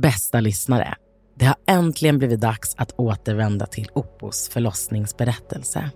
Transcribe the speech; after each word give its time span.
Bästa 0.00 0.40
lyssnare, 0.40 0.94
det 1.36 1.44
har 1.44 1.56
äntligen 1.66 2.18
blivit 2.18 2.40
dags 2.40 2.74
att 2.76 2.92
återvända 2.96 3.66
till 3.66 3.88
Oppos 3.92 4.48
förlossningsberättelse. 4.48 5.90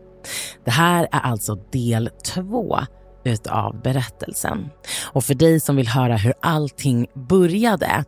Det 0.64 0.70
här 0.70 1.08
är 1.12 1.20
alltså 1.20 1.54
del 1.54 2.10
två 2.24 2.78
utav 3.24 3.82
berättelsen. 3.82 4.70
Och 5.12 5.24
för 5.24 5.34
dig 5.34 5.60
som 5.60 5.76
vill 5.76 5.88
höra 5.88 6.16
hur 6.16 6.34
allting 6.40 7.06
började 7.14 8.04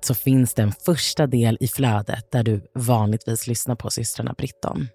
så 0.00 0.14
finns 0.14 0.54
det 0.54 0.62
en 0.62 0.72
första 0.72 1.26
del 1.26 1.56
i 1.60 1.68
flödet 1.68 2.30
där 2.30 2.42
du 2.42 2.70
vanligtvis 2.74 3.46
lyssnar 3.46 3.74
på 3.74 3.90
systrarna 3.90 4.34
Britton. 4.38 4.88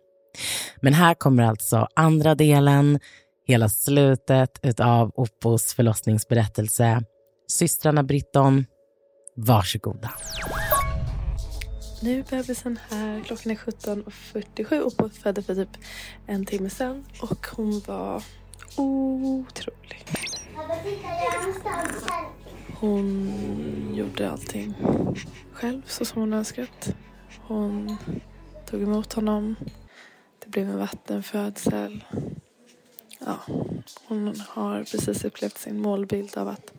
Men 0.82 0.94
här 0.94 1.14
kommer 1.14 1.44
alltså 1.44 1.88
andra 1.96 2.36
delen, 2.36 3.00
hela 3.48 3.70
slutet 3.70 4.60
utav 4.62 5.12
Oppos 5.16 5.74
förlossningsberättelse. 5.74 7.04
Systrarna 7.48 8.04
Britton, 8.04 8.66
varsågoda. 9.46 10.10
Nu 12.02 12.20
är 12.20 12.24
bebisen 12.24 12.80
här. 12.90 13.24
Klockan 13.24 13.52
är 13.52 13.56
17.47 13.56 14.80
och 14.80 15.12
födde 15.12 15.42
för 15.42 15.56
typ 15.56 15.78
en 16.28 16.46
timme 16.46 16.70
sedan. 16.70 17.06
Och 17.22 17.48
hon 17.48 17.82
var 17.88 18.24
otrolig. 18.78 20.06
Hon 22.80 23.96
gjorde 23.96 24.32
allting 24.32 24.74
själv 25.54 25.82
så 25.86 26.06
som 26.06 26.22
hon 26.22 26.34
önskat. 26.34 26.96
Hon 27.42 27.98
tog 28.66 28.82
emot 28.82 29.14
honom. 29.14 29.56
Det 30.40 30.50
blev 30.50 30.70
en 30.70 30.78
vattenfödsel. 30.78 32.04
Ja, 33.20 33.40
hon 34.08 34.42
har 34.50 34.84
precis 34.84 35.26
upplevt 35.26 35.58
sin 35.58 35.82
målbild 35.82 36.38
av 36.38 36.48
att 36.48 36.74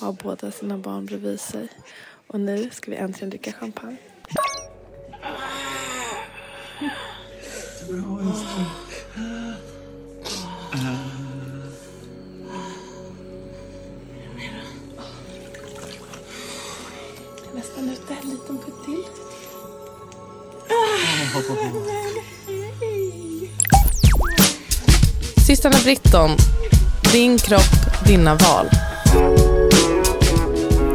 ha 0.00 0.12
båda 0.12 0.50
sina 0.50 0.78
barn 0.78 1.06
bredvid 1.06 1.40
sig. 1.40 1.68
Och 2.26 2.40
nu 2.40 2.70
ska 2.72 2.90
vi 2.90 2.96
äntligen 2.96 3.30
dricka 3.30 3.52
champagne. 3.52 3.96
Nästan 17.54 17.88
ute. 17.90 18.16
En 18.22 18.30
liten 18.30 18.58
putt 18.58 18.84
till. 18.84 19.04
Systrarna 25.46 25.78
Britton. 25.84 26.30
Din 27.12 27.38
kropp, 27.38 28.06
dina 28.06 28.34
val. 28.34 28.68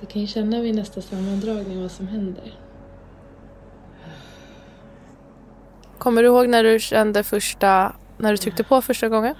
Du 0.00 0.06
kan 0.06 0.20
ju 0.20 0.26
känna 0.26 0.60
vid 0.60 0.74
nästa 0.74 1.00
sammandragning 1.02 1.82
vad 1.82 1.90
som 1.90 2.08
händer. 2.08 2.54
Kommer 5.98 6.22
du 6.22 6.28
ihåg 6.28 6.48
när 6.48 6.64
du 6.64 6.78
kände 6.80 7.22
första, 7.24 7.92
när 8.18 8.30
du 8.30 8.36
tryckte 8.36 8.64
på 8.64 8.82
första 8.82 9.08
gången? 9.08 9.34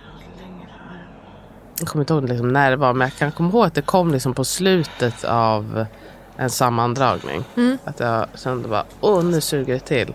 Jag 1.78 1.88
kommer 1.88 2.02
inte 2.02 2.12
ihåg 2.12 2.28
liksom 2.28 2.48
när 2.52 2.70
det 2.70 2.76
var 2.76 2.92
men 2.94 3.08
jag 3.08 3.18
kan 3.18 3.32
komma 3.32 3.48
ihåg 3.48 3.64
att 3.66 3.74
det 3.74 3.82
kom 3.82 4.12
liksom 4.12 4.34
på 4.34 4.44
slutet 4.44 5.24
av 5.24 5.86
en 6.36 6.50
sammandragning. 6.50 7.44
Mm. 7.56 7.78
Att 7.84 8.00
jag 8.00 8.26
kände 8.34 8.68
bara, 8.68 8.84
åh 9.00 9.24
nu 9.24 9.40
suger 9.40 9.74
det 9.74 9.80
till. 9.80 10.14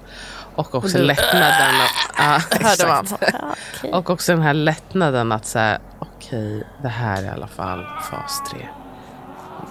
Och 0.56 0.76
också 0.76 0.78
Och 0.98 1.02
du- 1.02 1.08
lättnaden. 1.08 1.76
Att, 2.18 2.80
ja, 2.80 2.88
man. 2.88 3.06
Ja, 3.22 3.28
okej. 3.78 3.94
Och 3.94 4.10
också 4.10 4.32
den 4.32 4.42
här 4.42 4.54
lättnaden 4.54 5.32
att 5.32 5.46
säga, 5.46 5.80
okej 6.00 6.64
det 6.82 6.88
här 6.88 7.22
är 7.24 7.26
i 7.26 7.30
alla 7.30 7.48
fall 7.48 7.86
fas 8.12 8.42
3. 8.52 8.68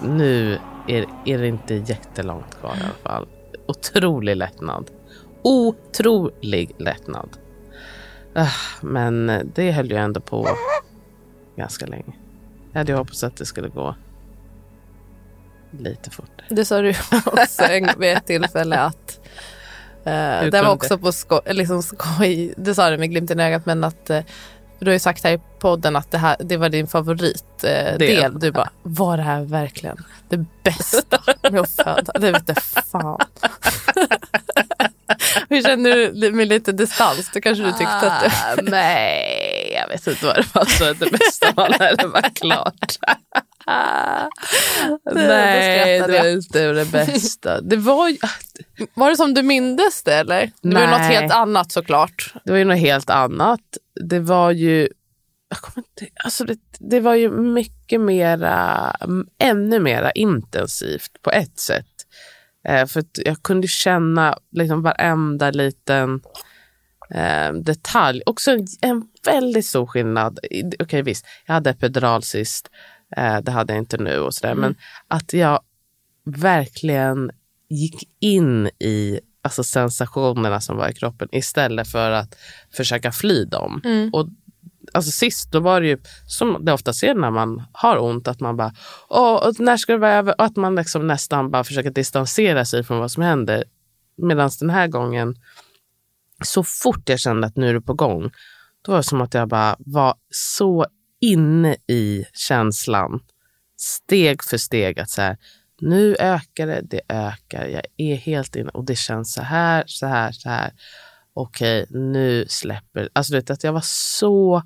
Nu 0.03 0.59
är, 0.87 1.05
är 1.25 1.37
det 1.37 1.47
inte 1.47 1.73
jättelångt 1.73 2.59
kvar 2.59 2.75
i 2.75 2.83
alla 2.83 2.93
fall. 3.03 3.27
Otrolig 3.67 4.35
lättnad. 4.35 4.91
Otrolig 5.41 6.71
lättnad. 6.77 7.29
Ah, 8.35 8.47
Men 8.81 9.41
det 9.55 9.71
höll 9.71 9.91
ju 9.91 9.97
ändå 9.97 10.21
på 10.21 10.47
ganska 11.55 11.85
länge. 11.85 12.13
Jag 12.71 12.79
hade 12.79 12.91
ju 12.91 12.97
hoppats 12.97 13.23
att 13.23 13.37
det 13.37 13.45
skulle 13.45 13.67
gå 13.67 13.95
lite 15.79 16.09
fortare. 16.09 16.45
Det 16.49 16.65
sa 16.65 16.81
du 16.81 16.89
också 17.25 17.63
vid 17.97 18.17
ett 18.17 18.25
tillfälle 18.25 18.79
att 18.79 19.19
Hur 20.03 20.51
det 20.51 20.61
var 20.61 20.73
också 20.73 20.97
på 20.97 21.11
sko, 21.11 21.39
liksom 21.45 21.83
skoj. 21.83 22.53
Du 22.57 22.73
sa 22.73 22.89
det 22.89 22.97
med 22.97 23.09
glimten 23.09 23.39
i 23.39 23.43
ögat 23.43 23.65
men 23.65 23.83
att 23.83 24.11
eh, 24.83 24.85
du 24.85 24.91
har 24.91 24.93
ju 24.93 24.99
sagt 24.99 25.23
här 25.23 25.31
i 25.31 25.39
podden 25.59 25.95
att 25.95 26.11
det, 26.11 26.17
här, 26.17 26.35
det 26.39 26.57
var 26.57 26.69
din 26.69 26.87
favoritdel. 26.87 28.23
Eh. 28.23 28.31
Du 28.31 28.51
bara, 28.51 28.69
var 28.83 29.17
det 29.17 29.23
här 29.23 29.41
verkligen 29.41 30.03
det 30.29 30.45
bästa 30.63 31.23
med 31.51 31.61
att 31.61 31.69
föda? 31.69 32.13
Det 32.19 32.31
vete 32.31 32.55
fan. 32.91 33.19
Hur 35.49 35.61
känner 35.61 36.11
du 36.21 36.31
med 36.31 36.47
lite 36.47 36.71
distans? 36.71 37.29
Det 37.33 37.41
kanske 37.41 37.63
du 37.63 37.71
tyckte 37.71 37.87
att 37.87 38.23
det... 38.23 38.27
Ah, 38.27 38.55
nej, 38.61 39.77
jag 39.81 39.87
vet 39.87 40.07
inte 40.07 40.25
vad 40.25 40.35
det 40.35 40.55
var 40.55 40.65
som 40.65 40.95
det 40.99 41.11
bästa 41.11 41.51
var 41.55 41.69
det 41.97 42.07
var 42.07 42.35
klart. 42.35 42.97
Nej, 43.67 44.29
då 45.99 46.07
det 46.07 46.19
var 46.19 46.27
inte 46.27 46.71
det 46.71 46.91
bästa. 46.91 47.61
Det 47.61 47.75
var 47.75 48.17
Var 48.93 49.09
det 49.09 49.17
som 49.17 49.33
du 49.33 49.43
mindes 49.43 50.03
det 50.03 50.15
eller? 50.15 50.51
Det 50.61 50.75
var 50.75 50.81
ju 50.81 50.87
något 50.87 50.99
Nej. 50.99 51.15
helt 51.15 51.33
annat 51.33 51.71
såklart. 51.71 52.33
det 52.45 52.51
var 52.51 52.57
ju 52.57 52.65
något 52.65 52.79
helt 52.79 53.09
annat. 53.09 53.61
Det 54.09 54.19
var 54.19 54.51
ju, 54.51 54.89
jag 55.49 55.57
kommer 55.57 55.87
inte, 55.87 56.13
alltså 56.23 56.45
det, 56.45 56.57
det 56.79 56.99
var 56.99 57.15
ju 57.15 57.31
mycket 57.31 58.01
mera, 58.01 58.95
ännu 59.39 59.79
mera 59.79 60.11
intensivt 60.11 61.21
på 61.21 61.31
ett 61.31 61.59
sätt. 61.59 61.85
Eh, 62.67 62.85
för 62.85 63.03
jag 63.15 63.43
kunde 63.43 63.67
känna 63.67 64.37
liksom 64.51 64.81
varenda 64.81 65.51
liten 65.51 66.21
eh, 67.15 67.53
detalj. 67.53 68.21
Också 68.25 68.51
en, 68.51 68.67
en 68.81 69.03
väldigt 69.25 69.65
stor 69.65 69.85
skillnad. 69.85 70.39
Okej 70.79 71.01
visst, 71.01 71.25
jag 71.45 71.53
hade 71.53 71.69
epidural 71.69 72.23
sist. 72.23 72.69
Eh, 73.17 73.37
det 73.41 73.51
hade 73.51 73.73
jag 73.73 73.81
inte 73.81 73.97
nu 73.97 74.19
och 74.19 74.33
sådär. 74.33 74.55
Men 74.55 74.75
att 75.07 75.33
jag 75.33 75.59
verkligen 76.25 77.31
gick 77.69 78.09
in 78.19 78.67
i 78.67 79.19
alltså, 79.41 79.63
sensationerna 79.63 80.61
som 80.61 80.77
var 80.77 80.89
i 80.89 80.93
kroppen 80.93 81.27
istället 81.31 81.87
för 81.87 82.11
att 82.11 82.35
försöka 82.75 83.11
fly 83.11 83.45
dem. 83.45 83.81
Och 84.13 84.27
alltså 84.93 85.11
sist 85.11 85.51
då 85.51 85.59
var 85.59 85.81
det 85.81 85.87
ju 85.87 85.97
som 86.27 86.65
det 86.65 86.73
ofta 86.73 86.93
ser 86.93 87.15
när 87.15 87.31
man 87.31 87.63
har 87.71 87.97
ont 87.97 88.27
att 88.27 88.39
man 88.39 88.57
bara, 88.57 88.73
åh, 89.09 89.51
när 89.59 89.77
ska 89.77 89.91
det 89.93 89.99
vara 89.99 90.13
över? 90.13 90.35
Och 90.37 90.45
att 90.45 90.55
man 90.55 90.75
liksom 90.75 91.07
nästan 91.07 91.51
bara 91.51 91.63
försöker 91.63 91.91
distansera 91.91 92.65
sig 92.65 92.83
från 92.83 92.99
vad 92.99 93.11
som 93.11 93.23
händer. 93.23 93.63
Medan 94.17 94.49
den 94.59 94.69
här 94.69 94.87
gången, 94.87 95.35
så 96.43 96.63
fort 96.63 97.09
jag 97.09 97.19
kände 97.19 97.47
att 97.47 97.55
nu 97.55 97.69
är 97.69 97.73
det 97.73 97.81
på 97.81 97.93
gång, 97.93 98.31
då 98.81 98.91
var 98.91 98.97
det 98.97 99.03
som 99.03 99.21
att 99.21 99.33
jag 99.33 99.47
bara 99.47 99.75
var 99.79 100.15
så 100.29 100.85
inne 101.23 101.75
i 101.87 102.25
känslan. 102.33 103.19
Steg 103.77 104.43
för 104.43 104.57
steg 104.57 104.99
att 104.99 105.09
så 105.09 105.21
här, 105.21 105.37
nu 105.81 106.15
ökar 106.19 106.67
det, 106.67 106.81
det 106.81 107.01
ökar, 107.07 107.67
jag 107.67 107.83
är 107.97 108.15
helt 108.15 108.55
inne 108.55 108.69
och 108.69 108.85
det 108.85 108.95
känns 108.95 109.33
så 109.33 109.41
här, 109.41 109.83
så 109.87 110.05
här, 110.05 110.31
så 110.31 110.49
här. 110.49 110.71
Okej, 111.33 111.85
nu 111.89 112.45
släpper 112.47 113.09
Alltså 113.13 113.33
du 113.33 113.37
vet 113.37 113.49
att 113.49 113.63
jag 113.63 113.73
var 113.73 113.83
så, 113.85 114.63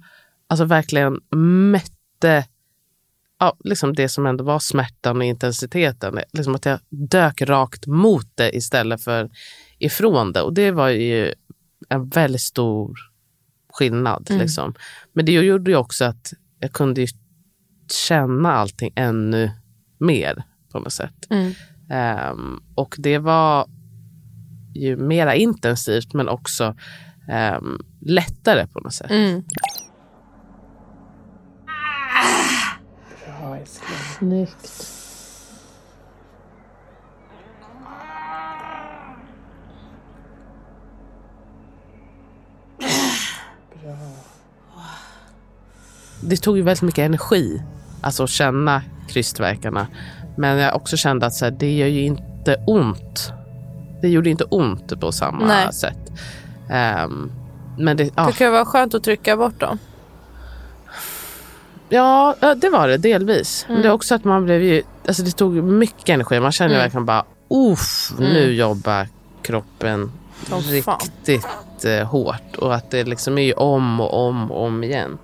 alltså 0.48 0.66
verkligen 0.66 1.20
mätte 1.72 2.46
ja, 3.40 3.58
liksom 3.64 3.96
det 3.96 4.10
som 4.10 4.26
ändå 4.26 4.44
var 4.44 4.60
smärtan 4.60 5.18
och 5.18 5.24
intensiteten. 5.24 6.20
Liksom 6.34 6.56
att 6.56 6.66
jag 6.66 6.80
dök 6.90 7.42
rakt 7.42 7.88
mot 7.88 8.28
det 8.36 8.56
istället 8.56 9.04
för 9.04 9.30
ifrån 9.78 10.34
det. 10.34 10.42
Och 10.42 10.54
det 10.54 10.72
var 10.72 10.90
ju 10.90 11.34
en 11.90 12.10
väldigt 12.10 12.42
stor 12.42 12.98
skillnad. 13.74 14.28
Mm. 14.30 14.42
Liksom. 14.42 14.74
Men 15.14 15.26
det 15.26 15.32
gjorde 15.32 15.72
ju 15.72 15.78
också 15.78 16.06
att 16.06 16.34
jag 16.60 16.72
kunde 16.72 17.02
ju 17.02 17.08
känna 18.08 18.54
allting 18.54 18.94
ännu 18.96 19.52
mer 19.98 20.44
på 20.72 20.80
något 20.80 20.94
sätt. 20.94 21.28
Mm. 21.30 21.54
Ehm, 21.90 22.60
och 22.76 22.96
det 22.98 23.18
var 23.18 23.68
ju 24.74 24.98
mera 24.98 25.36
intensivt 25.36 26.14
men 26.14 26.30
också 26.30 26.76
ehm, 27.30 27.80
lättare 28.02 28.68
på 28.68 28.80
något 28.80 28.94
sätt. 28.94 29.12
Mm. 29.12 29.44
Snyggt. 34.18 34.97
Det 46.30 46.38
tog 46.38 46.58
ju 46.58 46.64
väldigt 46.64 46.82
mycket 46.82 47.06
energi, 47.06 47.62
alltså 48.02 48.24
att 48.24 48.30
känna 48.30 48.82
krystverkarna. 49.10 49.88
Men 50.38 50.58
jag 50.58 50.76
också 50.76 50.98
kände 50.98 51.26
att 51.26 51.34
så 51.34 51.46
här, 51.46 51.52
det 51.52 51.72
gör 51.78 51.88
ju 51.88 52.02
inte 52.02 52.56
ont. 52.68 53.32
Det 54.02 54.08
gjorde 54.10 54.30
inte 54.30 54.44
ont 54.44 55.00
på 55.00 55.12
samma 55.12 55.46
Nej. 55.46 55.74
sätt. 55.74 56.12
Ehm, 56.70 57.32
men 57.78 57.98
det, 57.98 58.10
ja. 58.16 58.26
Det 58.28 58.32
kan 58.34 58.48
ju 58.48 58.52
vara 58.54 58.66
skönt 58.66 58.94
att 58.96 59.04
trycka 59.04 59.38
bort 59.38 59.60
dem. 59.60 59.78
Ja, 61.90 62.36
det 62.62 62.70
var 62.70 62.88
det 62.88 62.98
delvis. 62.98 63.66
Men 63.68 63.76
Mm. 63.76 63.82
det 63.84 63.90
är 63.90 63.94
också 63.94 64.16
att 64.16 64.24
man 64.24 64.46
blev 64.46 64.64
ju, 64.64 64.84
alltså 65.08 65.24
det 65.24 65.32
tog 65.32 65.54
mycket 65.54 66.10
energi. 66.10 66.40
Man 66.40 66.52
kände 66.52 66.76
Mm. 66.76 66.84
verkligen 66.86 67.06
bara, 67.06 67.26
uff, 67.50 68.12
nu 68.20 68.54
jobbar 68.54 69.08
kroppen 69.42 70.12
fan. 70.46 70.62
riktigt 70.62 71.86
eh, 71.86 72.08
hårt. 72.08 72.56
Och 72.58 72.76
att 72.76 72.92
det 72.92 73.04
liksom 73.04 73.38
är 73.38 73.42
ju 73.42 73.54
om 73.54 74.00
och 74.02 74.28
om 74.28 74.52
och 74.52 74.66
om 74.66 74.84
igen. 74.84 75.18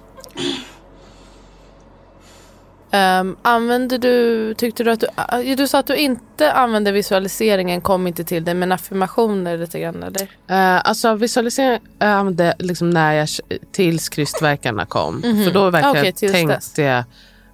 Um, 2.94 3.38
använde 3.42 3.98
du, 3.98 4.54
tyckte 4.54 4.84
du 4.84 4.92
att 4.92 5.00
du, 5.00 5.08
uh, 5.50 5.56
du 5.56 5.68
sa 5.68 5.80
att 5.80 5.88
du 5.88 5.96
inte 5.96 6.52
använde 6.52 6.92
visualiseringen, 6.92 7.82
kom 7.82 8.08
inte 8.08 8.24
till 8.24 8.44
det, 8.44 8.54
men 8.54 8.72
affirmationer 8.72 9.58
lite 9.58 9.80
grann 9.80 10.04
eller? 10.04 10.22
Uh, 10.24 10.88
alltså 10.88 11.16
visualisering 11.16 11.80
jag 12.00 12.10
använde 12.10 12.56
liksom 12.60 12.90
när 12.90 13.14
jag, 13.14 13.28
tills 13.72 14.10
krystverkarna 14.10 14.86
kom. 14.86 15.22
För 15.22 15.54
då 15.54 15.70
verkligen 15.70 15.98
Okej, 15.98 16.12
tills 16.12 16.32
tänkte 16.32 16.56
dess. 16.56 16.78
jag, 16.78 17.04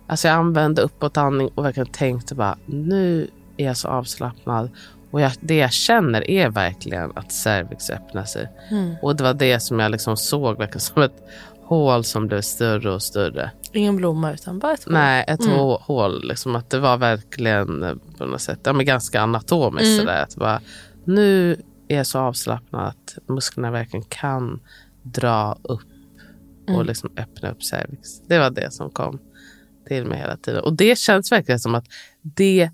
alltså 0.08 0.28
jag 0.28 0.38
använde 0.38 0.82
uppåtandning 0.82 1.50
och 1.56 1.66
verkligen 1.66 1.90
tänkte 1.90 2.36
bara, 2.36 2.58
nu 2.66 3.28
är 3.58 3.66
jag 3.66 3.78
så 3.78 3.88
avslappnad. 3.88 4.70
Och 5.12 5.22
jag, 5.22 5.32
det 5.40 5.56
jag 5.56 5.72
känner 5.72 6.30
är 6.30 6.50
verkligen 6.50 7.12
att 7.16 7.32
cervix 7.32 7.90
öppnar 7.90 8.26
sig. 8.26 8.50
Och 9.02 9.16
det 9.16 9.24
var 9.24 9.34
det 9.34 9.60
som 9.60 9.80
jag 9.80 9.92
liksom 9.92 10.18
såg 10.18 10.58
verkligen 10.58 10.80
som 10.80 11.02
ett 11.02 11.28
hål 11.70 12.04
som 12.04 12.28
blev 12.28 12.42
större 12.42 12.92
och 12.92 13.04
större. 13.04 13.52
Ingen 13.74 13.96
blomma 13.96 14.34
utan 14.34 14.60
bara 14.60 14.74
ett 14.74 14.84
hål. 14.84 14.94
Nej, 14.94 15.26
ett 15.28 15.40
Mm. 15.44 15.54
hå- 15.56 15.82
hål. 15.82 16.28
Liksom, 16.28 16.56
att 16.56 16.70
det 16.70 16.80
var 16.80 16.98
verkligen 16.98 17.84
eh, 17.84 17.96
på 18.18 18.26
något 18.26 18.42
sätt 18.42 18.60
ja, 18.64 18.74
men 18.74 18.86
ganska 18.86 19.22
anatomiskt. 19.22 19.88
Mm. 19.88 20.00
Sådär, 20.00 20.24
att 20.24 20.36
bara, 20.36 20.62
nu 21.06 21.52
är 21.88 21.98
jag 21.98 22.08
så 22.08 22.20
avslappnad 22.20 22.88
att 22.88 23.18
musklerna 23.28 23.72
verkligen 23.72 24.06
kan 24.06 24.60
dra 25.04 25.58
upp 25.64 25.82
och 26.68 26.74
Mm. 26.74 26.86
liksom 26.88 27.12
öppna 27.18 27.52
upp 27.52 27.64
cervix. 27.64 28.22
Det 28.28 28.40
var 28.40 28.50
det 28.50 28.74
som 28.74 28.90
kom 28.90 29.20
till 29.88 30.06
mig 30.06 30.20
hela 30.20 30.38
tiden. 30.38 30.64
Och 30.64 30.74
det 30.74 30.98
känns 30.98 31.32
verkligen 31.32 31.60
som 31.60 31.76
att 31.76 31.86
det 32.22 32.70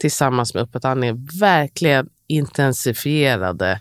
tillsammans 0.00 0.54
med 0.54 0.62
uppåtandningen 0.62 1.28
verkligen 1.40 2.08
intensifierade 2.26 3.80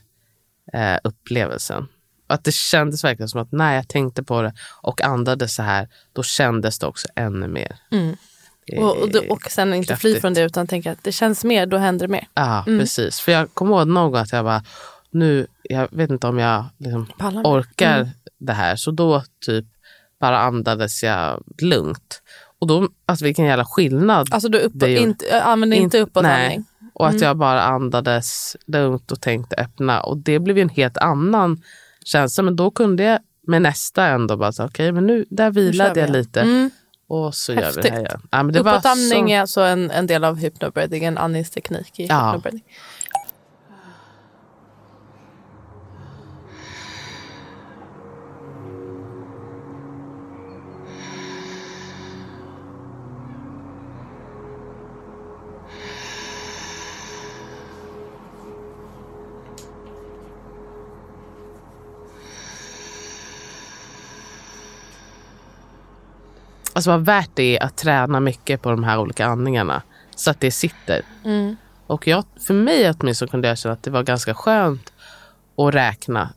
eh, 0.74 0.98
upplevelsen. 1.04 1.88
Att 2.29 2.43
det 2.43 2.53
kändes 2.53 3.03
verkligen 3.03 3.29
som 3.29 3.41
att 3.41 3.51
när 3.51 3.75
jag 3.75 3.87
tänkte 3.87 4.23
på 4.23 4.41
det 4.41 4.53
och 4.81 5.01
andades 5.01 5.55
så 5.55 5.63
här, 5.63 5.87
då 6.13 6.23
kändes 6.23 6.79
det 6.79 6.87
också 6.87 7.07
ännu 7.15 7.47
mer. 7.47 7.75
Mm. 7.91 8.15
Det 8.67 8.77
Och, 8.77 8.97
och, 8.97 9.15
och 9.29 9.41
sen 9.51 9.73
inte 9.73 9.95
fly 9.95 10.09
kraftigt. 10.11 10.21
från 10.21 10.33
det 10.33 10.41
utan 10.41 10.67
tänka 10.67 10.91
att 10.91 11.03
det 11.03 11.11
känns 11.11 11.43
mer, 11.43 11.65
då 11.65 11.77
händer 11.77 12.07
det 12.07 12.11
mer. 12.11 12.27
Ja, 12.33 12.63
Mm. 12.67 12.79
precis. 12.79 13.19
För 13.19 13.31
jag 13.31 13.53
kommer 13.53 13.77
ihåg 13.77 13.87
någon 13.87 14.11
gång 14.11 14.21
att 14.21 14.31
jag 14.31 14.45
bara, 14.45 14.63
nu, 15.11 15.47
jag 15.63 15.87
vet 15.91 16.09
inte 16.09 16.27
om 16.27 16.39
jag 16.39 16.65
liksom 16.77 17.07
orkar 17.43 17.95
Mm. 17.99 18.09
det 18.39 18.53
här. 18.53 18.75
Så 18.75 18.91
då 18.91 19.23
typ 19.45 19.65
bara 20.19 20.39
andades 20.39 21.03
jag 21.03 21.43
lugnt. 21.61 22.21
Och 22.59 22.67
då, 22.67 22.89
alltså 23.05 23.25
vilken 23.25 23.45
jävla 23.45 23.65
skillnad. 23.65 24.27
Alltså 24.31 24.49
du 24.49 24.59
upp, 24.59 24.71
Det 24.75 24.87
gjorde- 24.89 25.01
inte, 25.01 25.43
använder 25.43 25.77
inte 25.77 25.83
Inte- 25.97 25.99
uppåtandning. 25.99 26.65
Och 26.93 27.07
att 27.07 27.13
Mm. 27.13 27.23
jag 27.23 27.37
bara 27.37 27.61
andades 27.63 28.57
lugnt 28.67 29.11
och 29.11 29.21
tänkte 29.21 29.55
öppna. 29.55 30.01
Och 30.01 30.17
det 30.17 30.39
blev 30.39 30.57
ju 30.57 30.61
en 30.61 30.69
helt 30.69 30.97
annan 30.97 31.61
känsla. 32.06 32.44
Men 32.44 32.56
då 32.56 32.72
kunde 32.72 33.04
jag 33.04 33.19
med 33.48 33.62
nästa 33.62 34.06
ändå 34.06 34.38
bara, 34.38 34.66
okej 34.66 34.92
men 34.92 35.07
nu, 35.07 35.25
där 35.30 35.51
vilade 35.51 35.94
vi 35.94 36.01
jag 36.01 36.10
lite. 36.10 36.42
Mm. 36.42 36.69
Och 37.07 37.36
så 37.36 37.54
gör 37.54 37.57
vi 37.57 37.62
det 37.62 37.66
Häftigt. 37.75 37.92
här 37.94 38.00
igen. 38.00 38.22
Ja, 38.31 38.44
men 38.44 38.54
det 38.54 38.62
var 38.62 38.74
Uppåtandning 38.74 39.28
så... 39.28 39.34
är 39.34 39.40
alltså 39.42 39.62
en, 39.62 39.92
en 39.92 40.07
del 40.07 40.24
av 40.24 40.38
hypnobreathing, 40.38 41.04
en 41.04 41.18
andningsteknik 41.18 42.00
i 42.00 42.06
Ja. 42.06 42.25
hypnobreathing. 42.25 42.63
Alltså 66.79 66.91
vad 66.91 67.05
värt 67.05 67.29
det 67.33 67.57
är 67.57 67.63
att 67.63 67.77
träna 67.77 68.19
mycket 68.19 68.62
på 68.62 68.71
de 68.71 68.83
här 68.83 69.00
olika 69.00 69.25
andningarna. 69.25 69.81
Så 70.15 70.31
att 70.31 70.39
det 70.39 70.51
sitter. 70.51 71.01
Mm. 71.25 71.55
Och 71.88 72.07
jag, 72.07 72.25
för 72.48 72.53
mig 72.53 72.89
åtminstone 72.89 73.29
kunde 73.31 73.48
jag 73.48 73.57
känna 73.57 73.74
att 73.74 73.83
det 73.83 73.91
var 73.91 74.03
ganska 74.03 74.33
skönt 74.33 74.93
att 75.57 75.75
räkna. 75.75 76.29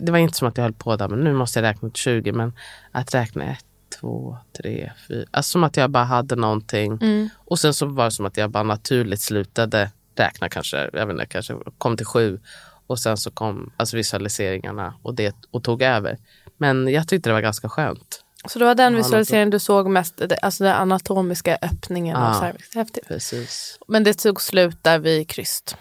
Det 0.00 0.10
var 0.10 0.18
inte 0.18 0.38
som 0.38 0.48
att 0.48 0.56
jag 0.56 0.64
höll 0.64 0.72
på 0.72 0.96
där, 0.96 1.08
men 1.08 1.18
nu 1.18 1.32
måste 1.32 1.58
jag 1.58 1.64
räkna 1.64 1.90
till 1.90 2.02
20. 2.02 2.32
Men 2.32 2.52
att 2.92 3.14
räkna 3.14 3.44
ett, 3.44 3.64
två, 4.00 4.38
tre, 4.62 4.92
fyra. 5.08 5.26
Alltså 5.30 5.50
som 5.50 5.64
att 5.64 5.76
jag 5.76 5.90
bara 5.90 6.04
hade 6.04 6.36
någonting. 6.36 6.92
Mm. 6.92 7.28
Och 7.36 7.58
sen 7.58 7.74
så 7.74 7.86
var 7.86 8.04
det 8.04 8.10
som 8.10 8.26
att 8.26 8.36
jag 8.36 8.50
bara 8.50 8.62
naturligt 8.62 9.20
slutade 9.20 9.90
räkna 10.16 10.48
kanske. 10.48 10.90
Jag 10.92 11.06
vet 11.06 11.12
inte, 11.14 11.26
kanske 11.26 11.54
kom 11.78 11.96
till 11.96 12.06
sju. 12.06 12.40
Och 12.86 12.98
sen 12.98 13.16
så 13.16 13.30
kom 13.30 13.72
alltså 13.76 13.96
visualiseringarna 13.96 14.94
och, 15.02 15.14
det, 15.14 15.36
och 15.50 15.64
tog 15.64 15.82
över. 15.82 16.18
Men 16.56 16.88
jag 16.88 17.08
tyckte 17.08 17.30
det 17.30 17.34
var 17.34 17.40
ganska 17.40 17.68
skönt. 17.68 18.24
Så 18.46 18.58
det 18.58 18.64
var 18.64 18.74
den 18.74 18.96
visualiseringen 18.96 19.50
du 19.50 19.58
såg 19.58 19.88
mest, 19.88 20.22
alltså 20.42 20.64
den 20.64 20.72
anatomiska 20.74 21.58
öppningen 21.62 22.16
av 22.16 22.34
Ja. 22.34 22.40
cervix. 22.40 22.74
Häftigt. 22.74 23.08
Precis. 23.08 23.78
Men 23.88 24.04
det 24.04 24.14
tog 24.14 24.42
slut 24.42 24.84
där 24.84 24.98
vid 24.98 25.28
kryst. 25.28 25.76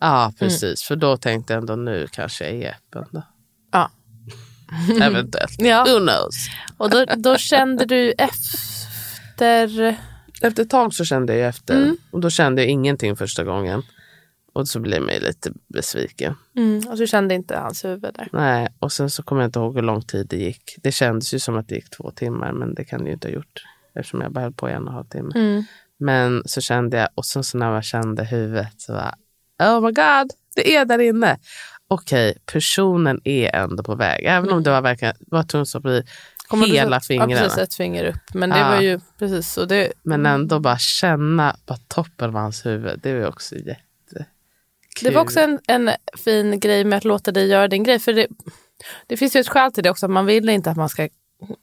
Ja, 0.00 0.32
precis. 0.38 0.82
För 0.82 0.96
då 0.96 1.16
tänkte 1.16 1.52
jag 1.52 1.60
ändå 1.60 1.76
nu 1.76 2.06
kanske 2.12 2.44
jag 2.50 2.62
är 2.62 2.70
öppen. 2.70 3.22
Ja. 3.72 3.90
Eventuellt. 5.02 5.54
Ja. 5.58 5.84
Who 5.84 5.98
knows? 5.98 6.34
Och 6.76 6.90
då, 6.90 7.04
då 7.16 7.36
kände 7.36 7.84
du 7.84 8.12
efter... 8.12 9.96
Efter 10.42 10.62
ett 10.62 10.70
tag 10.70 10.94
så 10.94 11.04
kände 11.04 11.36
jag 11.36 11.48
efter. 11.48 11.76
Mm. 11.76 11.96
Och 12.10 12.20
då 12.20 12.30
kände 12.30 12.62
jag 12.62 12.70
ingenting 12.70 13.16
första 13.16 13.44
gången. 13.44 13.82
Och 14.56 14.68
så 14.68 14.80
blev 14.80 14.94
jag 14.94 15.06
mig 15.06 15.20
lite 15.20 15.52
besviken. 15.74 16.34
Mm, 16.56 16.88
och 16.88 16.96
du 16.96 17.06
kände 17.06 17.34
inte 17.34 17.56
hans 17.56 17.84
huvud 17.84 18.14
där. 18.14 18.28
Nej, 18.32 18.68
och 18.78 18.92
sen 18.92 19.10
så 19.10 19.22
kommer 19.22 19.42
jag 19.42 19.48
inte 19.48 19.58
ihåg 19.58 19.74
hur 19.74 19.82
lång 19.82 20.02
tid 20.02 20.26
det 20.26 20.36
gick. 20.36 20.74
Det 20.82 20.92
kändes 20.92 21.34
ju 21.34 21.38
som 21.38 21.56
att 21.56 21.68
det 21.68 21.74
gick 21.74 21.90
två 21.90 22.10
timmar, 22.10 22.52
men 22.52 22.74
det 22.74 22.84
kan 22.84 23.00
det 23.00 23.06
ju 23.06 23.12
inte 23.12 23.28
ha 23.28 23.32
gjort. 23.34 23.62
Eftersom 23.94 24.20
jag 24.20 24.32
bara 24.32 24.40
höll 24.40 24.52
på 24.52 24.68
i 24.70 24.72
en 24.72 24.82
och 24.82 24.88
en 24.88 24.94
halv 24.94 25.04
timme. 25.04 25.32
Mm. 25.34 25.64
Men 25.98 26.42
så 26.46 26.60
kände 26.60 26.96
jag, 26.96 27.08
och 27.14 27.24
sen 27.26 27.44
så 27.44 27.58
när 27.58 27.74
jag 27.74 27.84
kände 27.84 28.24
huvudet 28.24 28.72
så 28.76 28.92
var 28.92 29.14
oh 29.62 29.80
my 29.80 29.92
god, 29.92 30.30
det 30.56 30.76
är 30.76 30.84
där 30.84 30.98
inne. 30.98 31.38
Okej, 31.88 32.38
personen 32.52 33.20
är 33.24 33.56
ändå 33.56 33.82
på 33.82 33.94
väg. 33.94 34.24
Även 34.24 34.50
om 34.52 34.62
det 34.62 34.70
var 34.70 34.82
verkligen 34.82 35.14
var 35.20 35.40
att 35.40 35.82
bli 35.82 36.02
Kommer 36.48 36.66
hela 36.66 37.00
så- 37.00 37.06
fingrarna. 37.06 37.32
Ja, 37.32 37.38
precis, 37.38 37.58
ett 37.58 37.74
finger 37.74 38.04
upp. 38.04 38.34
Men 38.34 38.50
det 38.50 38.58
Ja. 38.58 38.68
var 38.68 38.80
ju 38.80 39.00
precis. 39.18 39.56
Och 39.56 39.68
det, 39.68 39.92
Men 40.02 40.26
ändå 40.26 40.60
bara 40.60 40.78
känna 40.78 41.56
på 41.66 41.76
toppen 41.88 42.28
av 42.28 42.34
hans 42.34 42.66
huvud. 42.66 43.00
Det 43.02 43.20
var 43.20 43.28
också 43.28 43.54
jättekul. 43.54 43.82
Det 45.02 45.10
var 45.10 45.22
också 45.22 45.40
en, 45.40 45.60
en 45.68 45.90
fin 46.24 46.60
grej 46.60 46.84
med 46.84 46.96
att 46.96 47.04
låta 47.04 47.32
dig 47.32 47.46
göra 47.46 47.68
din 47.68 47.82
grej. 47.82 47.98
För 47.98 48.12
det, 48.12 48.26
det 49.06 49.16
finns 49.16 49.36
ju 49.36 49.40
ett 49.40 49.48
skäl 49.48 49.72
till 49.72 49.82
det 49.82 49.90
också. 49.90 50.08
Man 50.08 50.26
vill 50.26 50.48
inte 50.48 50.70
att 50.70 50.76
man 50.76 50.88
ska 50.88 51.08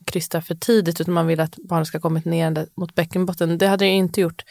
krysta 0.06 0.42
för 0.42 0.56
tidigt 0.56 1.02
utan 1.02 1.14
man 1.14 1.28
vill 1.28 1.40
att 1.40 1.56
barnet 1.56 1.88
ska 1.88 2.00
kommit 2.00 2.26
ner 2.26 2.68
mot 2.76 2.96
bäckenbotten. 2.96 3.58
Det 3.58 3.68
hade 3.68 3.86
jag 3.86 3.94
inte 3.94 4.22
gjort 4.22 4.44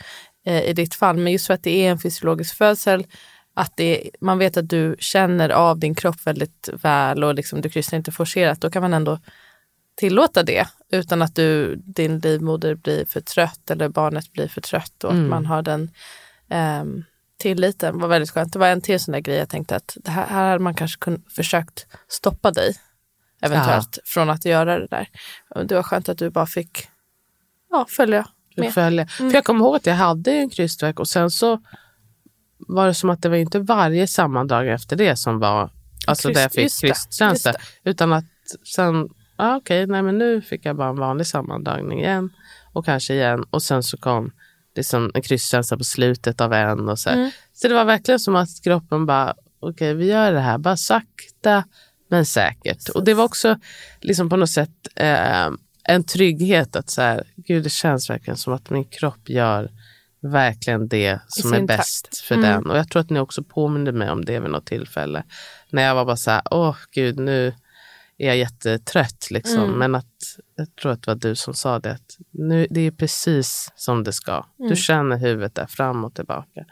eh, 0.47 0.62
i 0.62 0.73
ditt 0.73 0.95
fall. 0.95 1.17
Men 1.17 1.33
just 1.33 1.47
för 1.47 1.55
att 1.55 1.62
det 1.62 1.87
är 1.87 1.91
en 1.91 1.99
fysiologisk 1.99 2.57
födsel, 2.57 3.07
att 3.55 3.77
det, 3.77 4.11
man 4.21 4.39
vet 4.39 4.57
att 4.57 4.69
du 4.69 4.97
känner 4.99 5.49
av 5.49 5.79
din 5.79 5.95
kropp 5.95 6.27
väldigt 6.27 6.69
väl 6.73 7.25
och 7.25 7.35
liksom, 7.35 7.61
du 7.61 7.69
kryssar 7.69 7.97
inte 7.97 8.12
forcerat, 8.12 8.61
då 8.61 8.71
kan 8.71 8.83
man 8.83 8.95
ändå 8.95 9.19
tillåta 9.95 10.43
det 10.43 10.67
utan 10.93 11.23
att 11.23 11.35
du, 11.35 11.77
din 11.77 12.19
livmoder 12.19 12.75
blir 12.75 13.05
för 13.05 13.21
trött 13.21 13.71
eller 13.71 13.89
barnet 13.89 14.33
blir 14.33 14.49
för 14.49 14.61
trött 14.61 15.05
och 15.05 15.12
att 15.12 15.29
man 15.29 15.47
har 15.47 15.62
den 15.62 15.91
ehm, 17.47 17.55
tilliten 17.55 17.99
var 17.99 18.09
väldigt 18.09 18.31
skönt. 18.31 18.53
Det 18.53 18.59
var 18.59 18.69
en 18.69 18.81
till 18.81 19.01
sån 19.01 19.13
där 19.13 19.21
grej 19.21 19.37
jag 19.37 19.49
tänkte 19.49 19.77
att 19.77 19.97
det 20.05 20.11
här, 20.11 20.27
här 20.27 20.49
hade 20.51 20.65
man 20.65 20.75
kanske 20.75 20.99
kun, 20.99 21.23
försökt 21.37 21.87
stoppa 22.09 22.51
dig 22.51 22.75
eventuellt 23.43 23.99
från 24.05 24.31
att 24.31 24.45
göra 24.45 24.79
det 24.79 24.87
där. 24.87 25.09
Det 25.65 25.75
var 25.75 25.83
skönt 25.83 26.09
att 26.09 26.19
du 26.19 26.31
bara 26.31 26.47
fick 26.47 26.89
ja, 27.71 27.87
följa 27.89 28.27
med. 28.57 28.75
följa. 28.75 29.07
För 29.07 29.35
jag 29.35 29.45
kommer 29.45 29.61
ihåg 29.65 29.77
att 29.77 29.87
jag 29.87 29.95
hade 29.95 30.33
en 30.33 30.51
krystvärk 30.51 31.01
och 31.01 31.09
sen 31.09 31.31
så 31.31 31.61
var 32.59 32.87
det 32.87 32.95
som 32.95 33.11
att 33.11 33.23
det 33.23 33.29
var 33.29 33.37
inte 33.37 33.59
varje 33.59 34.07
sammandrag 34.07 34.69
efter 34.69 34.97
det 34.97 35.17
som 35.17 35.39
var 35.39 35.71
alltså 36.07 36.29
Kryst- 36.29 36.35
där 36.35 36.43
jag 36.43 36.53
fick 36.53 36.81
krysttjänster. 36.81 37.57
Utan 37.85 38.13
att 38.13 38.25
sen, 38.75 39.09
ja, 39.37 39.57
okej, 39.57 39.87
nej 39.87 40.03
men 40.03 40.19
nu 40.19 40.43
fick 40.43 40.65
jag 40.65 40.77
bara 40.77 40.89
en 40.89 40.99
vanlig 40.99 41.27
sammandragning 41.27 42.01
igen 42.01 42.31
och 42.73 42.85
kanske 42.85 43.15
igen 43.15 43.45
och 43.51 43.63
sen 43.63 43.83
så 43.83 43.97
kom 43.97 44.33
liksom 44.76 45.11
en 45.14 45.23
krysstjänst 45.23 45.79
på 45.79 45.85
slutet 45.85 46.41
av 46.41 46.52
en 46.52 46.88
och 46.88 46.99
så. 46.99 47.11
Mm. 47.11 47.31
Så 47.52 47.69
det 47.69 47.75
var 47.75 47.85
verkligen 47.85 48.21
som 48.21 48.37
att 48.37 48.49
kroppen 48.64 49.07
bara, 49.07 49.35
okej 49.61 49.95
vi 49.95 50.07
gör 50.07 50.33
det 50.33 50.41
här, 50.41 50.59
bara 50.59 50.76
sakta 50.76 51.64
men 52.11 52.26
säkert. 52.26 52.88
Och 52.88 53.05
det 53.05 53.14
var 53.14 53.25
också 53.25 53.59
liksom 54.00 54.29
på 54.29 54.37
något 54.37 54.50
sätt 54.50 54.71
eh, 54.97 55.49
en 55.85 56.05
trygghet 56.05 56.76
att 56.76 56.91
så 56.91 57.02
här, 57.02 57.25
gud 57.37 57.62
det 57.62 57.71
känns 57.71 58.11
verkligen 58.11 58.37
som 58.37 58.52
att 58.52 58.71
min 58.71 58.85
kropp 58.85 59.29
gör 59.29 59.71
verkligen 60.23 60.88
det 60.88 61.21
som 61.29 61.52
är 61.52 61.61
bäst 61.62 62.05
takt. 62.05 62.19
för 62.19 62.35
Mm. 62.35 62.50
den. 62.50 62.71
Och 62.71 62.79
jag 62.79 62.91
tror 62.91 63.00
att 63.02 63.11
ni 63.11 63.21
också 63.21 63.43
påminde 63.43 63.93
mig 63.93 64.11
om 64.11 64.25
det 64.25 64.41
vid 64.41 64.50
något 64.50 64.67
tillfälle. 64.67 65.23
När 65.71 65.83
jag 65.83 65.95
var 65.95 66.05
bara 66.05 66.17
så 66.17 66.31
här, 66.31 66.43
åh 66.50 66.76
gud 66.95 67.19
nu 67.19 67.55
är 68.19 68.26
jag 68.26 68.37
jättetrött 68.37 69.31
liksom. 69.31 69.64
Mm. 69.64 69.79
Men 69.79 69.95
att 69.95 70.07
jag 70.62 70.76
tror 70.76 70.92
att 70.92 71.02
det 71.02 71.07
var 71.11 71.14
du 71.14 71.37
som 71.37 71.54
sa 71.54 71.78
det, 71.78 71.90
att 71.92 72.16
nu, 72.31 72.66
det 72.71 72.81
är 72.81 72.90
precis 72.90 73.73
som 73.76 74.04
det 74.04 74.12
ska. 74.12 74.45
Du 74.57 74.76
känner 74.76 75.16
huvudet 75.16 75.54
där 75.54 75.66
fram 75.66 76.04
och 76.04 76.14
tillbaka. 76.14 76.64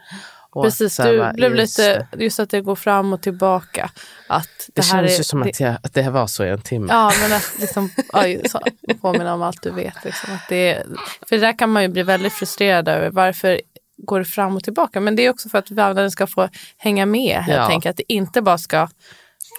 Och 0.53 0.65
Mm. 0.65 0.71
Precis, 0.71 0.97
du 0.97 1.19
bara, 1.19 1.33
blev 1.33 1.57
just 1.57 1.79
lite, 1.79 2.07
just 2.19 2.41
att 2.41 2.51
det 2.51 2.61
går 2.61 2.77
fram 2.77 3.13
och 3.13 3.23
tillbaka. 3.23 3.91
Att 4.29 4.49
det, 4.75 4.91
Det, 4.93 4.97
är, 4.97 5.19
ju 5.19 5.25
som 5.25 5.41
det, 5.41 5.49
att, 5.51 5.61
jag, 5.61 5.77
att 5.83 5.95
det 5.95 6.03
här 6.03 6.11
var 6.11 6.27
så 6.27 6.45
i 6.45 6.49
en 6.49 6.63
timme. 6.63 6.87
Ja, 6.91 7.13
men 7.23 7.33
att 7.33 7.53
liksom, 7.61 7.91
oj, 8.13 8.43
så, 8.49 8.61
påminna 9.01 9.35
om 9.35 9.43
allt 9.43 9.63
du 9.63 9.71
vet. 9.71 10.05
Liksom, 10.05 10.35
att 10.35 10.49
det 10.49 10.75
är, 10.75 10.87
för 11.29 11.39
där 11.39 11.59
kan 11.59 11.71
man 11.71 11.83
ju 11.83 11.89
bli 11.89 12.03
väldigt 12.03 12.33
frustrerad 12.33 12.89
över 12.89 13.11
varför 13.11 13.61
går 13.97 14.19
det 14.19 14.25
fram 14.25 14.57
och 14.57 14.65
tillbaka. 14.65 15.01
Men 15.01 15.17
det 15.17 15.23
är 15.27 15.31
också 15.31 15.49
för 15.49 15.59
att 15.59 15.71
vävnaden 15.71 16.11
ska 16.11 16.27
få 16.27 16.49
hänga 16.77 17.07
med. 17.07 17.45
Jag 17.49 17.57
Ja. 17.59 17.67
tänker 17.69 17.91
att 17.91 17.97
det 17.97 18.13
inte 18.13 18.43
bara 18.43 18.59
ska... 18.59 18.89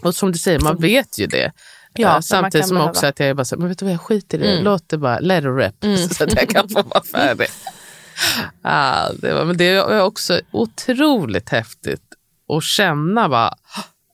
Och 0.04 0.16
som 0.16 0.32
du 0.32 0.38
säger, 0.38 0.60
man 0.60 0.78
vet 0.78 1.18
ju 1.20 1.28
det. 1.28 1.52
Ja, 1.94 2.16
Eh, 2.16 2.20
Samtidigt 2.22 2.68
som 2.68 2.76
behöva- 2.76 2.92
också 2.92 3.06
att 3.08 3.20
jag 3.20 3.30
är 3.30 3.34
bara 3.34 3.46
så 3.46 3.58
men 3.58 3.68
vet 3.68 3.80
du 3.80 3.86
vad, 3.86 3.94
jag 3.94 4.02
skiter 4.02 4.38
i 4.38 4.42
det. 4.42 4.52
Mm. 4.52 4.64
Låt 4.64 4.90
det 4.90 4.98
bara, 4.98 5.20
let 5.20 5.44
it 5.44 5.50
rip. 5.84 6.12
Så 6.12 6.24
att 6.24 6.34
jag 6.36 6.50
kan 6.50 6.70
få 6.70 6.82
vara 6.84 7.04
färdig. 7.04 7.48
ah, 8.62 9.10
det, 9.22 9.34
var, 9.34 9.46
men 9.46 9.58
det 9.58 9.66
är 9.66 10.02
också 10.04 10.42
otroligt 10.52 11.50
häftigt 11.50 12.04
att 12.58 12.64
känna 12.64 13.30
bara, 13.30 13.54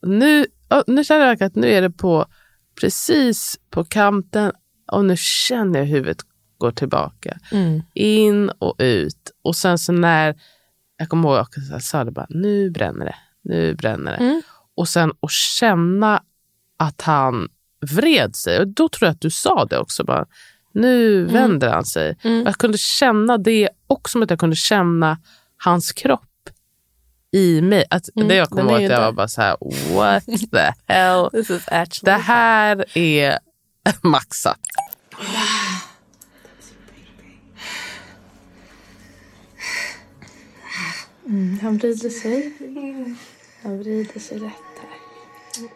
nu, 0.01 0.45
nu 0.87 1.03
känner 1.03 1.25
jag 1.27 1.43
att 1.43 1.55
nu 1.55 1.71
är 1.71 1.81
det 1.81 1.89
på 1.91 2.25
precis 2.81 3.59
på 3.69 3.83
kanten 3.83 4.51
och 4.91 5.05
nu 5.05 5.17
känner 5.17 5.79
jag 5.79 5.85
huvudet 5.85 6.17
går 6.57 6.71
tillbaka. 6.71 7.37
In 7.93 8.49
och 8.49 8.75
ut. 8.79 9.31
Och 9.43 9.55
sen 9.55 9.77
så 9.77 9.91
när, 9.91 10.35
jag 10.97 11.09
kommer 11.09 11.29
ihåg 11.29 11.37
att 11.37 11.49
jag 11.71 11.83
sa 11.83 12.03
det 12.03 12.11
bara, 12.11 12.27
nu 12.29 12.69
bränner 12.69 13.05
det. 13.05 13.15
Nu 13.43 13.75
bränner 13.75 14.11
det. 14.11 14.17
Mm. 14.17 14.41
Och 14.75 14.89
sen 14.89 15.11
att 15.19 15.31
känna 15.31 16.23
att 16.77 17.01
han 17.01 17.49
vred 17.81 18.35
sig. 18.35 18.59
Och 18.59 18.67
då 18.67 18.89
tror 18.89 19.07
jag 19.07 19.11
att 19.13 19.21
du 19.21 19.29
sa 19.29 19.65
det 19.65 19.77
också. 19.79 20.03
Bara, 20.03 20.25
nu 20.73 21.21
Mm. 21.21 21.33
vänder 21.33 21.69
han 21.69 21.85
sig. 21.85 22.17
Jag 22.21 22.55
kunde 22.55 22.77
känna 22.77 23.37
det 23.37 23.69
och 23.87 24.09
som 24.09 24.23
att 24.23 24.29
jag 24.29 24.39
kunde 24.39 24.55
känna 24.55 25.17
hans 25.57 25.91
kropp 25.91 26.21
i 27.31 27.61
mig. 27.61 27.85
Att, 27.89 28.09
det 28.13 28.35
jag 28.35 28.49
kommer 28.49 28.61
Mm, 28.61 28.73
ihåg 28.75 28.83
att 28.85 28.91
jag 28.91 29.01
var 29.01 29.11
bara 29.11 29.27
så 29.27 29.41
här, 29.41 29.57
what 29.95 30.25
the 30.51 30.73
hell. 30.93 31.29
This 31.31 31.49
is 31.49 31.67
actually... 31.67 32.15
Det 32.17 32.23
här 32.23 32.97
är 32.97 33.39
maxat. 34.01 34.59
Han 41.61 41.77
vrider 41.77 42.09
sig. 42.09 42.53
Han 43.63 43.79
vrider 43.79 44.19
sig 44.19 44.37
rätt 44.39 44.51
här. 44.81 45.67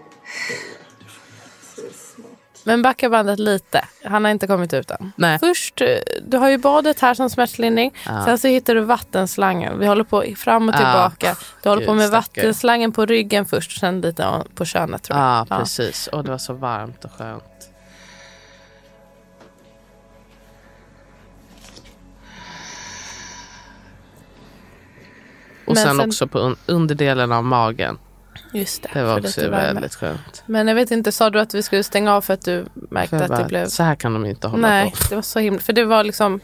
Men 2.63 2.81
backa 2.81 3.09
bandet 3.09 3.39
lite. 3.39 3.85
Han 4.03 4.23
har 4.25 4.31
inte 4.31 4.47
kommit 4.47 4.73
ut 4.73 4.91
än. 4.91 5.11
Nej. 5.15 5.39
Först, 5.39 5.81
eh, 5.81 5.87
du 6.27 6.37
har 6.37 6.49
ju 6.49 6.57
badet 6.57 6.99
här 6.99 7.13
som 7.13 7.29
smärtlindring. 7.29 7.93
Sen 8.25 8.37
så 8.37 8.47
hittar 8.47 8.75
du 8.75 8.81
vattenslangen. 8.81 9.79
Vi 9.79 9.87
håller 9.87 10.03
på 10.03 10.23
fram 10.37 10.69
och 10.69 10.75
Ja. 10.75 10.77
tillbaka. 10.77 11.35
Du 11.63 11.69
håller 11.69 11.85
på 11.85 11.91
Gud, 11.91 11.97
med 11.97 12.07
stackare. 12.07 12.43
vattenslangen 12.45 12.91
på 12.91 13.05
ryggen 13.05 13.45
först. 13.45 13.79
Sen 13.79 14.01
lite 14.01 14.43
på 14.55 14.65
könet 14.65 15.03
tror 15.03 15.19
jag. 15.19 15.27
Ja, 15.49 15.57
precis. 15.57 16.07
Och 16.07 16.23
det 16.23 16.31
var 16.31 16.37
så 16.37 16.53
varmt 16.53 17.05
och 17.05 17.11
skönt. 17.11 17.43
Och 25.65 25.77
sen, 25.77 25.97
sen- 25.97 26.07
också 26.09 26.27
på 26.27 26.39
un- 26.39 26.57
underdelen 26.65 27.31
av 27.31 27.43
magen. 27.43 27.97
Just 28.53 28.83
det. 28.83 28.89
Det 28.93 29.03
var 29.03 29.19
också 29.19 29.49
väldigt 29.49 29.95
skönt. 29.95 30.43
Men 30.45 30.67
jag 30.67 30.75
vet 30.75 30.91
inte, 30.91 31.11
sa 31.11 31.29
du 31.29 31.39
att 31.39 31.53
vi 31.53 31.63
skulle 31.63 31.83
stänga 31.83 32.13
av 32.13 32.21
för 32.21 32.33
att 32.33 32.45
du 32.45 32.65
märkte 32.73 33.17
att 33.17 33.27
bara, 33.27 33.39
det 33.39 33.45
blev... 33.45 33.65
Så 33.67 33.83
här 33.83 33.95
kan 33.95 34.13
de 34.13 34.25
inte 34.25 34.47
hålla 34.47 34.67
Nej, 34.67 34.91
på. 34.91 34.97
det 35.09 35.15
var 35.15 35.21
så 35.21 35.39
himla... 35.39 35.59
För 35.59 35.73
det 35.73 35.85
var 35.85 36.03
liksom... 36.03 36.39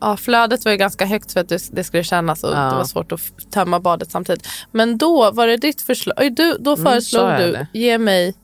Ja, 0.00 0.16
flödet 0.16 0.64
var 0.64 0.72
ju 0.72 0.78
ganska 0.78 1.04
högt 1.06 1.32
för 1.32 1.40
att 1.40 1.48
det, 1.48 1.84
skulle 1.84 2.04
kännas 2.04 2.44
och 2.44 2.50
Ja. 2.50 2.60
det 2.60 2.76
var 2.76 2.84
svårt 2.84 3.12
att 3.12 3.50
tömma 3.50 3.80
badet 3.80 4.10
samtidigt. 4.10 4.48
Men 4.72 4.98
då 4.98 5.30
var 5.30 5.46
det 5.46 5.56
ditt 5.56 5.80
förslag. 5.82 6.34
Du, 6.36 6.56
då 6.60 6.76
föreslog 6.76 7.22
sa 7.22 7.40
jag 7.40 7.40
du, 7.72 7.78
ge 7.78 7.98
mig 7.98 8.34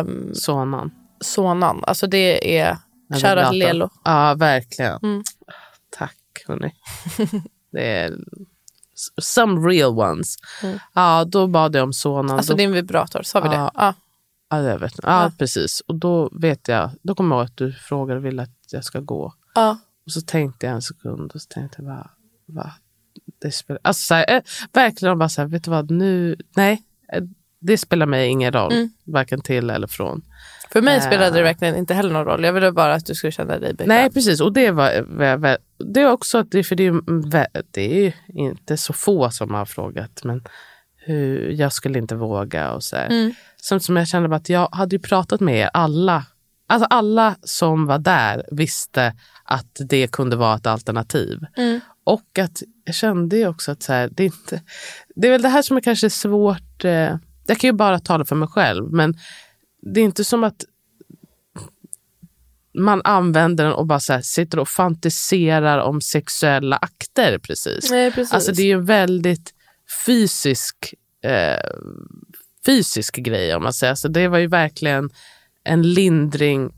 um, 0.00 0.34
Sonan. 0.34 0.90
sonan. 1.20 1.84
Alltså 1.86 2.06
det 2.06 2.58
är 2.58 2.76
till 3.50 3.58
Lelo. 3.58 3.88
Ja, 4.04 4.34
verkligen. 4.34 4.98
Mm. 5.02 5.22
Tack, 5.98 6.44
hörni. 6.48 6.72
det 7.72 7.86
är 7.86 8.14
some 9.22 9.68
real 9.68 9.98
ones. 9.98 10.36
Mm. 10.62 10.78
Ja, 10.94 11.24
då 11.28 11.46
bad 11.46 11.74
jag 11.76 11.82
om 11.84 11.92
sonan. 11.92 12.36
Alltså 12.36 12.52
då 12.52 12.56
din 12.56 12.72
vibrator, 12.72 13.22
sa 13.22 13.40
vi 13.40 13.46
Ja. 13.48 13.52
det? 13.52 13.70
Ja. 13.74 13.94
Ja, 14.50 14.62
jag 14.62 14.78
vet. 14.78 14.94
Ja, 15.02 15.22
Ja. 15.22 15.32
precis. 15.38 15.80
Och 15.86 15.94
då 15.94 16.28
vet 16.32 16.68
jag, 16.68 16.90
då 17.02 17.14
kommer 17.14 17.36
jag 17.36 17.40
ihåg 17.42 17.46
att 17.50 17.56
du 17.56 17.72
frågade 17.72 18.18
och 18.20 18.24
ville 18.26 18.42
att 18.42 18.50
jag 18.70 18.84
ska 18.84 19.00
gå. 19.00 19.34
ja. 19.54 19.78
Och 20.06 20.12
så 20.12 20.20
tänkte 20.20 20.66
jag 20.66 20.74
en 20.74 20.82
sekund 20.82 21.32
och 21.34 21.40
så 21.40 21.48
tänkte 21.48 21.76
jag 21.78 21.86
bara, 21.86 22.10
va? 22.46 22.72
Det 23.42 23.50
spelar, 23.52 23.80
alltså 23.84 24.02
så 24.06 24.14
här, 24.14 24.36
eh, 24.36 24.42
verkligen 24.72 25.18
bara 25.18 25.28
så 25.28 25.40
här, 25.40 25.48
vet 25.48 25.64
du 25.64 25.70
vad, 25.70 25.90
nu, 25.90 26.36
nej, 26.56 26.82
eh, 27.12 27.22
det 27.60 27.78
spelar 27.78 28.06
mig 28.06 28.28
ingen 28.28 28.52
roll, 28.52 28.72
Mm. 28.72 28.90
varken 29.04 29.40
till 29.40 29.70
eller 29.70 29.86
från. 29.86 30.22
För 30.72 30.82
mig 30.82 30.96
Äh. 30.96 31.06
spelade 31.06 31.36
det 31.36 31.42
verkligen 31.42 31.76
inte 31.76 31.94
heller 31.94 32.12
någon 32.12 32.24
roll. 32.24 32.44
Jag 32.44 32.52
ville 32.52 32.72
bara 32.72 32.94
att 32.94 33.06
du 33.06 33.14
skulle 33.14 33.32
känna 33.32 33.58
dig 33.58 33.72
bekväm. 33.74 33.88
Nej, 33.88 34.10
precis. 34.10 34.40
Och 34.40 34.52
det 34.52 34.70
var, 34.70 35.00
var, 35.08 35.36
var 35.36 35.58
det 35.78 36.00
är 36.00 36.10
också, 36.10 36.38
att 36.38 36.50
det, 36.50 36.64
för 36.64 36.76
det 36.76 36.86
är, 36.86 37.48
det 37.70 38.06
är 38.06 38.14
inte 38.28 38.76
så 38.76 38.92
få 38.92 39.30
som 39.30 39.54
har 39.54 39.64
frågat, 39.64 40.24
men 40.24 40.42
hur, 40.96 41.50
jag 41.50 41.72
skulle 41.72 41.98
inte 41.98 42.14
våga 42.14 42.72
och 42.72 42.82
så 42.82 42.96
här. 42.96 43.06
Mm. 43.06 43.32
Samt 43.56 43.82
som 43.82 43.96
jag 43.96 44.08
kände 44.08 44.36
att 44.36 44.48
jag 44.48 44.68
hade 44.72 44.96
ju 44.96 45.02
pratat 45.02 45.40
med 45.40 45.58
er 45.58 45.70
alla. 45.72 46.26
Alltså 46.66 46.86
alla 46.90 47.36
som 47.42 47.86
var 47.86 47.98
där 47.98 48.44
visste 48.50 49.14
att 49.44 49.76
det 49.88 50.06
kunde 50.06 50.36
vara 50.36 50.56
ett 50.56 50.66
alternativ. 50.66 51.40
Mm. 51.56 51.80
Och 52.04 52.38
att 52.38 52.62
jag 52.84 52.94
kände 52.94 53.36
ju 53.36 53.48
också 53.48 53.72
att 53.72 53.82
så 53.82 53.92
här, 53.92 54.10
det, 54.12 54.22
är 54.22 54.26
inte, 54.26 54.62
det 55.16 55.28
är 55.28 55.32
väl 55.32 55.42
det 55.42 55.48
här 55.48 55.62
som 55.62 55.76
är 55.76 55.80
kanske 55.80 56.10
svårt. 56.10 56.84
Eh, 56.84 57.16
jag 57.46 57.58
kan 57.58 57.68
ju 57.68 57.72
bara 57.72 57.98
tala 57.98 58.24
för 58.24 58.36
mig 58.36 58.48
själv, 58.48 58.92
men 58.92 59.14
det 59.94 60.00
är 60.00 60.04
inte 60.04 60.24
som 60.24 60.44
att 60.44 60.64
man 62.74 63.00
använder 63.04 63.64
den 63.64 63.72
och 63.72 63.86
bara 63.86 64.00
här, 64.08 64.22
sitter 64.22 64.58
och 64.58 64.68
fantiserar 64.68 65.78
om 65.78 66.00
sexuella 66.00 66.76
akter 66.76 67.38
precis. 67.38 67.90
Nej, 67.90 68.12
precis. 68.12 68.32
Alltså 68.32 68.52
det 68.52 68.62
är 68.62 68.66
ju 68.66 68.72
en 68.72 68.84
väldigt 68.84 69.54
fysisk, 70.06 70.94
eh, 71.24 71.70
fysisk 72.66 73.16
grej 73.16 73.54
om 73.54 73.62
man 73.62 73.72
säger. 73.72 73.94
Så 73.94 74.08
det 74.08 74.28
var 74.28 74.38
ju 74.38 74.46
verkligen 74.46 75.10
en 75.64 75.82
lindring 75.82 76.72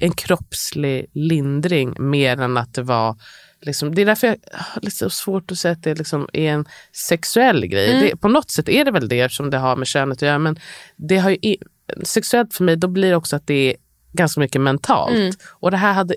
en 0.00 0.12
kroppslig 0.12 1.06
lindring 1.14 1.94
mer 1.98 2.40
än 2.40 2.56
att 2.56 2.74
det 2.74 2.82
var 2.82 3.16
Liksom, 3.64 3.94
det 3.94 4.02
är 4.02 4.06
därför 4.06 4.26
jag 4.26 4.36
har 4.52 4.82
lite 4.82 5.10
svårt 5.10 5.50
att 5.50 5.58
säga 5.58 5.72
att 5.72 5.82
det 5.82 5.94
liksom 5.94 6.28
är 6.32 6.52
en 6.52 6.64
sexuell 7.08 7.66
grej. 7.66 7.90
Mm. 7.90 8.00
Det, 8.00 8.16
på 8.16 8.28
något 8.28 8.50
sätt 8.50 8.68
är 8.68 8.84
det 8.84 8.90
väl 8.90 9.08
det 9.08 9.32
som 9.32 9.50
det 9.50 9.58
har 9.58 9.76
med 9.76 9.86
könet 9.86 10.18
att 10.18 10.22
göra. 10.22 10.38
Men 10.38 10.58
det 10.96 11.18
har 11.18 11.30
ju, 11.30 11.56
sexuellt 12.02 12.54
för 12.54 12.64
mig, 12.64 12.76
då 12.76 12.88
blir 12.88 13.10
det 13.10 13.16
också 13.16 13.36
att 13.36 13.46
det 13.46 13.70
är 13.70 13.76
ganska 14.12 14.40
mycket 14.40 14.60
mentalt. 14.60 15.16
Mm. 15.16 15.32
Och 15.50 15.70
det 15.70 15.76
här 15.76 15.92
hade 15.92 16.14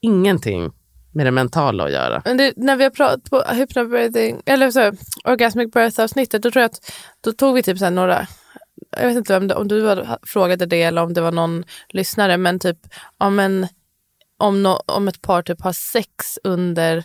ingenting 0.00 0.72
med 1.14 1.26
det 1.26 1.30
mentala 1.30 1.84
att 1.84 1.92
göra. 1.92 2.22
Men 2.24 2.36
det, 2.36 2.52
när 2.56 2.76
vi 2.76 2.84
har 2.84 2.90
pratat 2.90 3.30
på 3.30 3.42
hypnobirthing, 3.54 4.42
eller 4.46 4.70
så, 4.70 4.92
orgasmic 5.24 5.72
birth 5.72 6.00
avsnittet, 6.00 6.42
då 6.42 6.50
tror 6.50 6.60
jag 6.60 6.70
att 6.70 6.92
då 7.20 7.32
tog 7.32 7.54
vi 7.54 7.62
typ 7.62 7.78
så 7.78 7.90
några, 7.90 8.26
jag 8.90 9.08
vet 9.08 9.16
inte 9.16 9.36
om, 9.36 9.48
det, 9.48 9.54
om 9.54 9.68
du 9.68 9.80
var, 9.80 10.18
frågade 10.22 10.66
det 10.66 10.82
eller 10.82 11.02
om 11.02 11.14
det 11.14 11.20
var 11.20 11.32
någon 11.32 11.64
lyssnare, 11.88 12.36
men 12.36 12.58
typ 12.58 12.78
om, 13.18 13.38
en, 13.38 13.66
om, 14.38 14.62
no, 14.62 14.80
om 14.86 15.08
ett 15.08 15.22
par 15.22 15.42
typ 15.42 15.62
har 15.62 15.72
sex 15.72 16.38
under 16.44 17.04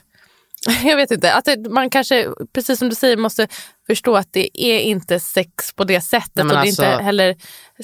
jag 0.84 0.96
vet 0.96 1.12
inte, 1.12 1.34
att 1.34 1.46
det, 1.46 1.70
man 1.70 1.90
kanske, 1.90 2.28
precis 2.54 2.80
som 2.80 2.90
du 2.90 2.96
säger, 2.96 3.18
måste 3.18 3.48
förstå 3.88 4.16
att 4.16 4.28
det 4.34 4.62
är 4.64 4.80
inte 4.80 5.20
sex 5.20 5.74
på 5.76 5.84
det 5.84 6.02
sättet 6.02 6.32
Nej, 6.36 6.46
och 6.46 6.52
det 6.52 6.60
alltså, 6.60 6.84
inte 6.84 7.04
heller 7.04 7.36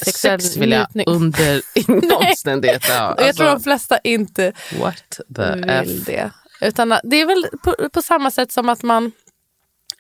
sexuell 0.06 0.42
Sex 0.42 0.58
vill 0.58 0.72
jag 0.72 0.80
njutning. 0.96 1.06
under 1.08 1.62
inga 1.90 2.16
omständigheter 2.16 3.00
ha. 3.00 3.14
Och 3.14 3.22
jag 3.22 3.36
tror 3.36 3.48
de 3.48 3.60
flesta 3.60 3.98
inte 4.04 4.54
what 4.80 5.20
the 5.36 5.42
F? 5.68 5.88
vill 5.88 6.04
det. 6.04 6.32
Utan 6.62 6.92
att- 6.92 7.02
det 7.04 7.16
är 7.16 7.26
väl 7.26 7.48
på, 7.64 7.90
på 7.90 8.02
samma 8.02 8.32
sätt 8.32 8.52
som 8.52 8.70
att 8.70 8.84
man 8.84 9.12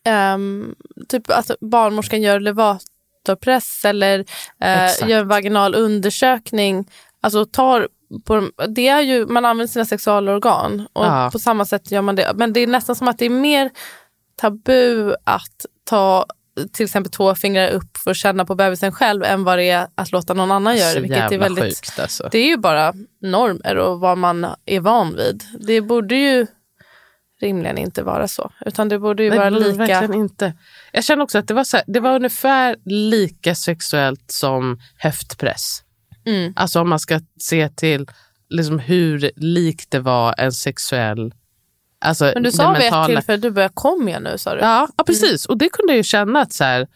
ehm, 0.06 0.76
typ 1.10 1.30
att 1.32 1.52
barnmorskan 1.62 2.22
gör 2.22 2.40
levatorpress 2.40 3.86
eller 3.86 4.26
Exakt. 4.60 5.10
gör 5.10 5.24
vaginal 5.24 5.76
undersökning. 5.76 6.86
Alltså 7.22 7.46
tar 7.46 7.88
på, 8.26 8.36
de- 8.36 8.52
det 8.76 8.88
är 8.88 9.02
ju, 9.02 9.26
man 9.26 9.46
använder 9.46 9.72
sina 9.72 9.86
sexualorgan 9.86 10.88
och 10.94 11.06
Ja. 11.06 11.30
på 11.34 11.40
samma 11.40 11.66
sätt 11.66 11.92
gör 11.92 12.02
man 12.02 12.16
det. 12.16 12.32
Men 12.36 12.54
det 12.54 12.60
är 12.60 12.68
nästan 12.68 12.96
som 12.96 13.08
att 13.08 13.18
det 13.18 13.26
är 13.26 13.30
mer 13.30 13.70
tabu 14.36 15.14
att 15.24 15.66
ta 15.90 16.26
till 16.74 16.84
exempel 16.86 17.12
två 17.12 17.36
fingrar 17.36 17.70
upp 17.70 17.98
för 17.98 18.12
att 18.12 18.18
känna 18.18 18.46
på 18.46 18.56
bebisen 18.56 18.92
själv 18.92 19.24
än 19.24 19.44
vad 19.44 19.58
det 19.58 19.70
är 19.70 19.88
att 19.96 20.12
låta 20.12 20.34
någon 20.34 20.52
annan 20.52 20.78
göra 20.78 20.94
det. 20.94 21.00
Vilket 21.00 21.32
är 21.32 21.38
väldigt 21.38 21.64
sjukt 21.64 22.00
alltså. 22.00 22.30
det 22.32 22.38
är 22.38 22.48
ju 22.48 22.58
bara 22.58 22.94
normer 23.22 23.78
och 23.78 24.00
vad 24.00 24.18
man 24.18 24.48
är 24.66 24.80
van 24.80 25.16
vid. 25.16 25.44
Det 25.60 25.82
borde 25.82 26.16
ju 26.16 26.48
rimligen 27.42 27.78
inte 27.78 28.04
vara 28.04 28.28
så. 28.28 28.52
Utan 28.66 28.90
det 28.90 29.00
borde 29.00 29.24
ju 29.24 29.30
Nej, 29.30 29.40
vara 29.40 29.50
lika. 29.50 29.78
Verkligen 29.78 30.14
inte. 30.14 30.54
Jag 30.92 31.04
känner 31.04 31.24
också 31.24 31.38
att 31.38 31.48
det 31.48 31.54
var, 31.54 31.64
så 31.64 31.78
här, 31.78 31.84
det 31.88 32.00
var 32.00 32.16
ungefär 32.16 32.76
lika 32.86 33.56
sexuellt 33.56 34.24
som 34.32 34.80
höftpress. 34.98 35.82
Mm. 36.26 36.54
Alltså 36.56 36.82
om 36.82 36.90
man 36.90 37.00
ska 37.00 37.20
se 37.40 37.70
till 37.70 38.08
liksom 38.50 38.80
hur 38.80 39.32
likt 39.36 39.92
det 39.92 40.00
var 40.00 40.36
en 40.38 40.52
sexuell... 40.52 41.34
Alltså 42.06 42.32
Men 42.34 42.44
du 42.44 42.52
sa 42.52 42.72
vid 42.72 42.78
ett 42.82 42.94
mentala- 42.94 43.06
tillfälle, 43.08 43.38
du 43.42 43.52
börjar 43.52 43.70
kom 43.70 44.08
igen 44.08 44.24
nu 44.24 44.38
sa 44.38 44.54
du. 44.56 44.60
Ja, 44.62 44.88
ja 44.98 45.04
precis. 45.04 45.46
Och 45.46 45.58
det 45.58 45.70
kunde 45.70 45.94
jag 45.94 45.98
ju 45.98 46.04
känna 46.04 46.42
att 46.42 46.54
så 46.54 46.64
här, 46.64 46.88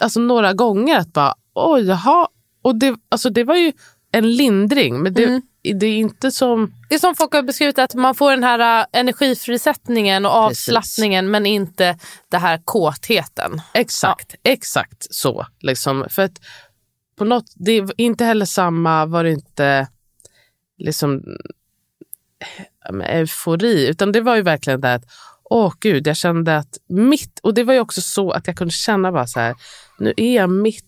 alltså 0.00 0.20
några 0.20 0.52
gånger 0.52 0.98
att 0.98 1.12
bara, 1.12 1.34
oj, 1.54 1.82
jaha. 1.82 2.28
Och 2.62 2.76
det, 2.76 2.96
alltså 3.08 3.30
det 3.30 3.44
var 3.44 3.56
ju 3.56 3.72
en 4.12 4.32
lindring, 4.36 5.02
men 5.02 5.14
det, 5.14 5.24
Mm. 5.24 5.42
det 5.80 5.86
är 5.86 5.96
inte 5.96 6.30
som... 6.30 6.72
Det 6.88 6.94
är 6.94 6.98
som 6.98 7.14
folk 7.14 7.32
har 7.32 7.42
beskrivit 7.42 7.78
att 7.78 7.94
man 7.94 8.14
får 8.14 8.30
den 8.30 8.44
här 8.44 8.80
äh, 8.80 9.00
energifrisättningen 9.00 10.26
och 10.26 10.48
Precis. 10.48 10.68
avslappningen 10.68 11.30
men 11.30 11.46
inte 11.46 11.98
det 12.30 12.38
här 12.38 12.60
kåtheten. 12.64 13.60
Exakt, 13.74 14.34
exakt 14.42 15.14
så. 15.14 15.46
Liksom. 15.60 16.06
För 16.10 16.22
att 16.22 16.38
på 17.16 17.24
något, 17.24 17.52
det 17.54 17.72
är 17.72 18.00
inte 18.00 18.24
heller 18.24 18.46
samma, 18.46 19.06
var 19.06 19.24
det 19.24 19.30
inte 19.30 19.88
liksom 20.78 21.22
eufori, 23.04 23.88
utan 23.88 24.12
det 24.12 24.20
var 24.20 24.36
ju 24.36 24.42
verkligen 24.42 24.80
det 24.80 24.94
att 24.94 25.04
åh 25.44 25.72
gud, 25.80 26.06
jag 26.06 26.16
kände 26.16 26.56
att 26.56 26.78
mitt, 26.88 27.38
och 27.38 27.54
det 27.54 27.64
var 27.64 27.74
ju 27.74 27.80
också 27.80 28.00
så 28.00 28.30
att 28.30 28.46
jag 28.46 28.56
kunde 28.56 28.72
känna 28.72 29.12
bara 29.12 29.26
så 29.26 29.40
här, 29.40 29.54
nu 29.98 30.14
är 30.16 30.36
jag 30.36 30.50
mitt 30.50 30.84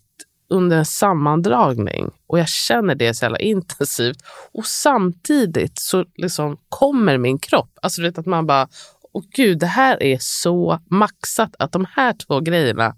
under 0.49 0.77
en 0.77 0.87
sammandragning 0.87 2.11
och 2.27 2.39
jag 2.39 2.49
känner 2.49 2.95
det 2.95 3.15
så 3.15 3.25
jävla 3.25 3.39
intensivt 3.39 4.19
och 4.53 4.67
samtidigt 4.67 5.79
så 5.79 6.05
liksom 6.15 6.57
kommer 6.69 7.19
min 7.19 7.39
kropp, 7.39 7.79
alltså 7.83 8.03
du 8.03 8.09
vet 8.09 8.19
att 8.19 8.27
man 8.27 8.47
bara, 8.47 8.69
åh 9.13 9.25
gud, 9.31 9.59
det 9.59 9.67
här 9.67 10.03
är 10.03 10.19
så 10.21 10.81
maxat 10.91 11.57
att 11.59 11.73
de 11.73 11.87
här 11.91 12.13
två 12.13 12.41
grejerna 12.41 12.97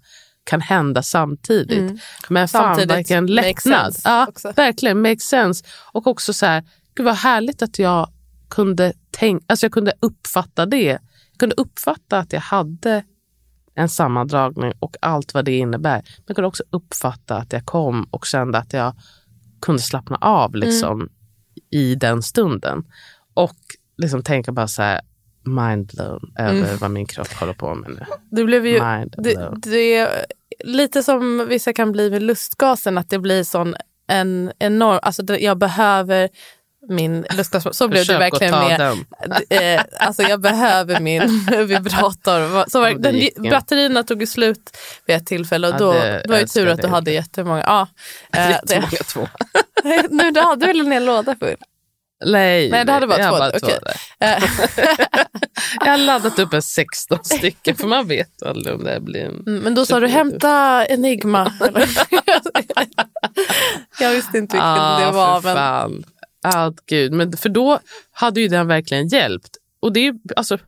kan 0.48 0.60
hända 0.60 1.02
samtidigt. 1.02 2.00
Men 2.28 2.48
fan 2.48 2.64
Samtidigt 2.64 2.98
vilken 2.98 3.24
makes 3.24 3.64
lättnad. 3.64 3.94
Ja, 4.04 4.26
också. 4.28 4.52
verkligen, 4.56 5.02
makes 5.02 5.22
sense. 5.22 5.64
Och 5.92 6.06
också 6.06 6.32
så 6.32 6.46
här, 6.46 6.64
gud 6.94 7.06
vad 7.06 7.14
härligt 7.14 7.62
att 7.62 7.78
jag 7.78 8.10
kunde, 8.48 8.92
tänk, 9.10 9.42
alltså 9.46 9.66
jag 9.66 9.72
kunde 9.72 9.92
uppfatta 10.00 10.66
det. 10.66 10.84
Jag 11.30 11.38
kunde 11.38 11.54
uppfatta 11.54 12.18
att 12.18 12.32
jag 12.32 12.40
hade 12.40 13.04
en 13.74 13.88
sammandragning 13.88 14.72
och 14.78 14.96
allt 15.00 15.34
vad 15.34 15.44
det 15.44 15.58
innebär. 15.58 15.96
Men 15.96 16.24
jag 16.26 16.36
kunde 16.36 16.48
också 16.48 16.62
uppfatta 16.70 17.36
att 17.36 17.52
jag 17.52 17.64
kom 17.64 18.04
och 18.10 18.26
kände 18.26 18.58
att 18.58 18.72
jag 18.72 18.94
kunde 19.60 19.82
slappna 19.82 20.16
av 20.16 20.54
liksom, 20.54 21.08
i 21.70 21.94
den 21.94 22.22
stunden. 22.22 22.84
Och 23.34 23.58
liksom 23.96 24.22
tänka 24.22 24.52
bara 24.52 24.68
så 24.68 24.82
här, 24.82 25.00
mind 25.44 25.86
blown 25.94 26.32
över 26.38 26.76
vad 26.76 26.90
min 26.90 27.06
kropp 27.06 27.32
håller 27.32 27.52
på 27.52 27.74
med 27.74 27.90
nu. 27.90 28.04
Det 28.30 28.44
blev 28.44 28.66
ju 28.66 28.82
Mind 28.84 29.14
det, 29.18 29.36
blown. 29.36 29.60
det 29.60 30.08
lite 30.64 31.02
som 31.02 31.48
vissa 31.48 31.72
kan 31.72 31.92
bli 31.92 32.10
med 32.10 32.22
lustgasen, 32.22 32.98
att 32.98 33.10
det 33.10 33.18
blir 33.18 33.44
sån 33.44 33.76
en 34.08 34.52
enorm... 34.58 34.98
Alltså 35.02 35.22
det, 35.22 35.38
jag 35.38 35.58
behöver 35.58 36.28
min 36.88 37.26
lustgas. 37.36 37.76
Så 37.76 37.88
blev 37.88 38.06
det 38.06 38.18
verkligen 38.18 38.54
med... 38.54 38.80
Eh, 39.50 39.82
alltså 39.98 40.22
jag 40.22 40.40
behöver 40.40 41.00
min 41.00 41.46
vibrator. 41.66 42.70
Så 42.70 42.80
var, 42.80 42.90
det 42.90 43.30
den, 43.36 43.50
batterierna 43.50 44.02
tog 44.02 44.20
ju 44.20 44.26
slut 44.26 44.76
vid 45.06 45.16
ett 45.16 45.26
tillfälle 45.26 45.68
och 45.68 45.74
Ja, 45.74 45.78
då 45.78 45.92
det 45.92 46.20
det 46.24 46.30
var 46.30 46.38
ju 46.38 46.46
tur 46.46 46.68
att 46.68 46.76
du 46.76 46.82
det. 46.82 46.88
hade 46.88 47.12
jättemånga. 47.12 47.62
Ja, 47.62 47.88
eh, 48.32 48.46
det, 48.46 48.50
Jättemånga 48.50 48.88
två. 48.88 49.28
nu, 50.10 50.30
du 50.30 50.40
hade 50.40 50.66
väl 50.66 50.80
en 50.80 50.92
hel 50.92 51.04
låda 51.04 51.36
full? 51.40 51.56
Nej, 52.24 52.70
Nej, 52.70 52.84
det 52.84 52.92
hade 52.92 53.06
bara 53.06 53.18
jag 53.20 53.60
två. 53.60 53.68
Eh, 53.68 53.76
Jag 55.84 55.90
har 55.90 55.98
laddat 55.98 56.38
upp 56.38 56.52
en 56.52 56.62
16 56.62 57.18
stycken 57.24 57.76
för 57.76 57.86
man 57.86 58.08
vet 58.08 58.42
aldrig 58.42 58.74
om 58.74 58.84
det 58.84 59.00
blir 59.00 59.20
en... 59.24 59.42
Mm, 59.46 59.60
Men 59.62 59.74
då 59.74 59.86
sa 59.86 60.00
du 60.00 60.06
hämta 60.08 60.84
Enigma. 60.86 61.52
jag 64.00 64.10
visste 64.10 64.38
inte 64.38 64.56
vilken 64.56 64.60
Ah, 64.68 64.98
det 65.06 65.12
var. 65.12 65.40
för 65.40 65.48
Men, 65.48 65.56
fan. 65.56 66.04
Ah, 66.42 66.72
gud. 66.86 67.12
Men 67.12 67.36
för 67.36 67.48
då 67.48 67.78
hade 68.12 68.40
ju 68.40 68.48
den 68.48 68.66
verkligen 68.66 69.08
hjälpt. 69.08 69.50
Och 69.80 69.92
det 69.92 70.06
är 70.06 70.14
alltså, 70.36 70.58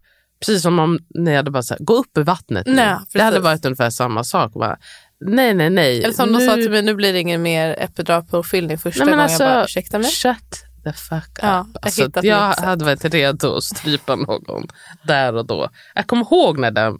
precis 0.40 0.62
som 0.62 0.78
om 0.78 0.98
ni 1.14 1.36
hade 1.36 1.50
bara 1.50 1.62
sagt, 1.62 1.80
gå 1.84 1.94
upp 1.94 2.18
i 2.18 2.22
vattnet 2.22 2.66
nu. 2.66 2.72
Nej, 2.74 2.96
Det 3.12 3.22
hade 3.22 3.40
varit 3.40 3.64
ungefär 3.64 3.90
samma 3.90 4.24
sak. 4.24 4.52
Bara, 4.52 4.76
nej, 5.20 5.54
nej, 5.54 5.70
nej. 5.70 6.02
eller 6.04 6.14
som 6.14 6.32
nu, 6.32 6.38
de 6.38 6.46
sa 6.46 6.54
till 6.54 6.70
mig, 6.70 6.82
nu 6.82 6.94
blir 6.94 7.12
det 7.12 7.18
ingen 7.20 7.42
mer 7.42 7.76
epiduralpåfyllning 7.78 8.78
första 8.78 9.04
Nej, 9.04 9.06
men 9.06 9.12
gången. 9.18 9.24
alltså, 9.30 9.44
jag 9.44 9.52
bara, 9.54 9.64
ursäkta 9.64 9.98
mig? 9.98 10.10
Shut 10.10 10.64
the 10.84 10.92
fuck 10.92 11.28
up. 11.28 11.38
Ja, 11.42 11.66
jag 11.72 11.78
alltså, 11.82 12.10
jag 12.22 12.52
hade 12.54 12.84
varit 12.84 13.04
redo 13.04 13.56
att 13.56 13.64
strypa 13.64 14.16
någon 14.16 14.66
där 15.02 15.34
och 15.34 15.46
då. 15.46 15.68
Jag 15.94 16.06
kommer 16.06 16.22
ihåg 16.24 16.58
när 16.58 16.70
den 16.70 16.98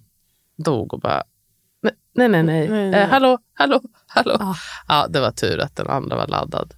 dog 0.65 0.95
och 0.95 1.01
bara, 1.01 1.23
nej, 1.83 1.95
nej, 2.15 2.29
nej. 2.29 2.43
nej. 2.43 2.69
Nej, 2.69 2.91
nej. 2.91 3.01
Eh, 3.03 3.09
hallå, 3.09 3.39
hallå, 3.55 3.81
hallå. 4.07 4.37
Ah. 4.41 4.55
Ja, 4.89 5.07
det 5.09 5.21
var 5.21 5.31
tur 5.31 5.61
att 5.61 5.77
den 5.77 5.87
andra 5.89 6.17
var 6.17 6.27
laddad. 6.27 6.75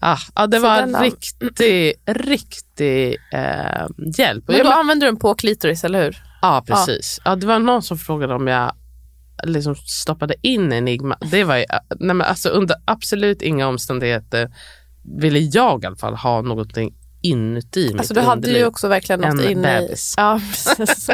Ah, 0.00 0.18
ja, 0.34 0.46
det 0.46 0.56
Så 0.56 0.62
var 0.62 0.76
den- 0.76 1.02
riktig, 1.02 1.94
riktig 2.06 3.16
eh, 3.32 3.86
hjälp. 4.18 4.44
Men 4.46 4.56
jag 4.56 4.66
då 4.66 4.70
men- 4.70 4.78
använder 4.78 5.06
du 5.06 5.10
den 5.12 5.20
på 5.20 5.34
klitoris, 5.34 5.84
eller 5.84 6.04
hur? 6.04 6.22
Ja, 6.42 6.64
precis. 6.66 7.20
Ja, 7.24 7.36
det 7.36 7.46
var 7.46 7.58
någon 7.58 7.82
som 7.82 7.98
frågade 7.98 8.34
om 8.34 8.46
jag 8.46 8.72
liksom 9.44 9.74
stoppade 9.76 10.34
in 10.42 10.72
Enigma. 10.72 11.18
Det 11.30 11.44
var 11.44 11.56
ju, 11.56 11.64
nej 12.00 12.14
men 12.16 12.22
alltså 12.22 12.48
under 12.48 12.76
absolut 12.84 13.42
inga 13.42 13.68
omständigheter 13.68 14.50
ville 15.04 15.38
jag 15.38 15.82
i 15.82 15.86
alla 15.86 15.96
fall 15.96 16.14
ha 16.14 16.42
någonting 16.42 16.94
inuti 17.24 17.86
mitt 17.86 17.98
Alltså 17.98 18.14
du 18.14 18.20
hade 18.20 18.50
ju 18.50 18.66
också 18.66 18.88
verkligen 18.88 19.20
något 19.20 19.44
inne 19.50 19.80
i... 19.80 19.94
Ja, 20.16 20.40
precis. 20.76 21.10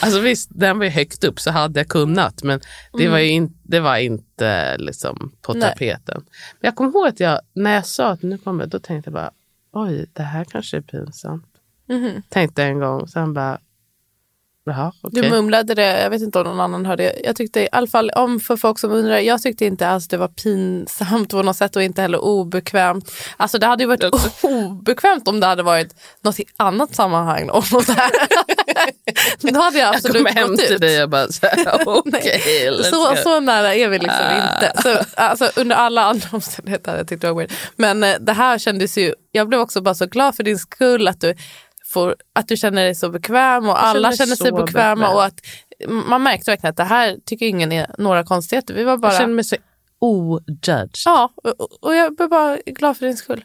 Alltså 0.00 0.20
visst, 0.20 0.48
den 0.52 0.78
var 0.78 0.84
ju 0.84 0.90
högt 0.90 1.24
upp 1.24 1.40
så 1.40 1.50
hade 1.50 1.80
jag 1.80 1.88
kunnat 1.88 2.42
men 2.42 2.60
det 2.98 3.08
var 3.08 3.18
ju 3.18 3.28
in, 3.28 3.56
det 3.62 3.80
var 3.80 3.96
inte 3.96 4.78
liksom 4.78 5.32
på 5.42 5.52
Mm. 5.52 5.60
Nej. 5.60 5.70
tapeten. 5.72 6.24
Men 6.60 6.68
jag 6.68 6.76
kommer 6.76 6.90
ihåg 6.90 7.06
att 7.06 7.20
jag, 7.20 7.40
när 7.54 7.74
jag 7.74 7.86
sa 7.86 8.08
att 8.08 8.22
nu 8.22 8.38
kommer, 8.38 8.66
då 8.66 8.78
tänkte 8.78 9.08
jag 9.08 9.14
bara 9.14 9.30
oj, 9.72 10.06
det 10.12 10.22
här 10.22 10.44
kanske 10.44 10.76
är 10.76 10.80
pinsamt. 10.80 11.46
Mhm. 11.88 12.22
Tänkte 12.28 12.62
en 12.64 12.78
gång, 12.78 13.08
sen 13.08 13.34
bara 13.34 13.58
Jaha, 14.66 14.92
okej. 15.02 15.22
Du 15.22 15.30
mumlade 15.30 15.74
det, 15.74 16.00
jag 16.02 16.10
vet 16.10 16.22
inte 16.22 16.38
om 16.38 16.44
någon 16.46 16.60
annan 16.60 16.86
hörde. 16.86 17.02
det. 17.02 17.20
Jag 17.24 17.36
tyckte 17.36 17.60
i 17.60 17.68
alla 17.72 17.86
fall, 17.86 18.10
om 18.10 18.40
för 18.40 18.56
folk 18.56 18.78
som 18.78 18.90
undrar, 18.92 19.18
jag 19.18 19.42
tyckte 19.42 19.64
inte 19.64 19.88
alls 19.88 20.08
det 20.08 20.16
var 20.16 20.28
pinsamt 20.28 21.30
på 21.30 21.42
något 21.42 21.56
sätt 21.56 21.76
och 21.76 21.82
inte 21.82 22.02
heller 22.02 22.18
obekvämt. 22.24 23.12
Alltså 23.36 23.58
det 23.58 23.66
hade 23.66 23.82
ju 23.82 23.86
varit 23.88 24.04
obekvämt 24.42 25.28
om 25.28 25.40
det 25.40 25.46
hade 25.46 25.62
varit 25.62 25.94
något 26.20 26.40
i 26.40 26.44
annat 26.56 26.94
sammanhang. 26.94 27.50
Om 27.50 27.62
något. 27.72 27.86
Då 29.40 29.60
hade 29.60 29.78
jag 29.78 29.88
Jag 29.88 29.94
absolut 29.94 30.16
kommer 30.16 30.30
hem 30.30 30.48
gått 30.48 30.58
till 30.58 30.74
ut. 30.74 30.80
dig 30.80 31.02
och 31.02 31.08
bara 31.10 31.28
så 31.28 31.46
här, 31.46 31.56
let's 32.70 32.82
Så, 32.82 33.16
så 33.16 33.40
nära 33.40 33.74
är 33.74 33.88
vi 33.88 33.98
liksom 33.98 34.20
Ah. 34.20 34.54
inte. 34.54 34.82
Så, 34.82 35.20
alltså, 35.20 35.50
under 35.60 35.76
alla 35.76 36.02
andra 36.04 36.28
omständigheter 36.32 36.90
hade 36.90 37.00
jag 37.00 37.08
tyckt 37.08 37.22
det 37.22 37.32
var 37.32 37.38
weird. 37.38 37.52
Men 37.76 38.04
eh, 38.04 38.14
det 38.20 38.32
här 38.32 38.58
kändes 38.58 38.98
ju, 38.98 39.14
jag 39.32 39.48
blev 39.48 39.60
också 39.60 39.80
bara 39.80 39.94
så 39.94 40.06
glad 40.06 40.36
för 40.36 40.42
din 40.42 40.58
skull 40.58 41.08
att 41.08 41.20
du, 41.20 41.34
får, 41.94 42.16
att 42.32 42.48
du 42.48 42.56
känner 42.56 42.84
dig 42.84 42.94
så 42.94 43.10
bekväm 43.10 43.68
och 43.68 43.84
alla 43.84 44.12
känner 44.12 44.36
sig 44.36 44.52
bekväma. 44.52 44.94
bekväm. 44.94 45.02
Och 45.02 45.24
att, 45.24 45.34
man 45.88 46.22
märkte 46.22 46.50
verkligen 46.50 46.70
att 46.70 46.76
det 46.76 46.84
här 46.84 47.16
tycker 47.26 47.46
ingen 47.46 47.72
är 47.72 47.90
några 47.98 48.24
konstigheter. 48.24 48.74
Vi 48.74 48.84
var 48.84 48.96
bara, 48.96 49.12
Jag 49.12 49.20
känner 49.20 49.34
mig 49.34 49.44
så 49.44 49.56
ojudged. 50.00 50.90
ja, 51.04 51.30
och, 51.58 51.84
och 51.84 51.94
jag 51.94 52.16
blev 52.16 52.28
bara 52.28 52.58
glad 52.66 52.96
för 52.96 53.06
din 53.06 53.16
skull. 53.16 53.44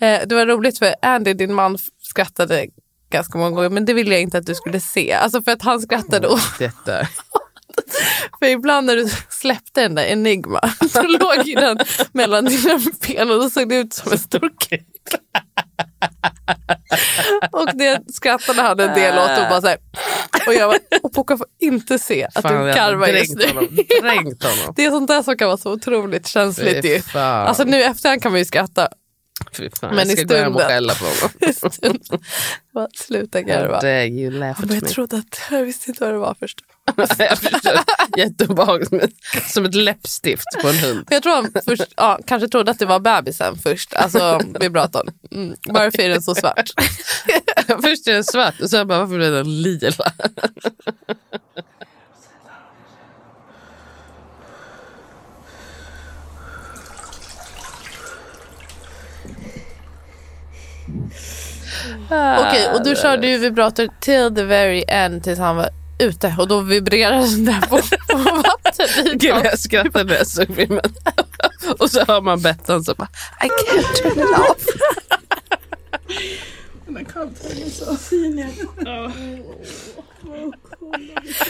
Eh, 0.00 0.20
det 0.26 0.34
var 0.34 0.46
roligt 0.46 0.78
för 0.78 0.94
Andy, 1.02 1.34
din 1.34 1.54
man, 1.54 1.78
skrattade 2.02 2.66
ganska 3.10 3.38
många 3.38 3.50
gånger 3.50 3.68
men 3.68 3.84
det 3.84 3.92
ville 3.92 4.14
jag 4.14 4.22
inte 4.22 4.38
att 4.38 4.46
du 4.46 4.54
skulle 4.54 4.80
se. 4.80 5.12
Alltså 5.12 5.42
för 5.42 5.52
att 5.52 5.62
han 5.62 5.80
skrattade 5.80 6.28
och 6.28 6.38
där. 6.84 7.08
För 8.38 8.46
ibland 8.46 8.86
när 8.86 8.96
du 8.96 9.08
släppte 9.28 9.82
den 9.82 9.94
där 9.94 10.04
Enigma, 10.04 10.60
då 10.94 11.02
låg 11.02 11.46
ju 11.46 11.54
den 11.54 11.78
mellan 12.12 12.44
dina 12.44 12.80
ben 13.08 13.30
och 13.30 13.36
då 13.40 13.50
såg 13.50 13.68
det 13.68 13.76
ut 13.76 13.92
som 13.92 14.12
en 14.12 14.18
stor 14.18 14.50
kuk. 14.68 14.86
Och 17.52 17.68
det 17.76 18.02
skrattade 18.14 18.62
han 18.62 18.80
en 18.80 18.94
del 18.94 19.18
åt 19.18 19.38
och 19.38 19.48
bara 19.48 19.60
så 19.60 19.66
här. 19.66 19.78
Och 20.46 20.54
jag 20.54 20.70
bara, 20.70 20.98
och 21.02 21.12
Poca 21.12 21.36
får 21.36 21.46
inte 21.60 21.98
se 21.98 22.24
att 22.24 22.42
Fan, 22.42 22.52
du 22.52 22.72
hade 22.72 23.18
just 23.18 23.36
nu. 23.36 23.46
honom. 23.46 23.68
Honom. 24.42 24.74
Det 24.76 24.84
är 24.84 24.90
sånt 24.90 25.08
där 25.08 25.22
som 25.22 25.36
kan 25.36 25.46
vara 25.48 25.56
så 25.56 25.72
otroligt 25.72 26.26
känsligt 26.26 26.84
ju. 26.84 27.02
Alltså 27.20 27.64
nu 27.64 27.82
efterhand 27.82 28.22
kan 28.22 28.32
man 28.32 28.38
ju 28.38 28.44
skratta. 28.44 28.88
Fy 29.52 29.70
fan, 29.80 29.94
Men 29.94 30.08
jag 30.08 30.18
i 30.18 30.24
ska 30.24 30.24
gå 30.24 30.34
hem 30.42 30.54
och 30.56 30.60
stunden- 30.60 30.68
skälla 30.68 30.94
på 30.94 31.04
honom. 31.04 31.54
Stunden. 31.72 32.24
Sluta 32.96 33.42
garva. 33.42 34.06
You 34.06 34.30
laugh 34.30 34.60
Men 34.60 34.68
at 34.70 34.74
jag 34.74 34.82
me. 34.82 34.88
trodde 34.88 35.16
att, 35.16 35.40
jag 35.50 35.62
visste 35.64 35.90
inte 35.90 36.04
vad 36.04 36.14
det 36.14 36.18
var 36.18 36.36
först. 36.40 36.60
jag 37.18 37.38
förstår. 37.38 37.72
Jätteobehagligt. 38.16 39.16
Som 39.48 39.64
ett 39.64 39.74
läppstift 39.74 40.44
på 40.62 40.68
en 40.68 40.78
hund. 40.78 41.06
Jag 41.10 41.22
tror 41.22 41.32
han 41.34 41.52
först, 41.66 41.82
ja, 41.96 42.18
kanske 42.26 42.48
trodde 42.48 42.70
att 42.70 42.78
det 42.78 42.86
var 42.86 43.00
bebisen 43.00 43.58
först, 43.58 43.94
alltså 43.94 44.40
vibratorn. 44.60 45.08
Mm. 45.30 45.56
Varför 45.68 46.00
är 46.02 46.08
den 46.08 46.22
så 46.22 46.34
svart? 46.34 46.70
Först 47.82 48.06
är 48.08 48.12
den 48.12 48.24
svart 48.24 48.60
och 48.60 48.70
sen 48.70 48.88
bara, 48.88 48.98
varför 48.98 49.16
blev 49.16 49.32
den 49.32 49.62
lila? 49.62 50.12
Okej, 62.10 62.70
och 62.74 62.84
du 62.84 62.96
körde 62.96 63.26
ju 63.28 63.38
vibrator 63.38 63.88
till 64.00 64.34
the 64.34 64.42
very 64.42 64.84
end 64.88 65.24
tills 65.24 65.38
han 65.38 65.56
var 65.56 65.68
ute 65.98 66.34
och 66.38 66.48
då 66.48 66.60
vibrerade 66.60 67.30
den 67.30 67.44
där 67.44 67.60
på, 67.60 67.76
på 67.76 67.82
Gud, 68.16 68.44
vattenytan. 68.64 69.42
jag 69.44 69.58
skrattade 69.58 70.04
när 70.04 70.14
jag 70.14 70.26
såg 70.26 70.54
filmen. 70.56 70.94
och 71.78 71.90
så 71.90 72.04
hör 72.04 72.20
man 72.20 72.42
Bettan 72.42 72.84
så 72.84 72.94
bara, 72.94 73.08
I 73.44 73.48
can't 73.48 73.94
turn 73.94 74.18
it 74.18 74.38
off. 74.38 74.66
Men 76.86 77.04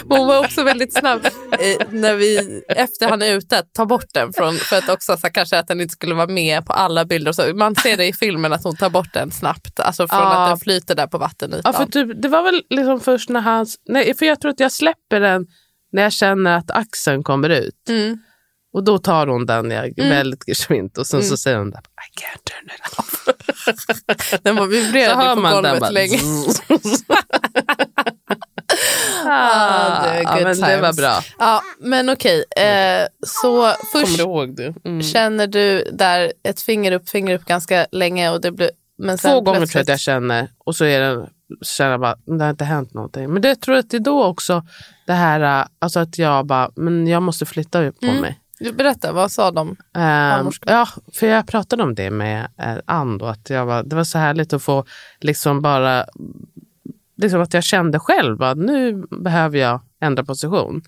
Hon 0.08 0.26
var 0.26 0.38
också 0.38 0.62
väldigt 0.62 0.98
snabb 0.98 1.26
eh, 1.26 1.86
när 1.90 2.14
vi, 2.14 2.62
efter 2.68 3.08
han 3.08 3.22
är 3.22 3.36
ute, 3.36 3.62
tar 3.72 3.86
bort 3.86 4.06
den 4.14 4.32
från, 4.32 4.54
för 4.56 4.76
att 4.76 4.88
också 4.88 5.16
så 5.16 5.22
här, 5.22 5.32
kanske 5.32 5.58
att 5.58 5.68
den 5.68 5.80
inte 5.80 5.92
skulle 5.92 6.14
vara 6.14 6.26
med 6.26 6.66
på 6.66 6.72
alla 6.72 7.04
bilder. 7.04 7.32
Så. 7.32 7.54
Man 7.54 7.74
ser 7.74 7.96
det 7.96 8.06
i 8.06 8.12
filmen 8.12 8.52
att 8.52 8.64
hon 8.64 8.76
tar 8.76 8.90
bort 8.90 9.12
den 9.14 9.30
snabbt, 9.30 9.80
alltså 9.80 10.08
från 10.08 10.18
Ja. 10.18 10.42
att 10.42 10.50
den 10.50 10.58
flyter 10.58 10.94
där 10.94 11.06
på 11.06 11.18
vattenytan. 11.18 11.60
Ja, 11.64 11.72
för 11.72 11.86
typ, 11.86 12.22
det 12.22 12.28
var 12.28 12.42
väl 12.42 12.62
liksom 12.70 13.00
först 13.00 13.28
när 13.28 13.40
han... 13.40 13.66
Nej, 13.88 14.14
för 14.14 14.26
jag 14.26 14.40
tror 14.40 14.50
att 14.50 14.60
jag 14.60 14.72
släpper 14.72 15.20
den 15.20 15.46
när 15.92 16.02
jag 16.02 16.12
känner 16.12 16.56
att 16.56 16.70
axeln 16.70 17.22
kommer 17.22 17.48
ut. 17.48 17.88
Mm. 17.88 18.18
Och 18.72 18.84
då 18.84 18.98
tar 18.98 19.26
hon 19.26 19.46
den 19.46 19.70
jag, 19.70 19.92
väldigt 19.96 20.44
gesvint 20.48 20.98
och 20.98 21.06
sen 21.06 21.22
så 21.22 21.36
säger 21.36 21.58
hon 21.58 21.70
där, 21.70 21.80
I 21.80 22.20
can't 22.20 22.44
turn 22.44 22.70
it 22.76 22.98
off. 22.98 23.28
Den 24.42 24.56
var 24.56 24.66
hör 25.14 25.34
på 25.34 25.40
golvet 25.40 25.92
länge. 25.92 26.18
ah, 29.26 30.02
det 30.02 30.08
är 30.08 30.22
ja, 30.22 30.32
good 30.34 30.42
men 30.42 30.60
det 30.60 30.76
var 30.80 30.92
times. 30.92 30.96
bra. 30.96 31.18
Ja, 31.38 31.62
men 31.80 32.08
okej. 32.10 32.44
Eh, 32.56 33.06
så 33.26 33.54
Kommer 33.54 33.74
först 33.92 34.16
du 34.16 34.22
ihåg 34.22 34.56
det? 34.56 34.74
Mm. 34.84 35.02
känner 35.02 35.46
du 35.46 35.84
där 35.92 36.32
ett 36.42 36.60
finger 36.60 36.92
upp, 36.92 37.08
finger 37.08 37.34
upp 37.34 37.44
ganska 37.44 37.86
länge 37.92 38.30
och 38.30 38.40
det 38.40 38.50
blir 38.52 38.70
men 38.98 39.18
sen 39.18 39.30
Två 39.30 39.40
gånger 39.40 39.58
tror 39.66 39.70
jag 39.78 39.82
att 39.82 39.88
jag 39.88 40.00
känner 40.00 40.48
och 40.58 40.76
så 40.76 40.84
är 40.84 41.00
det, 41.00 41.26
känner 41.62 41.90
jag 41.90 42.00
bara, 42.00 42.16
det 42.38 42.44
har 42.44 42.50
inte 42.50 42.64
hänt 42.64 42.94
någonting. 42.94 43.32
Men 43.32 43.42
det 43.42 43.56
tror 43.56 43.76
jag 43.76 43.82
att 43.84 43.90
det 43.90 43.96
är 43.96 44.00
då 44.00 44.24
också 44.24 44.62
det 45.06 45.12
här, 45.12 45.60
äh, 45.60 45.66
alltså 45.78 46.00
att 46.00 46.18
jag 46.18 46.46
bara, 46.46 46.70
men 46.76 47.06
jag 47.06 47.22
måste 47.22 47.46
flytta 47.46 47.92
på 47.92 48.06
Mm. 48.06 48.20
mig. 48.20 48.40
Berätta, 48.74 49.12
vad 49.12 49.32
sa 49.32 49.50
de? 49.50 49.68
Um, 49.68 50.50
ja, 50.66 50.88
för 51.14 51.26
jag 51.26 51.46
pratade 51.46 51.82
om 51.82 51.94
det 51.94 52.10
med 52.10 52.48
eh, 52.58 52.74
Ann 52.86 53.18
då, 53.18 53.26
att 53.26 53.50
jag 53.50 53.66
var, 53.66 53.82
det 53.82 53.96
var 53.96 54.04
så 54.04 54.18
härligt 54.18 54.52
att 54.52 54.62
få 54.62 54.84
liksom 55.20 55.62
bara, 55.62 56.06
liksom 57.20 57.40
att 57.40 57.54
jag 57.54 57.64
kände 57.64 57.98
själv 57.98 58.42
att 58.42 58.58
nu 58.58 59.06
behöver 59.10 59.58
jag 59.58 59.80
ändra 60.00 60.24
position. 60.24 60.82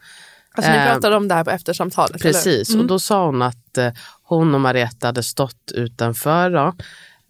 Alltså, 0.55 0.73
ni 0.73 0.79
Eh, 0.79 0.93
pratade 0.93 1.17
om 1.17 1.29
det 1.29 1.35
här 1.35 1.45
på 1.45 1.51
eftersamtalet? 1.51 2.23
Precis, 2.23 2.75
och 2.75 2.87
då 2.87 2.99
sa 2.99 3.27
hon 3.27 3.43
att 3.43 3.79
eh, 3.79 3.93
hon 4.23 4.55
och 4.55 4.61
Marietta 4.61 5.07
hade 5.07 5.23
stått 5.23 5.73
utanför. 5.75 6.51
Då. 6.51 6.75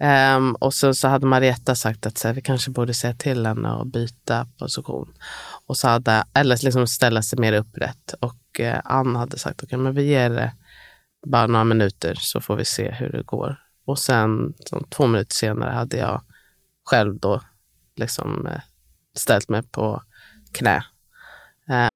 Ehm, 0.01 0.55
och 0.55 0.75
sen 0.75 0.95
så 0.95 1.09
hade 1.09 1.27
Marietta 1.27 1.75
sagt 1.75 2.07
att 2.07 2.19
så 2.19 2.29
här, 2.29 2.35
vi 2.35 2.43
kanske 2.43 2.71
borde 2.71 2.95
säga 2.95 3.15
till 3.15 3.47
henne 3.47 3.69
att 3.69 3.87
byta 3.87 4.47
position. 4.59 5.15
Och 5.67 5.77
så 5.77 5.89
hade, 5.89 6.25
eller 6.35 6.65
liksom 6.65 6.87
ställa 6.87 7.23
sig 7.23 7.39
mer 7.39 7.53
upprätt. 7.53 8.15
Och 8.21 8.61
eh, 8.61 8.81
Ann 8.85 9.17
hade 9.17 9.39
sagt 9.39 9.63
okej, 9.63 9.79
men 9.79 9.95
vi 9.95 10.03
ger 10.03 10.31
det 10.31 10.53
bara 11.27 11.47
några 11.47 11.65
minuter 11.65 12.15
så 12.19 12.41
får 12.41 12.57
vi 12.57 12.65
se 12.65 12.91
hur 12.91 13.13
det 13.13 13.23
går. 13.23 13.57
Och 13.85 13.99
sen 13.99 14.55
så, 14.67 14.87
två 14.91 15.07
minuter 15.07 15.35
senare 15.35 15.71
hade 15.71 15.97
jag 15.97 16.23
själv 16.85 17.19
då 17.19 17.41
liksom 17.97 18.47
eh, 18.47 18.61
ställt 19.19 19.49
mig 19.49 19.63
på 19.73 20.03
knä. 20.53 20.83
Eh. 21.69 21.89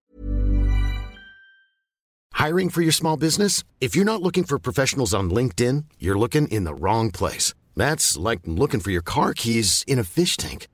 Hiring 2.46 2.70
for 2.70 2.82
your 2.82 2.92
small 2.92 3.16
business? 3.16 3.64
If 3.80 3.96
you're 3.96 4.12
not 4.12 4.22
looking 4.22 4.44
for 4.44 4.58
professionals 4.58 5.14
on 5.14 5.30
LinkedIn, 5.30 5.84
you're 5.98 6.18
looking 6.18 6.48
in 6.48 6.64
the 6.64 6.74
wrong 6.74 7.10
place. 7.10 7.54
That's 7.76 8.30
like 8.30 8.40
looking 8.44 8.80
for 8.80 8.90
your 8.90 9.04
car 9.04 9.34
keys 9.34 9.84
in 9.86 9.98
a 9.98 10.04
fish 10.04 10.36
tank. 10.36 10.66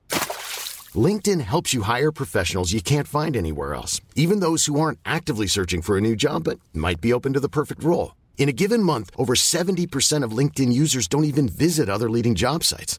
LinkedIn 0.95 1.41
helps 1.41 1.73
you 1.73 1.83
hire 1.83 2.13
professionals 2.13 2.73
you 2.73 2.83
can't 2.83 3.09
find 3.09 3.37
anywhere 3.37 3.75
else, 3.75 4.01
even 4.15 4.41
those 4.41 4.67
who 4.67 4.79
aren't 4.81 4.99
actively 5.05 5.47
searching 5.47 5.83
for 5.83 5.97
a 5.97 6.01
new 6.01 6.17
job 6.17 6.45
but 6.45 6.59
might 6.75 7.01
be 7.01 7.13
open 7.13 7.33
to 7.33 7.41
the 7.41 7.49
perfect 7.49 7.83
role. 7.83 8.15
In 8.37 8.49
a 8.49 8.53
given 8.53 8.83
month, 8.83 9.11
over 9.17 9.35
70% 9.35 10.25
of 10.25 10.37
LinkedIn 10.37 10.73
users 10.73 11.09
don't 11.09 11.25
even 11.25 11.49
visit 11.49 11.89
other 11.89 12.11
leading 12.11 12.35
job 12.35 12.65
sites. 12.65 12.99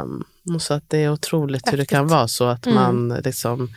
Um, 0.00 0.24
så 0.60 0.74
att 0.74 0.90
det 0.90 0.98
är 0.98 1.10
otroligt 1.12 1.66
hur 1.66 1.72
det 1.72 1.76
Häftigt. 1.78 1.90
kan 1.90 2.06
vara 2.06 2.28
så 2.28 2.44
att 2.48 2.66
Mm. 2.66 2.74
man 2.82 3.08
liksom... 3.24 3.68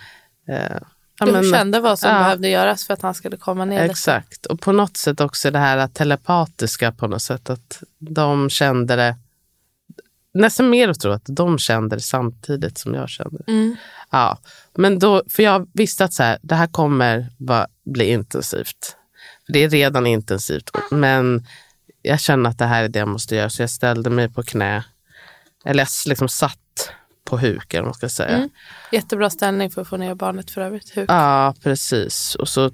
Eh, 0.50 0.78
ja, 1.20 1.26
Du 1.26 1.32
men- 1.32 1.52
kände 1.52 1.80
vad 1.80 2.00
som 2.00 2.10
ja, 2.10 2.20
behövde 2.24 2.50
göras 2.50 2.88
för 2.88 2.94
att 2.94 3.02
han 3.02 3.14
skulle 3.14 3.38
komma 3.38 3.66
ner. 3.66 3.82
Exakt. 3.82 4.46
Och 4.46 4.62
på 4.62 4.72
något 4.72 4.98
sätt 4.98 5.22
också 5.22 5.52
det 5.52 5.60
här 5.60 5.88
telepatiska 5.88 6.92
på 6.92 7.08
något 7.08 7.22
sätt. 7.22 7.50
Att 7.50 7.84
de 8.00 8.50
kände 8.50 8.96
det 8.96 9.16
nästan 10.34 10.70
mer 10.70 10.90
att 10.90 11.00
tro 11.00 11.12
att 11.12 11.26
de 11.26 11.58
kände 11.58 11.96
det 11.96 12.02
samtidigt 12.02 12.78
som 12.78 12.94
jag 12.94 13.10
kände 13.10 13.38
det. 13.46 13.52
Mm. 13.52 13.76
Ja, 14.12 14.38
men 14.76 15.00
då, 15.00 15.24
för 15.30 15.44
jag 15.44 15.68
visste 15.74 16.06
att 16.06 16.14
så 16.14 16.24
här, 16.24 16.38
det 16.42 16.56
här 16.56 16.68
kommer 16.68 17.30
va, 17.38 17.68
bli 17.86 18.06
intensivt. 18.12 18.96
Det 19.48 19.60
är 19.64 19.70
redan 19.70 20.08
intensivt. 20.08 20.70
Men 20.92 21.46
jag 22.02 22.20
känner 22.20 22.50
att 22.50 22.58
det 22.58 22.66
här 22.66 22.84
är 22.84 22.88
det 22.90 23.00
jag 23.00 23.08
måste 23.08 23.36
göra. 23.36 23.50
Så 23.50 23.62
jag 23.62 23.70
ställde 23.70 24.10
mig 24.10 24.30
på 24.30 24.44
knä. 24.44 24.84
Eller 25.66 25.88
liksom 26.08 26.30
satt 26.30 26.92
på 27.26 27.38
huk 27.38 27.74
eller 27.74 27.82
vad 27.82 27.88
man 27.88 27.94
ska 27.94 28.10
säga. 28.10 28.38
Mm. 28.38 28.50
Jättebra 28.92 29.30
ställning 29.30 29.72
för 29.72 29.82
att 29.82 29.88
få 29.88 29.98
ner 29.98 30.16
barnet 30.16 30.52
för 30.52 30.62
övrigt. 30.62 30.96
Huk. 30.96 31.10
Ja, 31.10 31.54
precis. 31.64 32.36
Och 32.36 32.48
så, 32.48 32.72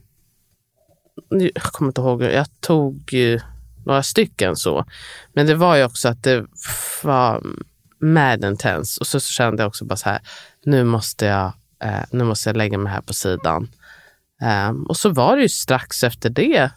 jag 1.30 1.63
kommer 1.63 1.89
inte 1.89 2.01
ihåg, 2.01 2.23
jag 2.23 2.62
tog 2.62 3.13
ju 3.13 3.39
några 3.86 4.04
stycken 4.04 4.56
så. 4.56 4.86
Men 5.34 5.47
det 5.47 5.56
var 5.56 5.75
ju 5.75 5.84
också 5.84 6.10
att 6.10 6.23
det 6.23 6.45
var 7.04 7.43
mad 7.99 8.45
intense. 8.45 8.99
Och 8.99 9.08
så, 9.08 9.19
så 9.19 9.32
kände 9.32 9.63
jag 9.63 9.67
också 9.67 9.86
bara 9.86 9.95
så 9.95 10.10
här, 10.10 10.19
nu 10.65 10.84
måste 10.84 11.25
jag, 11.25 11.54
eh, 11.84 12.04
nu 12.12 12.23
måste 12.23 12.49
jag 12.49 12.58
lägga 12.58 12.77
mig 12.77 12.93
här 12.93 13.01
på 13.01 13.13
sidan. 13.13 13.69
Um, 14.69 14.84
och 14.84 14.97
så 14.97 15.10
var 15.10 15.36
det 15.36 15.41
ju 15.41 15.49
strax 15.49 16.04
efter 16.04 16.30
det, 16.30 16.71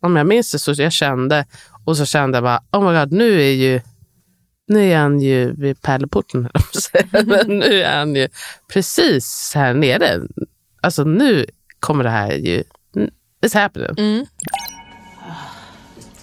om 0.00 0.16
jag 0.16 0.26
minns 0.26 0.52
det, 0.52 0.58
så 0.58 0.72
jag 0.76 0.92
kände, 0.92 1.46
och 1.84 1.96
så 1.96 2.06
kände 2.06 2.36
jag 2.36 2.44
bara, 2.44 2.62
oh 2.72 2.90
my 2.90 2.98
god, 2.98 3.12
nu 3.12 3.40
är 3.40 3.52
ju 3.52 3.80
nu 4.68 4.90
är 4.92 4.98
han 4.98 5.20
ju 5.20 5.52
vid 5.52 5.82
pärleporten, 5.82 6.48
men 7.10 7.58
nu 7.58 7.82
är 7.82 7.98
han 7.98 8.14
ju 8.14 8.28
precis 8.72 9.52
här 9.54 9.74
nere. 9.74 10.20
Alltså 10.80 11.04
nu 11.04 11.46
kommer 11.80 12.04
det 12.04 12.10
här 12.10 12.32
ju, 12.32 12.64
it's 13.44 13.54
happening. 13.54 13.90
Mm. 13.98 14.26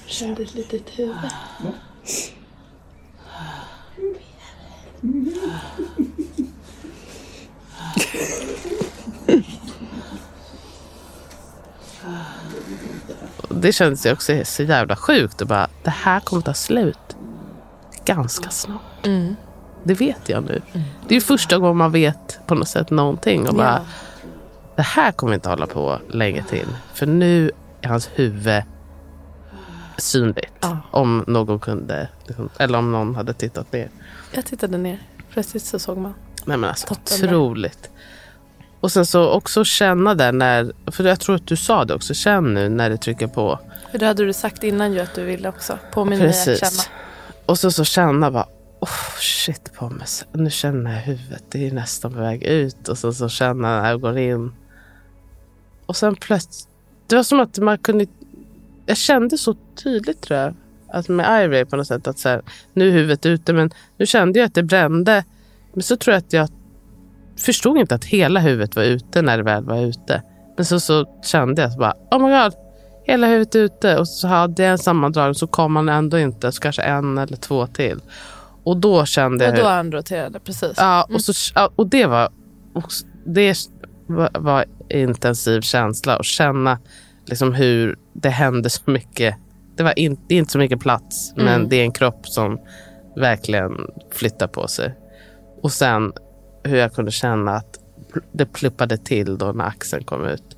Kände 0.06 0.44
ett 0.44 0.54
litet 0.54 1.00
huvud. 1.00 1.16
Det 13.50 13.74
kändes 13.74 14.06
ju 14.06 14.12
också 14.12 14.42
så 14.46 14.64
jävla 14.64 14.96
sjukt. 14.96 15.42
Och 15.42 15.48
bara, 15.48 15.70
det 15.84 15.90
här 15.90 16.20
kommer 16.20 16.42
ta 16.42 16.54
slut 16.54 17.05
ganska 18.06 18.50
snart. 18.50 19.06
Mm. 19.06 19.36
Det 19.84 19.94
vet 19.94 20.30
jag 20.30 20.44
nu. 20.44 20.62
Det 21.08 21.14
är 21.14 21.16
ju 21.16 21.22
första 21.22 21.58
gången 21.58 21.78
man 21.78 21.92
vet 21.92 22.40
på 22.48 22.56
något 22.56 22.68
sätt 22.68 22.90
någonting. 22.90 23.48
Och 23.50 23.56
bara, 23.56 23.82
Det 24.76 24.82
här 24.82 25.12
kommer 25.12 25.34
inte 25.34 25.50
hålla 25.50 25.68
på 25.68 26.00
länge 26.10 26.44
till. 26.44 26.68
För 26.94 27.06
nu 27.06 27.52
är 27.82 27.88
hans 27.90 28.10
huvud 28.16 28.64
synligt. 29.98 30.54
Ja. 30.62 30.78
Om 30.92 31.24
någon 31.28 31.60
kunde, 31.60 32.08
liksom, 32.28 32.50
eller 32.58 32.78
om 32.78 32.92
någon 32.92 33.16
hade 33.16 33.34
tittat 33.34 33.72
ner. 33.74 33.90
Jag 34.32 34.46
tittade 34.46 34.78
ner. 34.78 35.00
Precis 35.34 35.70
så 35.70 35.80
såg 35.80 35.98
man. 35.98 36.14
Nej 36.46 36.58
men 36.58 36.70
alltså 36.70 36.88
Toppen 36.88 37.20
där. 37.22 37.28
otroligt. 37.28 37.90
Och 38.80 38.92
sen 38.92 39.06
så 39.06 39.30
också 39.30 39.64
känna 39.64 40.16
det 40.16 40.32
när, 40.32 40.74
för 40.92 41.04
jag 41.04 41.20
tror 41.20 41.36
att 41.36 41.48
du 41.48 41.56
sa 41.56 41.86
det 41.86 41.94
också, 41.94 42.14
känn 42.14 42.54
nu 42.54 42.70
när 42.70 42.90
det 42.90 42.98
trycker 42.98 43.28
på. 43.28 43.60
För 43.92 43.98
det 44.00 44.06
hade 44.06 44.26
du 44.26 44.34
sagt 44.34 44.64
innan 44.64 44.94
ju 44.94 45.00
att 45.00 45.16
du 45.16 45.24
ville 45.24 45.50
också. 45.50 45.78
Påminn 45.94 46.20
mig 46.20 46.30
att 46.30 46.60
känna. 46.60 46.84
Och 47.46 47.60
så, 47.60 47.72
så 47.72 47.84
känna 47.84 48.32
bara, 48.32 48.48
oh 48.80 49.18
shit 49.20 49.74
på 49.74 49.90
mig. 49.90 50.08
Nu 50.32 50.50
känner 50.50 50.94
jag 50.94 51.02
huvudet, 51.02 51.44
det 51.52 51.68
är 51.68 51.72
nästan 51.72 52.14
på 52.14 52.20
väg 52.20 52.44
ut. 52.44 52.88
Och 52.88 52.98
så, 52.98 53.14
så 53.14 53.30
känner 53.30 53.74
jag 53.74 53.82
när 53.82 53.90
jag 53.90 54.02
går 54.02 54.18
in. 54.18 54.54
Och 55.86 55.96
sen 55.96 56.16
plötsligt, 56.16 56.70
det 57.08 57.16
var 57.16 57.24
som 57.24 57.40
att 57.40 57.58
man 57.58 57.78
kunde, 57.78 58.06
jag 58.86 58.98
kände 58.98 59.38
så 59.38 59.56
tydligt 59.84 60.22
tror 60.22 60.40
jag. 60.40 60.54
Att 60.88 61.10
med 61.10 61.44
Ivory 61.44 61.66
på 61.66 61.76
något 61.76 61.88
sätt, 61.88 62.08
att 62.08 62.20
så 62.20 62.30
här, 62.30 62.42
nu 62.74 62.88
är 62.88 62.92
huvudet 62.92 63.26
ute. 63.26 63.54
Men 63.54 63.72
nu 63.98 64.06
kände 64.06 64.40
jag 64.40 64.48
att 64.48 64.54
det 64.54 64.64
brände. 64.64 65.24
Men 65.74 65.84
så 65.84 65.98
tror 65.98 66.14
jag 66.14 66.20
att 66.20 66.34
jag 66.34 66.50
förstod 67.38 67.78
inte 67.78 67.96
att 67.96 68.06
hela 68.06 68.40
huvudet 68.40 68.76
var 68.76 68.84
ute 68.84 69.22
när 69.22 69.38
det 69.38 69.44
väl 69.44 69.64
var 69.64 69.82
ute. 69.82 70.22
Men 70.56 70.66
så, 70.66 70.80
så 70.80 71.22
kände 71.24 71.62
jag 71.62 71.72
så 71.72 71.80
bara, 71.80 71.94
oh 72.12 72.28
my 72.28 72.44
god, 72.44 72.54
hela 73.06 73.28
huvudet 73.28 73.56
ute. 73.56 73.98
Och 73.98 74.08
så 74.08 74.28
hade 74.28 74.64
jag 74.64 74.72
en 74.72 74.78
sammandragning 74.78 75.36
så 75.36 75.48
kom 75.48 75.74
man 75.74 75.90
ändå 75.90 76.20
inte. 76.20 76.52
Så 76.52 76.62
kanske 76.62 76.82
en 76.82 77.18
eller 77.18 77.38
två 77.38 77.68
till. 77.68 78.00
Och 78.64 78.78
då 78.78 79.06
kände 79.06 79.46
jag... 79.46 79.54
Och 79.54 79.60
då 79.60 79.66
han 79.68 79.92
roterade, 79.92 80.40
precis. 80.40 80.74
Ja, 80.78 81.08
och, 81.14 81.22
så, 81.22 81.52
ja, 81.56 81.70
och 81.76 81.88
det 81.88 82.06
var 82.06 82.30
också, 82.74 83.06
det 83.26 83.58
var, 84.40 84.66
intensiv 84.90 85.62
känsla 85.62 86.16
att 86.18 86.26
känna 86.26 86.80
liksom 87.26 87.54
hur 87.54 87.98
det 88.14 88.30
hände 88.30 88.70
så 88.70 88.92
mycket. 88.92 89.36
Det, 89.76 89.84
var 89.84 90.00
in, 90.00 90.18
det 90.28 90.36
är 90.36 90.40
inte 90.40 90.52
så 90.52 90.58
mycket 90.58 90.80
plats, 90.80 91.34
men 91.36 91.48
Mm. 91.48 91.70
det 91.70 91.76
är 91.76 91.84
en 91.84 91.92
kropp 91.92 92.28
som 92.28 92.60
verkligen 93.16 93.72
flyttar 94.12 94.48
på 94.48 94.68
sig. 94.68 94.96
Och 95.62 95.72
sen 95.72 96.14
hur 96.64 96.78
jag 96.78 96.94
kunde 96.94 97.12
känna 97.12 97.52
att 97.56 97.80
det 98.32 98.46
pluppade 98.46 98.98
till 98.98 99.38
då 99.38 99.52
när 99.52 99.66
axeln 99.66 100.04
kom 100.04 100.26
ut. 100.26 100.55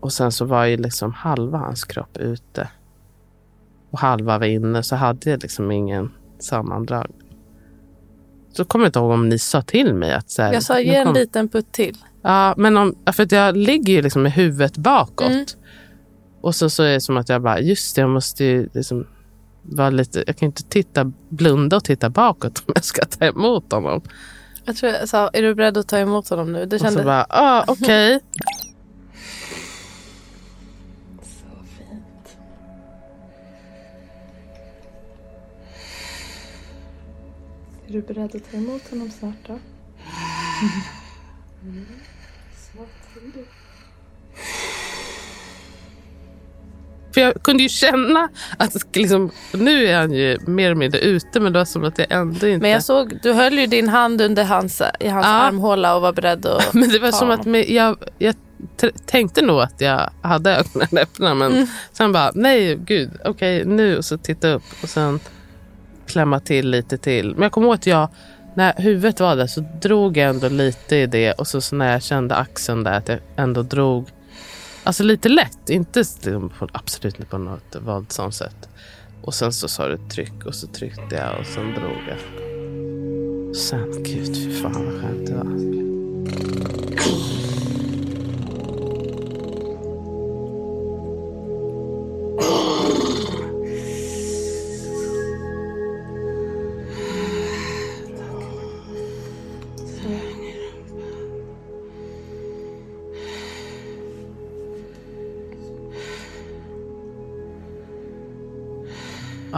Och 0.00 0.12
sen 0.12 0.32
så 0.32 0.44
var 0.44 0.64
ju 0.64 0.76
liksom 0.76 1.12
halva 1.12 1.58
hans 1.58 1.84
kropp 1.84 2.16
ute. 2.16 2.68
Och 3.90 3.98
halva 3.98 4.38
var 4.38 4.46
inne, 4.46 4.82
så 4.82 4.96
hade 4.96 5.30
jag 5.30 5.42
liksom 5.42 5.70
ingen 5.70 6.10
sammandrag. 6.38 7.10
Så 8.52 8.64
kommer 8.64 8.84
jag 8.84 8.88
inte 8.88 8.98
ihåg 8.98 9.10
om 9.10 9.28
ni 9.28 9.38
sa 9.38 9.62
till 9.62 9.94
mig 9.94 10.12
att... 10.12 10.30
Så 10.30 10.42
här, 10.42 10.52
Jag 10.52 10.62
sa 10.62 10.80
ge 10.80 10.94
en 10.94 11.12
liten 11.12 11.48
putt 11.48 11.72
till. 11.72 11.96
Ja, 12.22 12.54
men 12.56 12.76
om, 12.76 12.94
för 13.12 13.22
att 13.22 13.32
jag 13.32 13.56
ligger 13.56 13.92
ju 13.92 14.02
liksom 14.02 14.22
med 14.22 14.32
huvudet 14.32 14.76
bakåt. 14.76 15.26
Mm. 15.26 15.46
Och 16.40 16.54
så, 16.54 16.70
så 16.70 16.82
är 16.82 16.92
det 16.92 17.00
som 17.00 17.16
att 17.16 17.28
jag 17.28 17.42
bara, 17.42 17.60
just 17.60 17.94
det, 17.94 18.00
jag 18.00 18.10
måste 18.10 18.44
ju 18.44 18.68
liksom 18.72 19.06
vara 19.62 19.90
lite... 19.90 20.24
Jag 20.26 20.36
kan 20.36 20.46
inte 20.46 20.62
titta, 20.62 21.12
blunda 21.28 21.76
och 21.76 21.84
titta 21.84 22.10
bakåt 22.10 22.62
om 22.66 22.72
jag 22.74 22.84
ska 22.84 23.04
ta 23.04 23.24
emot 23.24 23.72
honom. 23.72 24.02
Jag 24.64 24.76
tror 24.76 24.92
jag 24.92 25.08
sa, 25.08 25.28
är 25.32 25.42
du 25.42 25.54
beredd 25.54 25.76
att 25.76 25.88
ta 25.88 25.98
emot 25.98 26.28
honom 26.28 26.52
nu? 26.52 26.66
Det 26.66 26.76
Och 26.76 26.80
så 26.80 26.86
kändes... 26.86 27.04
bara, 27.04 27.26
ah, 27.28 27.64
okej. 27.66 28.20
Så 28.20 28.57
Är 37.88 37.92
du 37.92 38.02
beredd 38.02 38.36
att 38.36 38.50
ta 38.50 38.56
emot 38.56 38.90
honom 38.90 39.10
snart 39.10 39.46
då? 39.46 39.58
För 47.14 47.20
jag 47.20 47.42
kunde 47.42 47.62
ju 47.62 47.68
känna 47.68 48.28
att 48.56 48.96
liksom, 48.96 49.30
nu 49.52 49.86
är 49.86 49.98
han 49.98 50.12
ju 50.12 50.38
mer 50.46 50.66
eller 50.66 50.74
mindre 50.74 51.00
ute, 51.00 51.40
men 51.40 51.52
det 51.52 51.58
var 51.58 51.64
som 51.66 51.84
att 51.84 51.98
jag 51.98 52.06
ändå 52.10 52.46
inte... 52.46 52.62
Men 52.62 52.70
jag 52.70 52.82
såg, 52.82 53.18
du 53.22 53.32
höll 53.32 53.58
ju 53.58 53.66
din 53.66 53.88
hand 53.88 54.20
under 54.20 54.44
hans, 54.44 54.82
i 55.00 55.08
hans 55.08 55.26
Ja. 55.26 55.30
armhåla 55.32 55.96
och 55.96 56.02
var 56.02 56.12
beredd 56.12 56.46
att 56.46 56.74
Men 56.74 56.88
det 56.88 56.98
var 56.98 57.12
som 57.12 57.30
att 57.30 57.38
honom. 57.38 57.52
med, 57.52 57.70
jag, 57.70 57.96
jag 58.18 58.34
tänkte 59.06 59.42
nog 59.42 59.60
att 59.60 59.80
jag 59.80 60.10
hade 60.22 60.56
ögonen 60.56 60.88
öppna 61.02 61.34
men 61.34 61.52
Mm. 61.52 61.66
sen 61.92 62.12
bara 62.12 62.30
nej 62.34 62.76
gud 62.76 63.10
okej 63.24 63.64
nu 63.64 63.96
och 63.98 64.04
så 64.04 64.18
titta 64.18 64.48
upp 64.48 64.62
och 64.82 64.88
sen 64.88 65.20
klämma 66.08 66.40
till 66.40 66.70
lite 66.70 66.98
till. 66.98 67.34
Men 67.34 67.42
jag 67.42 67.52
kommer 67.52 67.66
ihåg 67.66 67.74
att 67.74 67.86
jag 67.86 68.08
när 68.54 68.74
huvudet 68.76 69.20
var 69.20 69.36
där 69.36 69.46
så 69.46 69.64
drog 69.82 70.16
jag 70.16 70.30
ändå 70.30 70.48
lite 70.48 70.96
i 70.96 71.06
det 71.06 71.32
och 71.32 71.46
så, 71.46 71.60
så 71.60 71.76
när 71.76 71.92
jag 71.92 72.02
kände 72.02 72.34
axeln 72.34 72.84
där 72.84 72.92
att 72.92 73.08
jag 73.08 73.18
ändå 73.36 73.62
drog 73.62 74.08
alltså 74.84 75.02
lite 75.02 75.28
lätt, 75.28 75.70
inte 75.70 75.98
liksom 75.98 76.48
på, 76.58 76.68
absolut 76.72 77.14
inte 77.14 77.30
på 77.30 77.38
något 77.38 77.76
våldsamt 77.80 78.34
sätt. 78.34 78.68
Och 79.22 79.34
sen 79.34 79.52
så 79.52 79.68
sa 79.68 79.88
du 79.88 79.96
tryck 79.96 80.46
och 80.46 80.54
så 80.54 80.66
tryckte 80.66 81.16
jag 81.16 81.40
och 81.40 81.46
sen 81.46 81.74
drog 81.74 81.96
jag. 82.08 82.18
Sen 83.56 84.02
gud 84.02 84.36
fy 84.36 84.62
fan 84.62 84.84
vad 84.84 85.00
skönt 85.00 85.26
det 85.26 85.34
var. 85.34 85.88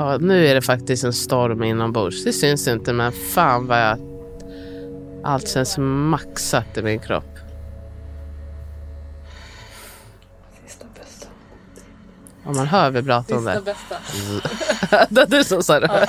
Ja, 0.00 0.18
nu 0.18 0.46
är 0.46 0.54
det 0.54 0.62
faktiskt 0.62 1.04
en 1.04 1.12
storm 1.12 1.62
inombords. 1.62 2.24
Det 2.24 2.32
syns 2.32 2.68
inte, 2.68 2.92
men 2.92 3.12
fan 3.12 3.66
vad 3.66 3.80
jag... 3.82 3.98
Allt 5.24 5.48
känns 5.48 5.78
maxat 5.78 6.76
i 6.76 6.82
min 6.82 6.98
kropp. 6.98 7.38
Sista 10.64 10.84
bästa. 10.98 11.26
Om 12.44 12.56
man 12.56 12.66
hör 12.66 12.90
vibratorn 12.90 13.38
Sista 13.38 13.60
bästa. 13.60 15.06
det 15.10 15.22
är 15.22 15.26
du 15.26 15.44
som 15.44 15.62
sa 15.62 15.80
det. 15.80 16.08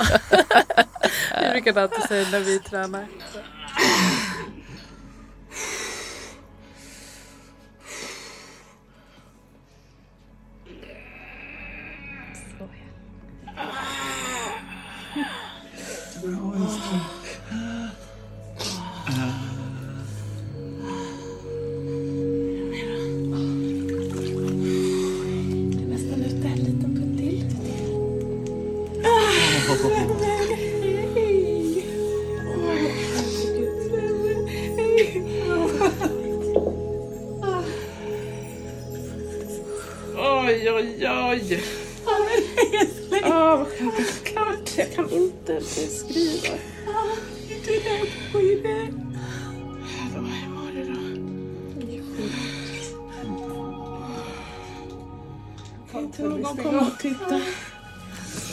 Vi 1.42 1.50
brukar 1.50 1.82
alltid 1.82 2.02
säga 2.02 2.28
när 2.30 2.40
vi 2.40 2.58
tränar. 2.58 3.06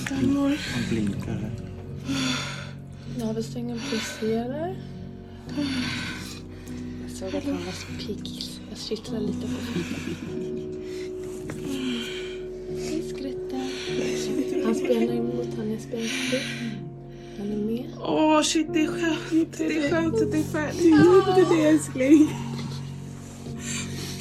Han 0.10 0.56
blinkar 0.90 1.32
här. 1.32 1.52
Navelsträngen 3.20 3.80
pulserar. 3.80 4.76
Jag 7.02 7.12
såg 7.12 7.36
att 7.36 7.44
han 7.44 7.66
var 7.66 7.72
så 7.72 7.88
pigg. 8.08 8.42
Jag 8.70 8.78
kittlade 8.78 9.26
lite 9.26 9.42
på 9.42 9.48
Hej 12.76 13.04
Skrutta. 13.10 13.62
Han 14.66 14.76
spelar 14.76 15.14
emot. 15.14 15.48
Han 15.58 15.72
är 15.72 15.78
spänstig. 15.78 16.42
Han 17.38 17.52
är 17.52 17.58
med. 17.58 17.86
Åh, 18.00 18.42
shit, 18.42 18.68
det 18.74 18.82
är 18.82 18.88
skönt. 18.88 19.58
Det 19.58 19.78
är 19.78 19.90
skönt 19.90 20.16
att 20.16 20.32
det 20.32 20.38
är 20.38 20.44
färdigt. 20.44 20.82
Det 21.36 21.42
är 21.42 21.58
det 21.58 21.70
älskling. 21.70 22.30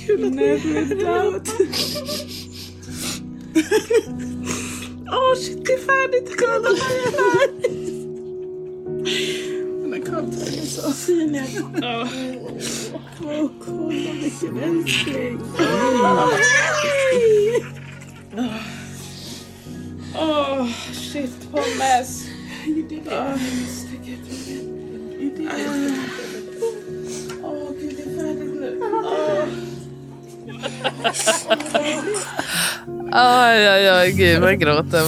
Kul 0.06 0.24
att 0.24 0.34
ni 0.34 0.42
är 0.42 0.94
död. 0.94 1.48
Åh, 5.12 5.34
shit, 5.36 5.66
det 5.66 5.72
är 5.72 5.78
färdigt. 5.78 6.36
Kolla 6.38 6.58
vad 6.60 6.78
jag. 6.78 7.50
Den 9.82 9.92
här 9.92 10.00
katten 10.00 10.58
är 10.62 10.66
så 10.66 10.92
fin. 10.92 11.40
Ja. 11.82 12.08
Åh, 13.24 13.50
kolla 13.64 14.12
vilken 14.22 14.58
älskling. 14.58 15.40
Åh, 20.14 20.66
shit, 20.92 21.50
pommes. 21.52 22.24
You 22.66 22.82
did 22.88 22.92
it. 22.92 23.08
Åh, 23.12 23.36
You 25.20 25.30
did 25.36 25.40
it. 25.40 25.50
Åh, 27.42 27.70
gud, 27.80 27.94
det 27.96 28.02
är 28.02 28.16
färdigt 28.16 28.54
nu. 28.60 28.80
Åh. 28.82 29.48
Oj, 33.12 33.68
oj, 33.68 33.90
oj, 33.90 34.12
gud 34.12 34.40
vad 34.40 34.58
gråter. 34.58 35.02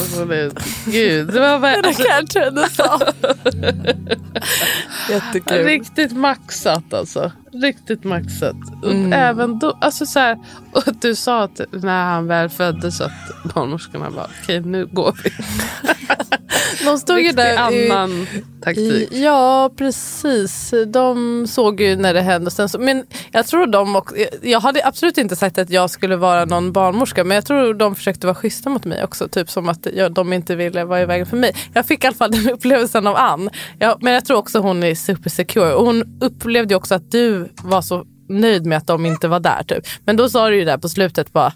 Gud, 0.84 1.26
det 1.32 1.40
var 1.40 1.58
verkligen 1.58 1.94
Kanske 1.94 2.50
du 2.50 2.64
sa. 2.72 3.00
Jättekul. 5.10 5.64
riktigt 5.64 6.12
maxat 6.12 6.94
alltså. 6.94 7.32
Riktigt 7.52 8.04
maxat. 8.04 8.56
Mm. 8.84 9.12
Även 9.12 9.58
då, 9.58 9.78
alltså 9.80 10.06
så 10.06 10.18
här, 10.18 10.38
och 10.72 10.82
du 11.00 11.14
sa 11.14 11.42
att 11.42 11.60
när 11.70 12.04
han 12.04 12.26
väl 12.26 12.48
föddes 12.48 13.00
att 13.00 13.12
barnmorskorna 13.54 14.10
bara, 14.10 14.30
okej 14.42 14.60
nu 14.60 14.86
går 14.86 15.14
vi. 15.24 15.30
De 16.84 16.98
stod 16.98 17.20
ju 17.20 17.32
där 17.32 17.72
i, 17.72 17.90
annan 17.90 18.26
taktik. 18.62 19.12
i, 19.12 19.22
Ja, 19.22 19.70
precis. 19.76 20.74
De 20.86 21.46
såg 21.46 21.80
ju 21.80 21.96
när 21.96 22.14
det 22.14 22.20
hände. 22.20 22.50
Sen 22.50 22.68
så, 22.68 22.78
men 22.78 23.04
jag 23.30 23.46
tror 23.46 23.66
de 23.66 23.96
också, 23.96 24.16
jag 24.42 24.60
hade 24.60 24.86
absolut 24.86 25.18
inte 25.18 25.36
sagt 25.36 25.58
att 25.58 25.70
jag 25.70 25.90
skulle 25.90 26.16
vara 26.16 26.44
någon 26.44 26.72
barnmorska 26.72 27.24
men 27.24 27.34
jag 27.34 27.44
tror 27.44 27.74
de 27.74 27.94
försökte 27.94 28.26
vara 28.26 28.34
schyssta 28.34 28.70
mot 28.70 28.84
mig 28.84 29.04
också. 29.04 29.28
Typ 29.28 29.50
som 29.50 29.68
att 29.68 29.86
jag, 29.94 30.12
de 30.12 30.32
inte 30.32 30.56
ville 30.56 30.84
vara 30.84 31.00
i 31.00 31.06
vägen 31.06 31.26
för 31.26 31.36
mig. 31.36 31.54
Jag 31.72 31.86
fick 31.86 32.04
i 32.04 32.06
alla 32.06 32.16
fall 32.16 32.30
den 32.30 32.50
upplevelsen 32.50 33.06
av 33.06 33.16
Ann. 33.16 33.29
Ja, 33.78 33.98
men 34.00 34.12
jag 34.12 34.24
tror 34.24 34.36
också 34.36 34.58
hon 34.58 34.82
är 34.82 34.94
super 34.94 35.30
secure. 35.30 35.74
Och 35.74 35.86
hon 35.86 36.18
upplevde 36.20 36.74
ju 36.74 36.76
också 36.76 36.94
att 36.94 37.10
du 37.10 37.48
var 37.62 37.82
så 37.82 38.04
nöjd 38.28 38.66
med 38.66 38.78
att 38.78 38.86
de 38.86 39.06
inte 39.06 39.28
var 39.28 39.40
där. 39.40 39.62
Typ. 39.62 39.84
Men 40.04 40.16
då 40.16 40.28
sa 40.28 40.48
du 40.48 40.56
ju 40.56 40.64
där 40.64 40.78
på 40.78 40.88
slutet 40.88 41.32
bara, 41.32 41.52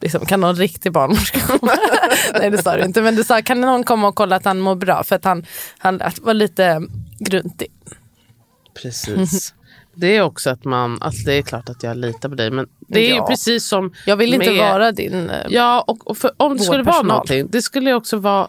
liksom, 0.00 0.26
kan 0.26 0.40
någon 0.40 0.56
riktig 0.56 0.92
barnmorska 0.92 1.40
komma? 1.40 1.72
Nej 2.40 2.50
det 2.50 2.62
sa 2.62 2.76
du 2.76 2.84
inte, 2.84 3.02
men 3.02 3.16
du 3.16 3.24
sa 3.24 3.42
kan 3.42 3.60
någon 3.60 3.84
komma 3.84 4.08
och 4.08 4.14
kolla 4.14 4.36
att 4.36 4.44
han 4.44 4.60
mår 4.60 4.74
bra? 4.74 5.04
För 5.04 5.16
att 5.16 5.24
han, 5.24 5.46
han 5.78 6.00
var 6.22 6.34
lite 6.34 6.82
gruntig. 7.18 7.68
Precis. 8.82 9.54
Det 9.94 10.16
är 10.16 10.22
också 10.22 10.50
att 10.50 10.64
man, 10.64 10.98
alltså 11.02 11.22
det 11.26 11.34
är 11.34 11.42
klart 11.42 11.68
att 11.68 11.82
jag 11.82 11.96
litar 11.96 12.28
på 12.28 12.34
dig 12.34 12.50
men 12.50 12.66
det 12.88 13.00
är 13.00 13.08
ju 13.08 13.14
Ja. 13.16 13.26
precis 13.26 13.66
som 13.66 13.92
Jag 14.06 14.16
vill 14.16 14.34
inte 14.34 14.50
med- 14.50 14.58
vara 14.72 14.92
din... 14.92 15.30
eh, 15.30 15.36
Ja, 15.48 15.84
och, 15.86 16.10
och 16.10 16.18
för, 16.18 16.30
om 16.36 16.56
det 16.56 16.64
skulle 16.64 16.82
vara 16.82 17.02
någonting, 17.02 17.48
det 17.50 17.62
skulle 17.62 17.94
också 17.94 18.16
vara... 18.16 18.48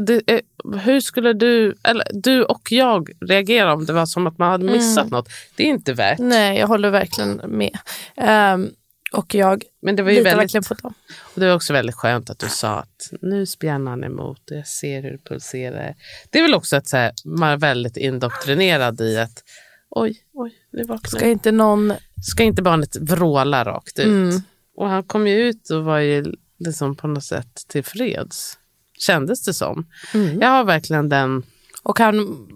Det, 0.00 0.22
är- 0.32 0.40
hur 0.78 1.00
skulle 1.00 1.32
du, 1.32 1.74
eller 1.84 2.06
du 2.12 2.44
och 2.44 2.72
jag 2.72 3.10
reagera 3.20 3.72
om 3.74 3.86
det 3.86 3.92
var 3.92 4.06
som 4.06 4.26
att 4.26 4.38
man 4.38 4.50
hade 4.50 4.64
missat 4.64 5.04
Mm. 5.04 5.10
något? 5.10 5.28
Det 5.56 5.62
är 5.62 5.66
inte 5.66 5.92
värt. 5.92 6.18
Nej, 6.18 6.58
jag 6.58 6.66
håller 6.66 6.90
verkligen 6.90 7.40
med. 7.48 7.78
Ehm, 8.16 8.70
och 9.12 9.34
jag 9.34 9.62
Men 9.82 9.96
det 9.96 10.02
var 10.02 10.10
ju 10.10 10.22
väldigt, 10.22 10.68
på 10.68 10.74
dem. 10.74 10.94
och 11.34 11.40
det 11.40 11.46
var 11.46 11.54
också 11.54 11.72
väldigt 11.72 11.94
skönt 11.94 12.30
att 12.30 12.38
du 12.38 12.48
sa 12.48 12.74
att 12.78 13.10
nu 13.20 13.46
spjärnar 13.46 13.90
han 13.90 14.04
emot 14.04 14.50
och 14.50 14.56
jag 14.56 14.66
ser 14.66 15.02
hur 15.02 15.10
det 15.12 15.18
pulserar. 15.24 15.94
Det 16.30 16.38
är 16.38 16.42
väl 16.42 16.54
också 16.54 16.76
att 16.76 16.88
så 16.88 16.96
här, 16.96 17.12
man 17.24 17.48
är 17.48 17.56
väldigt 17.56 17.96
indoktrinerad 17.96 19.00
i 19.00 19.18
att 19.18 19.42
oj, 19.90 20.16
oj, 20.32 20.52
nu 20.72 20.82
vaknar 20.84 21.18
Ska 21.18 21.28
inte 21.28 21.52
någon... 21.52 21.92
ska 22.22 22.42
inte 22.42 22.62
barnet 22.62 22.96
vråla 23.00 23.64
rakt 23.64 23.98
ut. 23.98 24.06
Mm. 24.06 24.42
Och 24.76 24.88
han 24.88 25.02
kom 25.02 25.26
ju 25.26 25.36
ut 25.48 25.70
och 25.70 25.84
var 25.84 25.98
ju 25.98 26.24
liksom 26.58 26.96
på 26.96 27.06
något 27.06 27.24
sätt 27.24 27.62
tillfreds. 27.68 28.58
Kändes 28.98 29.44
det 29.44 29.54
som. 29.54 29.86
Mm. 30.14 30.40
Jag 30.40 30.48
har 30.48 30.64
verkligen 30.64 31.08
den... 31.08 31.42
Och 31.82 31.98
han, 31.98 32.46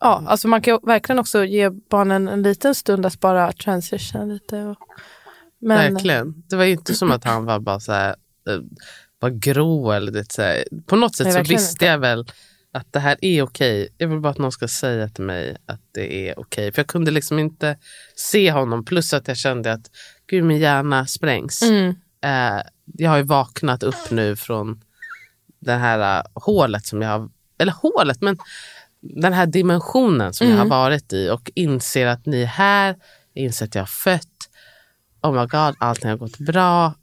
ja, 0.00 0.22
alltså 0.26 0.48
man 0.48 0.62
kan 0.62 0.78
verkligen 0.82 1.18
också 1.18 1.44
ge 1.44 1.70
barnen 1.70 2.28
en 2.28 2.42
liten 2.42 2.74
stund 2.74 3.06
att 3.06 3.20
bara 3.20 3.52
transition 3.52 4.28
lite. 4.28 4.62
Och, 4.62 4.76
men, 5.60 5.94
Verkligen. 5.94 6.42
Det 6.46 6.56
var 6.56 6.64
ju 6.64 6.72
inte 6.72 6.94
som 6.94 7.10
att 7.10 7.24
han 7.24 7.44
var 7.44 7.60
bara 7.60 7.80
så 7.80 7.92
här, 7.92 8.16
eh, 8.48 8.60
var 9.18 9.30
grå 9.30 9.92
eller 9.92 10.12
det, 10.12 10.32
så 10.32 10.42
här. 10.42 10.64
På 10.86 10.96
något 10.96 11.16
sätt 11.16 11.26
Nej, 11.26 11.44
så 11.44 11.48
visste 11.48 11.72
inte. 11.72 11.86
jag 11.86 11.98
väl 11.98 12.26
att 12.72 12.92
det 12.92 12.98
här 12.98 13.16
är 13.20 13.42
okej. 13.42 13.88
Jag 13.98 14.08
vill 14.08 14.20
bara 14.20 14.30
att 14.30 14.38
någon 14.38 14.52
ska 14.52 14.68
säga 14.68 15.08
till 15.08 15.24
mig 15.24 15.56
att 15.66 15.80
det 15.94 16.28
är 16.28 16.38
okej. 16.38 16.72
För 16.72 16.78
jag 16.78 16.86
kunde 16.86 17.10
liksom 17.10 17.38
inte 17.38 17.76
se 18.14 18.52
honom. 18.52 18.84
Plus 18.84 19.12
att 19.12 19.28
jag 19.28 19.36
kände 19.36 19.72
att 19.72 19.90
gud 20.26 20.44
min 20.44 20.58
hjärna 20.58 21.06
sprängs. 21.06 21.62
Mm. 21.62 21.94
Eh, 22.24 22.62
jag 22.84 23.10
har 23.10 23.16
ju 23.16 23.22
vaknat 23.22 23.82
upp 23.82 24.10
nu 24.10 24.36
från 24.36 24.82
det 25.58 25.72
här 25.72 26.18
uh, 26.18 26.24
hålet 26.34 26.86
som 26.86 27.02
jag 27.02 27.08
har, 27.08 27.28
eller 27.58 27.72
hålet, 27.72 28.20
men 28.20 28.38
den 29.00 29.32
här 29.32 29.46
dimensionen 29.46 30.32
som 30.32 30.48
jag 30.48 30.56
har 30.56 30.66
varit 30.66 31.12
i 31.12 31.30
och 31.30 31.50
inser 31.54 32.06
att 32.06 32.26
ni 32.26 32.42
är 32.42 32.46
här, 32.46 32.96
inser 33.34 33.64
att 33.66 33.74
jag 33.74 33.82
har 33.82 33.86
fött. 33.86 34.48
Oh 35.22 35.32
my 35.32 35.46
god, 35.46 35.76
allting 35.78 36.10
har 36.10 36.16
gått 36.16 36.38
bra. 36.38 36.94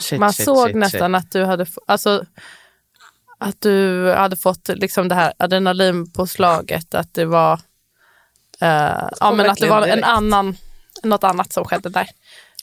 Shit, 0.00 0.20
man 0.20 0.32
shit, 0.32 0.44
såg 0.44 0.66
shit, 0.66 0.76
nästan 0.76 1.14
att 1.14 1.30
du 1.30 1.44
hade, 1.44 1.66
alltså, 1.86 2.24
att 3.38 3.60
du 3.60 4.08
hade 4.12 4.36
fått 4.36 4.68
liksom 4.68 5.08
det 5.08 5.14
här 5.14 5.32
adrenalinpåslaget. 5.36 6.94
Att 6.94 7.14
det 7.14 7.24
var, 7.24 7.52
eh, 8.60 9.08
ja, 9.20 9.32
men 9.32 9.50
att 9.50 9.58
det 9.58 9.68
var 9.68 9.86
en 9.86 10.04
annan, 10.04 10.56
något 11.02 11.24
annat 11.24 11.52
som 11.52 11.64
skedde 11.64 11.88
där. 11.88 12.08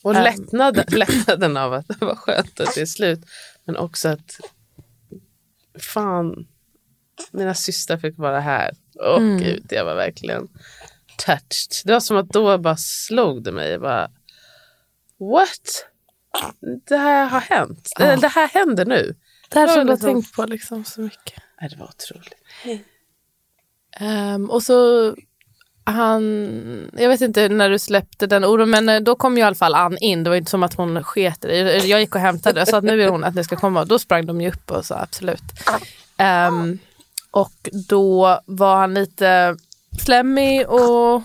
Och 0.02 0.16
Ehm. 0.16 0.24
lättnaden, 0.24 0.86
lättnaden 0.88 1.58
av 1.58 1.74
att 1.74 1.88
det 1.88 2.06
var 2.06 2.16
skönt 2.16 2.60
att 2.60 2.76
det 2.76 2.82
är 2.82 2.86
slut. 2.86 3.20
Men 3.66 3.78
också 3.78 4.10
att 4.10 4.40
fan, 5.80 6.48
mina 7.32 7.54
systrar 7.54 7.98
fick 7.98 8.18
vara 8.18 8.40
här. 8.40 8.72
Åh 8.96 9.18
Mm. 9.18 9.38
gud, 9.38 9.66
jag 9.70 9.86
var 9.86 9.96
verkligen 9.96 10.48
touched. 11.18 11.72
Det 11.86 11.94
var 11.94 12.00
som 12.00 12.18
att 12.18 12.30
då 12.30 12.58
bara 12.58 12.78
slog 12.78 13.44
det 13.44 13.52
mig. 13.52 13.80
Bara, 13.80 14.12
What? 15.20 15.86
Det 16.90 16.98
här 16.98 17.26
har 17.26 17.40
hänt. 17.40 17.90
Det, 17.98 18.16
det 18.16 18.28
här 18.28 18.48
händer 18.48 18.86
nu. 18.86 19.16
Det 19.50 19.60
här 19.60 19.68
som 19.68 19.76
du 19.86 19.92
har 19.92 19.96
liksom. 19.98 20.14
tänkt 20.14 20.34
på 20.36 20.46
liksom 20.46 20.86
så 20.86 21.02
mycket. 21.02 21.44
Nej, 21.62 21.70
det 21.70 21.76
var 21.78 21.88
otroligt. 21.88 22.34
Ehm, 24.00 24.50
och 24.50 24.64
så 24.64 25.16
han, 25.90 26.92
jag 26.98 27.10
vet 27.10 27.22
inte 27.22 27.50
när 27.50 27.70
du 27.70 27.80
släppte 27.80 28.28
den 28.28 28.46
oron 28.46 28.70
men 28.70 28.90
eh, 28.90 29.00
då 29.00 29.16
kom 29.16 29.38
ju 29.38 29.40
i 29.40 29.44
alla 29.44 29.56
fall 29.56 29.76
Ann 29.76 29.98
in. 29.98 30.24
Det 30.24 30.30
var 30.30 30.38
inte 30.38 30.52
som 30.52 30.64
att 30.64 30.74
hon 30.74 31.04
sket 31.04 31.46
i. 31.46 31.82
Jag 31.86 32.00
gick 32.00 32.16
och 32.16 32.22
hämtade 32.22 32.62
och 32.62 32.68
sa 32.68 32.78
att 32.78 32.84
nu 32.84 32.98
vill 32.98 33.10
hon 33.10 33.24
att 33.24 33.36
ni 33.36 33.44
ska 33.44 33.56
komma. 33.56 33.82
Och 33.82 33.88
då 33.88 34.00
sprang 34.00 34.26
de 34.26 34.42
ju 34.42 34.50
upp 34.50 34.72
och 34.72 34.86
sa 34.86 34.96
absolut. 34.96 35.44
Ehm, 36.18 36.80
och 37.32 37.70
då 37.90 38.42
var 38.46 38.76
han 38.76 38.94
lite 38.94 39.58
slemmig 40.02 40.70
och 40.70 41.22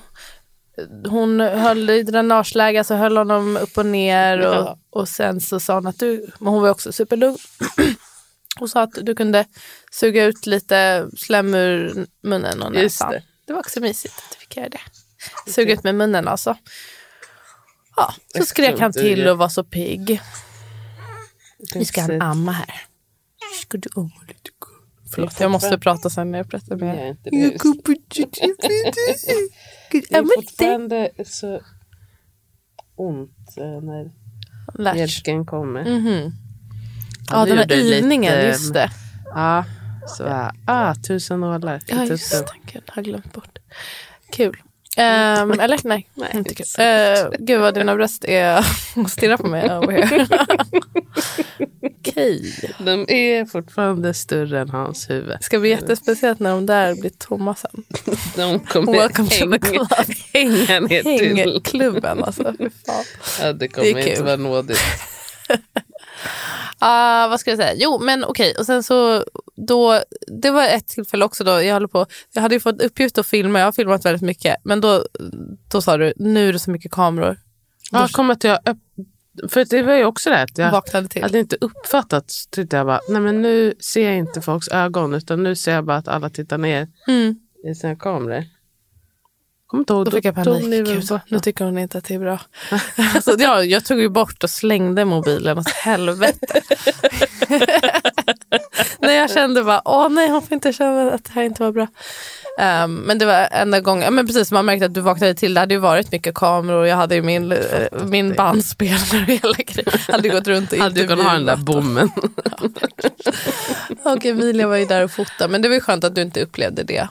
hon 1.09 1.41
höll 1.41 1.91
i 1.91 2.03
dränageläge 2.03 2.85
så 2.85 2.95
höll 2.95 3.17
honom 3.17 3.57
upp 3.57 3.79
och 3.79 3.87
ner 3.87 4.47
och, 4.47 4.79
och 4.91 5.09
sen 5.09 5.41
så 5.41 5.61
sa 5.61 5.75
hon 5.75 5.87
att 5.87 5.99
du, 5.99 6.27
men 6.39 6.53
hon 6.53 6.63
var 6.63 6.71
också 6.71 6.93
superlugn. 6.93 7.39
Hon 8.59 8.69
sa 8.69 8.83
att 8.83 8.99
du 9.03 9.15
kunde 9.15 9.45
suga 9.91 10.25
ut 10.25 10.47
lite 10.47 11.09
slem 11.17 11.55
ur 11.55 12.07
munnen 12.23 12.63
och 12.63 12.73
näsan. 12.73 13.15
Det. 13.47 13.53
Var 13.53 13.61
också 13.61 13.81
mysigt 13.81 14.15
att 14.19 14.31
du 14.33 14.39
fick 14.41 14.57
göra 14.57 14.69
det. 14.69 14.81
Suga 15.53 15.73
ut 15.75 15.85
med 15.85 15.95
munnen 15.95 16.29
alltså. 16.29 16.57
Ja, 17.97 18.15
så 18.33 18.39
Jag 18.39 18.47
skrek 18.47 18.81
han 18.81 18.93
till 18.93 19.29
och 19.29 19.39
var 19.39 19.49
så 19.49 19.65
pigg. 19.65 20.21
Vi 21.75 21.85
ska 21.85 22.03
ha 22.03 22.13
en 22.13 22.23
amma 22.23 22.53
här. 22.53 22.75
Ska 23.63 23.79
du 23.79 23.89
amma 23.97 24.11
lite? 24.29 24.51
Förlåt, 25.15 25.41
jag 25.41 25.51
måste 25.51 25.79
prata 25.79 26.11
sen 26.11 26.31
när 26.31 26.39
jag 26.39 26.47
berättar 26.47 26.77
Jag 26.79 26.83
är 26.89 26.95
mer. 26.95 27.07
inte 27.11 27.31
det. 27.31 27.37
Är 30.17 30.25
fortfarande 30.37 31.11
så 31.27 31.61
ont 32.97 33.55
eh, 33.57 33.65
när 33.83 34.11
mjölken 34.95 35.47
kommer. 35.47 35.85
Mhm. 35.85 36.33
Ja, 37.31 37.37
Ja, 37.37 37.45
nu 37.45 37.51
den 37.51 37.59
här 37.59 37.67
lite- 37.67 38.47
just 38.47 38.73
det. 38.73 38.91
Ja, 39.25 39.65
så 40.07 40.29
här, 40.29 40.51
ah, 40.67 40.95
tusen 40.95 41.43
i 41.45 41.95
Ja, 41.95 42.05
just 42.05 42.33
tutten. 42.33 42.49
det. 42.67 42.73
Gud, 42.73 42.83
har 42.87 43.03
glömt 43.03 43.33
bort. 43.33 43.59
Kul. 44.33 44.57
Ehm, 44.97 45.61
eller? 45.61 45.81
Nej, 45.85 46.09
Nej, 46.15 46.31
inte 46.35 46.55
kul. 46.55 46.67
Uh, 46.81 47.31
gud 47.39 47.61
vad 47.61 47.75
dina 47.75 47.95
bröst 47.95 48.25
är 48.25 48.67
stirrar 49.09 49.37
på 49.37 49.47
mig 49.47 49.71
over 49.79 49.93
here. 50.07 50.27
Okej. 52.01 52.55
De 52.79 53.05
är 53.09 53.45
fortfarande 53.45 54.15
större 54.15 54.61
än 54.61 54.71
hans 54.71 55.11
huvud. 55.11 55.37
Det 55.39 55.45
ska 55.45 55.59
bli 55.59 55.69
jättespeciellt 55.71 56.41
när 56.41 56.51
de 56.51 56.67
där 56.67 56.95
blir 56.95 57.11
tomma 57.11 57.55
sen. 57.55 57.83
De 58.37 58.61
kommer 58.61 58.93
Welcome 58.93 59.29
to 59.29 59.35
the 59.35 59.45
hänga, 59.45 59.59
club. 59.59 59.89
hänga 60.33 60.81
ner 60.81 61.03
till. 61.19 61.37
Hängklubben 61.37 62.25
alltså. 62.25 62.55
Fy 62.59 62.69
fan. 62.87 63.05
Ja, 63.41 63.53
det 63.53 63.69
kommer 63.69 63.85
Det 63.95 64.01
inte 64.01 64.15
kul. 64.15 64.25
vara 64.25 64.37
nådigt. 64.37 64.79
Ah, 66.87 67.29
vad 67.29 67.41
ska 67.41 67.51
jag 67.51 67.59
säga? 67.59 67.73
Jo, 67.77 67.99
men 67.99 68.25
okej. 68.25 68.55
Och 68.59 68.67
sen 68.67 68.83
så 68.83 69.25
då, 69.57 70.01
det 70.43 70.51
var 70.51 70.65
ett 70.69 70.87
tillfälle 70.87 71.25
också 71.25 71.45
då. 71.45 71.51
Jag, 71.63 71.75
håller 71.75 71.87
på, 71.89 72.07
jag 72.33 72.43
hade 72.43 72.55
ju 72.55 72.61
fått 72.61 72.83
uppgift 72.83 73.19
att 73.19 73.27
filma. 73.27 73.59
Jag 73.59 73.67
har 73.67 73.73
filmat 73.73 74.05
väldigt 74.05 74.23
mycket. 74.23 74.57
Men 74.65 74.81
då, 74.81 75.05
då 75.73 75.83
sa 75.83 75.97
du, 75.97 76.13
nu 76.17 76.49
är 76.49 76.53
det 76.53 76.59
så 76.59 76.71
mycket 76.71 76.93
kameror. 76.93 77.37
Ja, 77.91 78.09
kom 78.13 78.31
att 78.31 78.45
jag 78.45 78.59
för 79.49 79.65
det 79.65 79.83
var 79.83 79.95
ju 79.95 80.05
också 80.05 80.31
det 80.31 80.43
att 80.43 80.59
jag 80.59 80.71
Vaknade 80.71 81.09
till. 81.09 81.23
hade 81.23 81.39
inte 81.39 81.57
uppfattat. 81.61 82.33
Tyckte 82.51 82.77
jag 82.77 82.87
bara, 82.87 83.01
nej 83.09 83.21
men 83.21 83.43
nu 83.43 83.75
ser 83.81 84.07
jag 84.09 84.17
inte 84.17 84.43
folks 84.43 84.69
ögon 84.69 85.15
utan 85.15 85.43
nu 85.43 85.57
ser 85.57 85.73
jag 85.75 85.85
bara 85.85 85.97
att 85.97 86.09
alla 86.09 86.31
tittar 86.31 86.59
ner 86.59 86.89
Mm. 87.07 87.35
i 87.71 87.75
sina 87.75 87.97
kameror. 87.97 88.45
Kommer 89.67 89.83
inte 89.83 89.93
ihåg, 89.93 90.05
Då 90.05 90.11
fick 90.11 90.25
jag 90.25 90.37
ni 90.37 90.45
panik. 90.45 90.63
väl 90.63 90.95
Gud, 90.95 91.09
bort 91.09 91.21
nu 91.29 91.41
tycker 91.41 91.65
hon 91.65 91.79
inte 91.79 91.99
att 91.99 92.05
det 92.05 92.15
är 92.15 92.19
bra. 92.19 92.39
alltså, 93.15 93.37
jag, 93.39 93.67
jag 93.67 93.85
tog 93.85 94.01
ju 94.01 94.09
bort 94.09 94.45
och 94.45 94.51
slängde 94.51 95.05
mobilen 95.05 95.59
åt 95.59 95.69
helvete. 95.69 96.61
när 98.99 99.13
jag 99.13 99.31
kände 99.31 99.65
bara, 99.65 99.83
åh 99.85 100.09
nej 100.09 100.29
hon 100.29 100.43
får 100.43 100.55
inte 100.55 100.73
känna 100.73 101.13
att 101.13 101.25
det 101.25 101.31
här 101.33 101.43
inte 101.43 101.63
var 101.63 101.73
bra. 101.73 101.87
Ehm, 102.59 102.95
men 102.95 103.19
det 103.19 103.27
var 103.27 103.49
enda 103.51 103.81
gången, 103.81 104.05
ja, 104.05 104.11
men 104.11 104.27
precis 104.27 104.53
man 104.53 104.65
märkte 104.67 104.87
att 104.87 104.95
du 104.95 105.01
vaknade 105.01 105.35
till. 105.35 105.55
Det 105.55 105.61
hade 105.61 105.75
ju 105.75 105.81
varit 105.81 106.13
mycket 106.13 106.35
kameror 106.35 106.81
och 106.81 106.89
jag 106.89 106.97
hade 106.97 107.15
ju 107.15 107.23
min, 107.23 107.53
eh, 107.53 107.59
min 108.05 108.35
bandspelare 108.35 109.23
och 109.23 109.29
hela 109.29 109.55
grejen. 109.67 110.01
Hade 110.09 110.29
gått 110.29 110.49
runt 110.49 110.73
och 110.73 110.79
Hade 110.85 111.01
du 111.01 111.07
kunnat 111.07 111.27
ha 111.27 111.33
den 111.33 111.47
där 111.47 111.57
bommen. 111.57 112.11
Och 114.03 114.27
Emilia 114.27 114.67
var 114.67 114.77
ju 114.77 114.85
där 114.85 115.05
och 115.05 115.11
fotade. 115.11 115.49
Men 115.51 115.63
det 115.63 115.69
var 115.69 115.75
ju 115.75 115.81
skönt 115.81 116.05
att 116.05 116.15
du 116.15 116.23
inte 116.23 116.41
upplevde 116.43 116.83
det. 116.83 117.09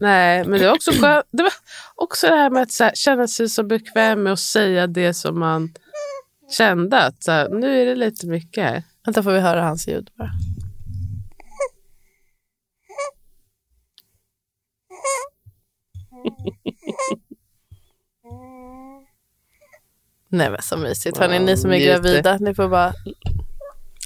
Nej, 0.00 0.44
men 0.44 0.60
det 0.60 0.66
var 0.66 0.74
också 0.74 0.90
skönt. 0.90 1.26
Det 1.30 1.42
var 1.42 1.52
också 1.94 2.28
det 2.28 2.36
här 2.36 2.50
med 2.50 2.62
att 2.62 2.78
här, 2.80 2.92
känna 2.94 3.28
sig 3.28 3.48
så 3.48 3.62
bekväm 3.62 4.22
med 4.22 4.32
att 4.32 4.38
säga 4.38 4.86
det 4.86 5.14
som 5.14 5.38
man 5.38 5.74
kände. 6.50 6.98
Att 6.98 7.24
så 7.24 7.30
här, 7.32 7.48
nu 7.48 7.82
är 7.82 7.86
det 7.86 7.94
lite 7.94 8.26
mycket 8.26 8.64
här. 8.64 8.82
Vänta 9.04 9.22
får 9.22 9.32
vi 9.32 9.40
höra 9.40 9.62
hans 9.62 9.88
ljud 9.88 10.10
bara. 10.18 10.30
Nej 20.30 20.50
men 20.50 20.62
så 20.62 20.76
mysigt. 20.76 21.18
Hörni, 21.18 21.38
ni 21.38 21.56
som 21.56 21.72
är 21.72 21.78
gravida, 21.78 22.38
ni 22.38 22.54
får 22.54 22.68
bara 22.68 22.92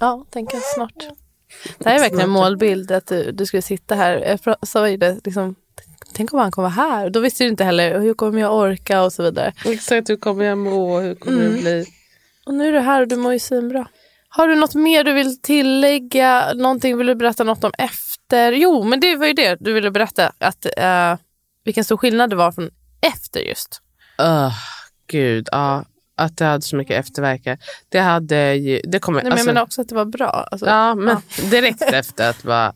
ja, 0.00 0.26
tänka 0.30 0.56
snart. 0.74 1.08
Det 1.78 1.88
här 1.88 1.96
är 1.96 2.00
verkligen 2.00 2.24
en 2.24 2.30
målbild 2.30 2.90
att 2.90 3.06
du, 3.06 3.32
du 3.32 3.46
skulle 3.46 3.62
sitta 3.62 3.94
här. 3.94 4.38
Jag 4.46 4.68
sa 4.68 4.88
ju 4.88 4.96
det, 4.96 5.20
liksom, 5.24 5.54
tänk 6.14 6.32
om 6.32 6.38
han 6.38 6.50
kommer 6.50 6.68
här. 6.68 7.10
Då 7.10 7.20
visste 7.20 7.44
du 7.44 7.48
inte 7.48 7.64
heller 7.64 8.00
hur 8.00 8.14
kommer 8.14 8.40
jag 8.40 8.54
orka 8.54 9.02
och 9.02 9.12
så 9.12 9.22
vidare. 9.22 9.52
Exakt, 9.64 10.10
hur 10.10 10.16
kommer 10.16 10.44
jag 10.44 10.58
må? 10.58 11.00
Hur 11.00 11.14
kommer 11.14 11.40
Mm. 11.40 11.52
det 11.54 11.60
bli? 11.60 11.86
Och 12.46 12.54
nu 12.54 12.68
är 12.68 12.72
du 12.72 12.78
här 12.80 13.00
och 13.02 13.08
du 13.08 13.16
mår 13.16 13.32
ju 13.32 13.38
svinbra. 13.38 13.86
Har 14.28 14.48
du 14.48 14.54
något 14.54 14.74
mer 14.74 15.04
du 15.04 15.12
vill 15.12 15.40
tillägga? 15.40 16.52
Någonting 16.54 16.96
vill 16.98 17.06
du 17.06 17.14
berätta 17.14 17.44
något 17.44 17.64
om 17.64 17.72
efter? 17.78 18.52
Jo, 18.52 18.82
men 18.84 19.00
det 19.00 19.16
var 19.16 19.26
ju 19.26 19.32
det 19.32 19.56
du 19.60 19.72
ville 19.72 19.90
berätta. 19.90 20.32
Att, 20.38 20.66
eh, 20.76 21.16
vilken 21.64 21.84
stor 21.84 21.96
skillnad 21.96 22.30
det 22.30 22.36
var 22.36 22.52
från 22.52 22.70
efter 23.14 23.40
just. 23.40 23.80
Öh, 24.18 24.52
gud, 25.06 25.48
ja. 25.52 25.84
Att 26.22 26.36
det 26.36 26.44
hade 26.44 26.62
så 26.62 26.76
mycket 26.76 27.00
efterverkar. 27.00 27.58
Det 27.88 27.98
hade 27.98 28.54
ju... 28.54 28.80
Det 28.84 28.98
kommer, 28.98 29.16
Nej, 29.18 29.24
men 29.24 29.32
alltså, 29.32 29.46
jag 29.46 29.54
menar 29.54 29.62
också 29.62 29.80
att 29.80 29.88
det 29.88 29.94
var 29.94 30.04
bra. 30.04 30.48
Alltså, 30.50 30.66
Ja, 30.66 30.94
men 30.94 31.16
direkt 31.50 31.82
efter 31.92 32.30
att 32.30 32.44
vara... 32.44 32.72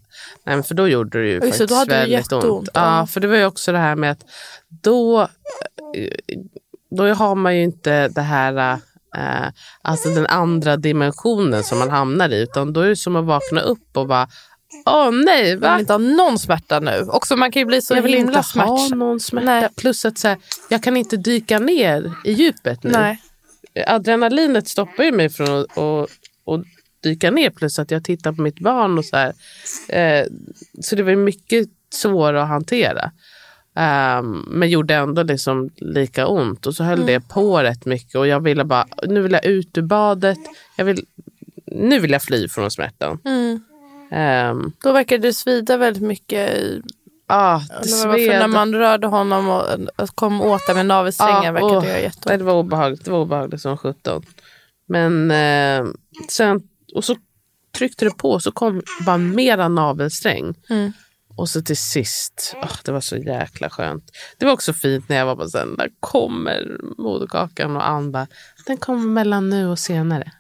Nej, 0.47 0.57
men 0.57 0.63
för 0.65 0.75
då 0.75 0.89
gjorde 0.89 1.19
det 1.23 1.27
ju 1.29 1.33
just 1.35 1.47
faktiskt 1.47 1.69
då 1.69 1.75
hade 1.75 1.91
väldigt 1.91 2.33
ont. 2.33 2.33
jätteont, 2.43 2.69
Ja, 2.75 2.99
ja. 3.01 3.07
för 3.07 3.21
det 3.21 3.27
var 3.27 3.37
ju 3.37 3.45
också 3.45 3.73
det 3.73 3.79
här 3.79 3.97
med 3.97 4.11
att 4.11 4.21
då, 4.83 5.21
eh, 5.21 5.29
då 6.97 7.09
har 7.15 7.35
man 7.35 7.57
ju 7.57 7.63
inte 7.63 8.09
det 8.09 8.21
här, 8.21 8.79
eh, 9.17 9.49
alltså 9.83 10.09
den 10.09 10.27
andra 10.27 10.77
dimensionen 10.77 11.65
som 11.65 11.79
man 11.79 11.91
hamnar 11.91 12.29
i, 12.29 12.43
utan 12.43 12.73
då 12.73 12.81
är 12.81 12.89
det 12.89 12.97
som 12.97 13.17
att 13.17 13.25
vakna 13.25 13.61
upp 13.61 13.97
och 13.97 14.07
bara, 14.07 14.29
åh 14.87 15.11
nej, 15.25 15.49
Jag 15.51 15.59
va? 15.59 15.73
vill 15.73 15.81
inte 15.81 15.93
ha 15.93 15.99
någon 15.99 16.39
smärta 16.39 16.81
nu. 16.81 17.07
Också, 17.09 17.37
man 17.37 17.53
kan 17.53 17.61
ju 17.61 17.67
bli 17.67 17.83
så 17.83 17.95
jag 17.95 18.03
vill 18.03 18.13
himla 18.15 18.29
inte 18.29 18.39
ha 18.39 18.43
smärtsam. 18.43 18.99
någon 18.99 19.21
smärta. 19.21 19.47
Nej. 19.47 19.69
Plus 19.77 20.05
att 20.05 20.19
så 20.19 20.29
här, 20.29 20.39
jag 20.69 20.83
kan 20.83 20.97
inte 20.97 21.17
dyka 21.17 21.59
ner 21.59 22.13
i 22.25 22.33
djupet 22.33 22.83
nu. 22.83 22.91
Nej. 22.91 23.23
Adrenalinet 23.87 24.69
stoppar 24.69 25.05
ju 25.05 25.13
mig 25.13 25.29
från 25.29 25.49
att, 25.49 25.79
att, 25.79 26.11
att 26.47 26.65
dyka 27.03 27.31
ner. 27.31 27.51
Plus 27.51 27.79
att 27.79 27.91
jag 27.91 28.05
tittar 28.05 28.33
på 28.33 28.43
mitt 28.43 28.61
barn. 28.61 28.99
och 28.99 29.05
Så 29.05 29.17
här. 29.17 29.33
Eh, 29.89 30.27
så 30.81 30.97
det 30.97 31.03
var 31.03 31.17
mycket 31.17 31.69
svårare 31.93 32.43
att 32.43 32.49
hantera. 32.49 33.11
Ehm, 33.77 34.45
men 34.49 34.71
gjorde 34.71 34.95
ändå 34.95 35.23
liksom 35.23 35.71
lika 35.77 36.27
ont. 36.27 36.67
Och 36.67 36.75
så 36.75 36.85
höll 36.85 37.07
det 37.07 37.21
på 37.21 37.63
rätt 37.63 37.85
mycket. 37.85 38.15
Och 38.15 38.27
jag 38.27 38.41
ville 38.41 38.65
bara, 38.65 38.87
nu 39.07 39.21
vill 39.21 39.33
jag 39.33 39.45
ut 39.45 39.79
ur 39.79 39.83
badet. 39.83 40.39
Jag 40.77 40.85
vill, 40.85 41.05
nu 41.67 41.99
vill 42.01 42.11
jag 42.11 42.23
fly 42.23 42.49
från 42.49 42.71
smärtan. 42.71 43.19
Mm. 43.25 43.61
Ehm, 44.11 44.73
Då 44.83 44.93
verkar 44.93 45.19
det 45.19 45.33
svida 45.33 45.77
väldigt 45.77 46.03
mycket. 46.03 46.57
I, 46.57 46.83
ah, 47.27 47.61
det 47.83 47.89
sved. 47.89 48.39
när 48.39 48.49
man 48.49 48.75
rörde 48.75 49.07
honom 49.07 49.49
och, 49.49 49.63
och 50.03 50.09
kom 50.15 50.41
åt 50.41 50.61
det 50.69 50.75
med 50.75 50.87
navelsträngen 50.87 51.45
Ja, 51.45 51.53
verkar 51.53 51.67
åh, 51.67 51.81
det 51.81 51.87
göra 51.87 51.95
Nej, 51.95 52.03
jätteont. 52.03 52.39
det 52.39 52.45
var 52.45 52.55
obehagligt. 52.55 53.05
Det 53.05 53.11
var 53.11 53.19
obehagligt 53.19 53.61
som 53.61 53.77
sjutton. 53.77 54.23
Men 54.89 55.31
eh, 55.31 55.93
sen, 56.29 56.63
och 56.95 57.05
så 57.05 57.17
tryckte 57.79 58.05
det 58.05 58.11
på 58.11 58.41
så 58.41 58.53
kom 58.53 58.83
bara 59.07 59.19
mera 59.19 59.69
navelsträng. 59.69 60.55
Mm. 60.71 60.93
Och 61.37 61.49
så 61.49 61.63
till 61.63 61.77
sist, 61.77 62.55
åh, 62.63 62.77
det 62.85 62.93
var 62.93 63.01
så 63.01 63.17
jäkla 63.17 63.71
skönt. 63.71 64.11
Det 64.39 64.47
var 64.47 64.53
också 64.53 64.73
fint 64.73 65.09
när 65.09 65.17
jag 65.17 65.27
var 65.27 65.37
på 65.37 65.49
sen, 65.49 65.77
där 65.77 65.89
kommer 66.01 66.81
moderkakan 66.99 67.77
och 67.77 67.89
Ann 67.89 68.13
bara, 68.13 68.27
den 68.67 68.77
kommer 68.77 69.07
mellan 69.09 69.51
nu 69.51 69.69
och 69.69 69.79
senare. 69.79 70.33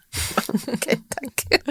Okej, 0.67 1.01
tack. 1.09 1.63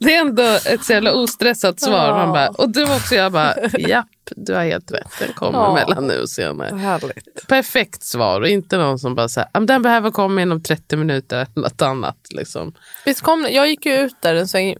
det 0.00 0.14
är 0.14 0.20
ändå 0.20 0.42
ett 0.42 0.84
så 0.84 0.92
jävla 0.92 1.12
ostressat 1.12 1.80
svar. 1.80 2.10
Man 2.12 2.32
bara, 2.32 2.48
och 2.48 2.72
var 2.86 2.96
också 2.96 3.14
jag 3.14 3.32
bara, 3.32 3.54
japp, 3.78 4.06
du 4.36 4.54
har 4.54 4.64
helt 4.64 4.92
rätt. 4.92 5.10
Den 5.20 5.32
kommer 5.32 5.58
Ja. 5.58 5.74
mellan 5.74 6.06
nu 6.06 6.20
och 6.20 6.30
senare 6.30 6.76
Härligt. 6.76 7.46
perfekt 7.48 8.02
svar 8.02 8.40
och 8.40 8.48
inte 8.48 8.76
någon 8.78 8.98
som 8.98 9.14
bara 9.14 9.28
säger 9.28 9.48
att 9.52 9.66
den 9.66 9.82
behöver 9.82 10.10
komma 10.10 10.42
inom 10.42 10.62
30 10.62 10.96
minuter 10.96 11.36
eller 11.36 11.62
något 11.68 11.82
annat. 11.82 12.18
Liksom. 12.30 12.74
Visst 13.04 13.20
kom, 13.20 13.46
jag 13.50 13.68
gick 13.68 13.86
ju 13.86 13.92
ut 13.94 14.14
där 14.22 14.34
en 14.34 14.48
sväng. 14.48 14.76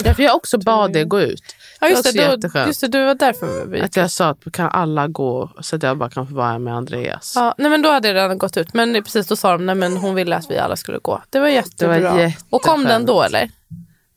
Därför 0.00 0.22
jag 0.22 0.36
också 0.36 0.58
bad 0.58 0.92
dig 0.92 1.04
gå 1.04 1.20
ut. 1.20 1.42
Ja, 1.80 1.88
just 1.88 2.04
Det 2.04 2.12
det, 2.12 2.26
var 2.26 2.32
jätteskönt. 2.34 2.66
just 2.66 2.80
det, 2.80 2.88
du 2.88 3.04
var 3.04 3.14
därför 3.14 3.66
vi 3.66 3.80
Att 3.80 3.96
jag 3.96 4.10
sa 4.10 4.28
att 4.28 4.52
kan 4.52 4.68
alla 4.70 5.08
gå 5.08 5.50
så 5.60 5.76
att 5.76 5.82
jag 5.82 5.98
bara 5.98 6.10
kan 6.10 6.26
få 6.26 6.34
vara 6.34 6.58
med 6.58 6.74
Andreas. 6.76 7.32
Ja, 7.36 7.54
nej 7.58 7.70
men 7.70 7.82
då 7.82 7.90
hade 7.90 8.08
jag 8.08 8.14
redan 8.14 8.38
gått 8.38 8.56
ut. 8.56 8.74
Men 8.74 8.92
det- 8.92 9.02
precis 9.02 9.26
då 9.26 9.36
sa 9.36 9.52
de 9.52 9.66
nej 9.66 9.74
men 9.74 9.96
hon 9.96 10.14
ville 10.14 10.36
att 10.36 10.50
vi 10.50 10.58
alla 10.58 10.76
skulle 10.76 10.98
gå. 10.98 11.22
Det 11.30 11.40
var 11.40 11.48
jättebra. 11.48 11.96
jätteskönt. 12.20 12.46
och 12.50 12.62
kom 12.62 12.84
den 12.84 13.06
då 13.06 13.22
eller? 13.22 13.50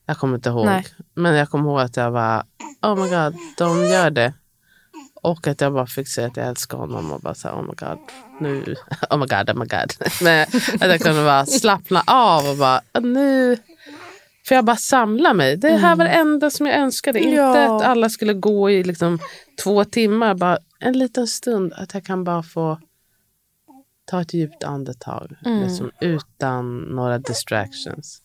Jag 0.05 0.17
kommer 0.17 0.35
inte 0.35 0.49
ihåg. 0.49 0.65
Nej. 0.65 0.85
Men 1.15 1.35
jag 1.35 1.49
kommer 1.49 1.69
ihåg 1.69 1.79
att 1.79 1.97
jag 1.97 2.13
bara, 2.13 2.45
oh 2.81 2.95
my 2.95 3.09
god, 3.09 3.35
de 3.57 3.85
gör 3.85 4.09
det. 4.09 4.33
Och 5.23 5.47
att 5.47 5.61
jag 5.61 5.73
bara 5.73 5.87
fick 5.87 6.07
säga 6.07 6.27
att 6.27 6.37
jag 6.37 6.47
älskar 6.47 6.77
honom 6.77 7.11
och 7.11 7.19
bara 7.21 7.35
så 7.35 7.47
här, 7.47 7.55
oh 7.55 7.61
my 7.61 7.73
god, 7.77 7.97
nu, 8.39 8.75
oh 9.09 9.17
my 9.17 9.25
god, 9.25 9.49
oh 9.49 9.55
my 9.55 9.65
god. 9.65 9.93
Men 10.21 10.41
att 10.81 10.87
jag 10.89 10.99
kunde 11.01 11.23
bara 11.23 11.45
slappna 11.45 12.03
av 12.07 12.49
och 12.49 12.57
bara, 12.57 12.81
nu, 13.01 13.57
för 14.51 14.55
jag 14.55 14.65
bara 14.65 14.75
samla 14.77 15.33
mig. 15.33 15.57
Det 15.57 15.69
här 15.69 15.95
var 15.95 16.05
det 16.05 16.11
enda 16.11 16.49
som 16.49 16.65
jag 16.65 16.75
önskade. 16.79 17.19
Inte 17.19 17.35
Ja. 17.35 17.75
att 17.75 17.81
alla 17.83 18.09
skulle 18.09 18.33
gå 18.33 18.69
i 18.71 18.83
liksom 18.83 19.19
två 19.63 19.83
timmar, 19.85 20.35
bara 20.35 20.57
en 20.79 20.97
liten 20.99 21.27
stund. 21.27 21.73
Att 21.73 21.93
jag 21.93 22.05
kan 22.05 22.23
bara 22.23 22.43
få 22.43 22.79
ta 24.05 24.21
ett 24.21 24.33
djupt 24.33 24.63
andetag 24.63 25.35
liksom, 25.63 25.91
utan 26.01 26.77
några 26.79 27.17
distractions. 27.17 28.21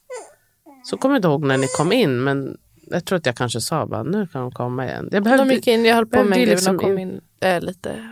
Så 0.85 0.97
kommer 0.97 1.15
jag 1.15 1.19
inte 1.19 1.29
ihåg 1.29 1.45
när 1.45 1.57
ni 1.59 1.67
kom 1.77 1.93
in, 1.93 2.25
men 2.25 2.57
jag 2.91 3.05
tror 3.05 3.17
att 3.19 3.27
jag 3.27 3.37
kanske 3.37 3.61
sa 3.61 3.87
bara 3.87 4.03
nu 4.03 4.27
kan 4.27 4.41
de 4.43 4.53
komma 4.53 4.85
igen. 4.87 5.09
Jag 5.13 5.23
behövde, 5.25 5.45
De 5.45 5.55
gick 5.55 5.67
in, 5.67 5.85
jag 5.85 5.95
höll 5.95 6.07
på 6.07 6.25
med 6.25 6.39
en 6.39 6.49
liksom 6.49 6.79
kom 6.79 6.99
in- 6.99 7.21
äh, 7.41 7.61
lite. 7.61 8.11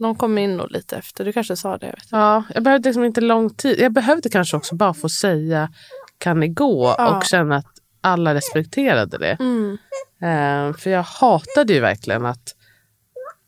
De 0.00 0.14
kom 0.16 0.38
in 0.38 0.56
nog 0.56 0.70
lite 0.70 0.96
efter. 0.96 1.24
Du 1.24 1.32
kanske 1.32 1.56
sa 1.56 1.78
det. 1.78 1.86
Jag 1.86 1.94
inte. 1.94 2.06
Ja, 2.10 2.44
jag 2.54 2.62
behövde 2.62 2.88
liksom 2.88 3.04
inte 3.04 3.20
lång 3.20 3.50
tid. 3.54 3.80
Jag 3.80 3.92
behövde 3.92 4.28
kanske 4.28 4.56
också 4.56 4.74
bara 4.74 4.94
få 4.94 5.08
säga 5.08 5.68
kan 6.18 6.40
ni 6.40 6.48
gå 6.48 6.94
Ja. 6.98 7.16
och 7.16 7.24
känna 7.24 7.56
att 7.56 7.66
alla 8.00 8.34
respekterade 8.34 9.18
det. 9.18 9.36
Mm. 9.40 9.78
Eh, 10.22 10.76
för 10.76 10.90
jag 10.90 11.02
hatade 11.02 11.72
ju 11.72 11.80
verkligen 11.80 12.26
att 12.26 12.54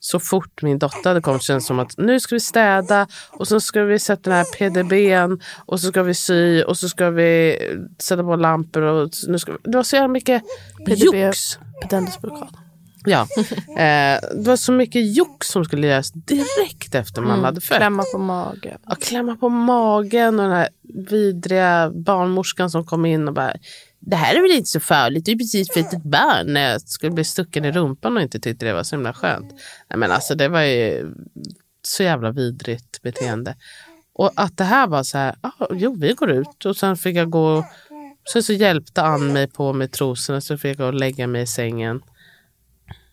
så 0.02 0.20
fort 0.20 0.62
min 0.62 0.78
dotter 0.78 1.10
hade 1.10 1.20
kommit 1.20 1.42
kändes 1.42 1.64
det 1.64 1.66
som 1.66 1.78
att 1.78 1.98
nu 1.98 2.20
ska 2.20 2.34
vi 2.34 2.40
städa 2.40 3.06
och 3.30 3.48
så 3.48 3.60
ska 3.60 3.82
vi 3.82 3.98
sätta 3.98 4.30
den 4.30 4.32
här 4.38 4.44
PDBn 4.58 5.40
och 5.66 5.80
så 5.80 5.88
ska 5.88 6.02
vi 6.02 6.14
sy 6.14 6.62
och 6.62 6.78
så 6.78 6.88
ska 6.88 7.10
vi 7.10 7.58
sätta 7.98 8.22
på 8.22 8.36
lampor. 8.36 8.82
Och 8.82 9.10
nu 9.28 9.38
ska 9.38 9.52
vi... 9.52 9.58
Det 9.64 9.76
var 9.76 9.82
så 9.82 9.96
jävla 9.96 10.08
mycket 10.08 10.42
PDB. 10.86 11.14
jox. 11.14 11.58
Pedendusblockad. 11.82 12.56
Ja. 13.04 13.26
Eh, 13.70 14.20
det 14.34 14.48
var 14.48 14.56
så 14.56 14.72
mycket 14.72 15.16
jox 15.16 15.48
som 15.48 15.64
skulle 15.64 15.86
göras 15.86 16.12
direkt 16.12 16.94
efter 16.94 17.22
man 17.22 17.44
hade 17.44 17.60
fött. 17.60 17.78
Klämma 17.78 18.04
på 18.12 18.18
magen. 18.18 18.78
Ja, 18.86 18.94
klämma 18.94 19.36
på 19.36 19.48
magen 19.48 20.40
och 20.40 20.44
den 20.44 20.56
här 20.56 20.68
vidriga 20.82 21.90
barnmorskan 21.94 22.70
som 22.70 22.84
kom 22.84 23.06
in 23.06 23.28
och 23.28 23.34
bara 23.34 23.56
det 24.00 24.16
här 24.16 24.34
är 24.34 24.42
väl 24.42 24.50
inte 24.50 24.70
så 24.70 24.80
farligt, 24.80 25.24
det 25.24 25.32
är 25.32 25.36
precis 25.36 25.72
för 25.72 25.80
ett 25.80 26.02
barn. 26.02 26.52
När 26.52 26.72
jag 26.72 26.80
skulle 26.80 27.12
bli 27.12 27.24
stucken 27.24 27.64
i 27.64 27.72
rumpan 27.72 28.16
och 28.16 28.22
inte 28.22 28.40
tyckte 28.40 28.66
det 28.66 28.72
var 28.72 28.82
så 28.82 28.96
himla 28.96 29.12
skönt. 29.12 29.52
Nej, 29.90 29.98
men 29.98 30.10
alltså, 30.10 30.34
det 30.34 30.48
var 30.48 30.62
ju 30.62 31.10
så 31.82 32.02
jävla 32.02 32.30
vidrigt 32.30 33.02
beteende. 33.02 33.56
Och 34.12 34.32
att 34.36 34.56
det 34.56 34.64
här 34.64 34.86
var 34.86 35.02
så 35.02 35.18
här, 35.18 35.34
ah, 35.40 35.66
jo 35.70 35.96
vi 36.00 36.12
går 36.12 36.30
ut 36.30 36.64
och 36.64 36.76
sen 36.76 36.96
fick 36.96 37.16
jag 37.16 37.30
gå, 37.30 37.64
sen 38.32 38.42
så 38.42 38.52
hjälpte 38.52 39.02
Ann 39.02 39.32
mig 39.32 39.46
på 39.46 39.72
med 39.72 39.92
trosorna 39.92 40.40
så 40.40 40.58
fick 40.58 40.70
jag 40.70 40.76
gå 40.76 40.86
och 40.86 40.94
lägga 40.94 41.26
mig 41.26 41.42
i 41.42 41.46
sängen. 41.46 42.02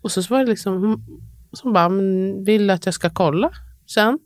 Och 0.08 0.12
så 0.12 0.22
var 0.22 0.40
det 0.40 0.46
liksom, 0.46 0.74
hon 0.74 1.04
som 1.54 1.74
bara, 1.74 1.90
men 1.90 2.44
vill 2.44 2.68
du 2.68 2.74
att 2.74 2.86
jag 2.86 2.94
ska 2.94 3.10
kolla 3.10 3.52
sen? 3.88 4.20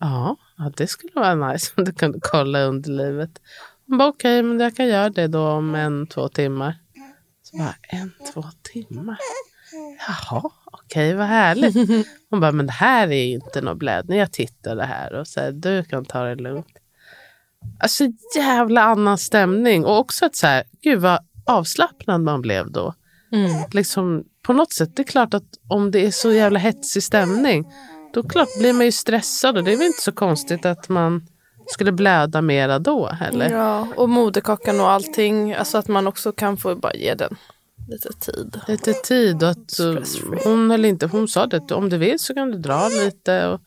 Ja, 0.00 0.36
ja, 0.58 0.72
det 0.76 0.86
skulle 0.86 1.12
vara 1.14 1.34
nice 1.34 1.72
om 1.76 1.84
du 1.84 1.92
kunde 1.92 2.18
kolla 2.22 2.62
underlivet. 2.62 3.30
Hon 3.86 3.98
bara, 3.98 4.08
okej, 4.08 4.42
men 4.42 4.60
jag 4.60 4.76
kan 4.76 4.88
göra 4.88 5.10
det 5.10 5.26
då 5.26 5.48
om 5.48 5.74
en, 5.74 6.06
två 6.06 6.28
timmar. 6.28 6.78
Så 7.42 7.56
bara, 7.56 7.74
en, 7.82 8.12
två 8.32 8.44
timmar? 8.62 9.18
Jaha, 10.08 10.50
okej, 10.64 11.14
vad 11.14 11.26
härligt. 11.26 12.06
Hon 12.30 12.40
bara, 12.40 12.52
men 12.52 12.66
det 12.66 12.72
här 12.72 13.08
är 13.08 13.24
inte 13.24 13.60
någon 13.60 13.78
blödning. 13.78 14.18
Jag 14.18 14.32
tittar 14.32 14.76
det 14.76 14.84
här 14.84 15.12
och 15.12 15.28
säger, 15.28 15.52
du 15.52 15.84
kan 15.84 16.04
ta 16.04 16.22
det 16.24 16.34
lugnt. 16.34 16.78
Alltså 17.80 18.04
jävla 18.36 18.82
annan 18.82 19.18
stämning. 19.18 19.84
Och 19.84 19.98
också 19.98 20.26
att 20.26 20.36
så 20.36 20.46
här, 20.46 20.64
gud 20.82 21.00
vad 21.00 21.18
avslappnad 21.46 22.20
man 22.20 22.42
blev 22.42 22.70
då. 22.70 22.94
Liksom, 23.72 24.24
på 24.42 24.52
något 24.52 24.72
sätt, 24.72 24.96
det 24.96 25.02
är 25.02 25.06
klart 25.06 25.34
att 25.34 25.44
om 25.68 25.90
det 25.90 26.06
är 26.06 26.10
så 26.10 26.32
jävla 26.32 26.58
hetsig 26.58 27.02
stämning, 27.02 27.64
då 28.14 28.22
klart 28.22 28.58
blir 28.58 28.72
man 28.72 28.84
ju 28.84 28.92
stressad 28.92 29.56
och 29.56 29.64
det 29.64 29.72
är 29.72 29.76
väl 29.76 29.86
inte 29.86 30.02
så 30.02 30.12
konstigt 30.12 30.66
att 30.66 30.88
man 30.88 31.26
skulle 31.66 31.92
blöda 31.92 32.42
mera 32.42 32.78
då 32.78 33.06
heller. 33.06 33.50
Ja, 33.50 33.88
och 33.96 34.08
moderkakan 34.08 34.80
och 34.80 34.90
allting. 34.90 35.54
Alltså 35.54 35.78
att 35.78 35.88
man 35.88 36.06
också 36.06 36.32
kan 36.32 36.56
få 36.56 36.76
bara 36.76 36.94
ge 36.94 37.14
den 37.14 37.36
lite 37.88 38.12
tid. 38.12 38.60
Lite 38.68 38.92
tid 38.92 39.42
och 39.42 39.48
att 39.48 39.70
Stressfree. 39.70 40.38
hon, 40.44 40.70
höll 40.70 40.84
inte, 40.84 41.06
hon 41.06 41.28
sa 41.28 41.46
det, 41.46 41.70
om 41.74 41.88
du 41.88 41.98
vill 41.98 42.18
så 42.18 42.34
kan 42.34 42.50
du 42.50 42.58
dra 42.58 42.88
lite. 42.88 43.46
Och 43.46 43.60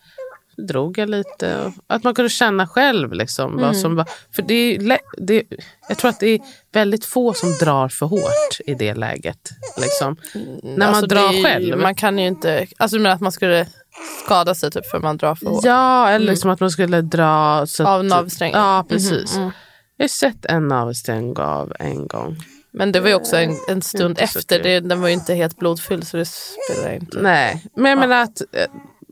drog 0.68 0.98
jag 0.98 1.10
lite. 1.10 1.74
Att 1.88 2.04
man 2.04 2.16
kunde 2.16 2.30
känna 2.30 2.68
själv. 2.68 3.14
Liksom, 3.14 3.52
Mm. 3.54 3.66
vad 3.66 3.78
som 3.78 4.06
för 4.36 4.42
det 4.42 4.54
är, 4.76 5.00
det, 5.18 5.44
jag 5.90 5.98
tror 5.98 6.10
att 6.10 6.20
det 6.20 6.28
är 6.28 6.40
väldigt 6.74 7.06
få 7.06 7.34
som 7.34 7.52
drar 7.54 7.88
för 7.90 8.06
hårt 8.06 8.60
i 8.66 8.74
det 8.74 8.94
läget. 8.94 9.50
Liksom. 9.82 10.18
När 10.64 10.78
man 10.78 10.88
Alltså, 10.88 11.06
det 11.06 11.16
drar 11.16 11.32
ju- 11.32 11.44
själv. 11.44 11.78
Man 11.78 11.96
kan 11.96 12.18
ju 12.20 12.28
inte, 12.28 12.68
alltså 12.78 12.98
du 12.98 13.04
menar 13.04 13.16
att 13.16 13.22
man 13.22 13.32
skulle 13.32 13.68
skada 14.26 14.56
sig 14.56 14.72
typ 14.72 14.86
för 14.90 15.00
man 15.00 15.18
drar 15.18 15.36
för 15.36 15.46
hårt? 15.50 15.64
Ja, 15.66 16.10
eller 16.10 16.26
liksom 16.32 16.50
att 16.50 16.60
man 16.60 16.72
skulle 16.72 17.02
dra... 17.02 17.66
Så 17.68 17.84
att, 17.84 17.90
Av 17.90 18.06
navelsträngen? 18.06 18.60
Ja, 18.60 18.86
precis. 18.90 19.34
Mhm, 19.36 19.42
mm. 19.44 19.54
Jag 19.98 20.04
har 20.04 20.08
sett 20.10 20.46
en 20.46 20.68
navelsträng 20.68 21.38
av 21.38 21.74
en 21.80 22.08
gång. 22.08 22.36
Men 22.74 22.92
det 22.92 23.00
var 23.00 23.10
ju 23.10 23.16
också 23.16 23.36
en, 23.38 23.56
en 23.70 23.82
stund 23.82 24.20
efter. 24.20 24.64
Det, 24.64 24.80
den 24.80 25.02
var 25.02 25.08
ju 25.08 25.14
inte 25.14 25.34
helt 25.34 25.58
blodfylld 25.58 26.08
så 26.08 26.18
det 26.18 26.26
spelar 26.26 26.94
inte. 26.94 27.22
Nej, 27.22 27.66
men 27.76 27.90
jag 27.90 28.00
menar 28.00 28.22
att, 28.24 28.42
eh, 28.42 28.66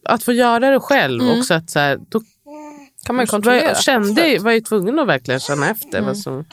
att 0.06 0.24
få 0.24 0.34
göra 0.34 0.72
det 0.72 0.80
själv 0.80 1.30
också. 1.30 1.54
Att 1.54 1.70
så 1.70 1.80
här, 1.80 2.00
då 2.10 2.22
kan 3.06 3.16
man 3.16 3.26
var 3.26 3.26
kontrollera. 3.26 3.64
jag, 3.64 3.78
kände, 3.78 4.40
var 4.40 4.52
jag 4.52 4.66
tvungen 4.66 5.00
att 5.00 5.08
verkligen 5.08 5.40
känna 5.40 5.70
efter. 5.70 6.02
Vad 6.02 6.18
som 6.18 6.46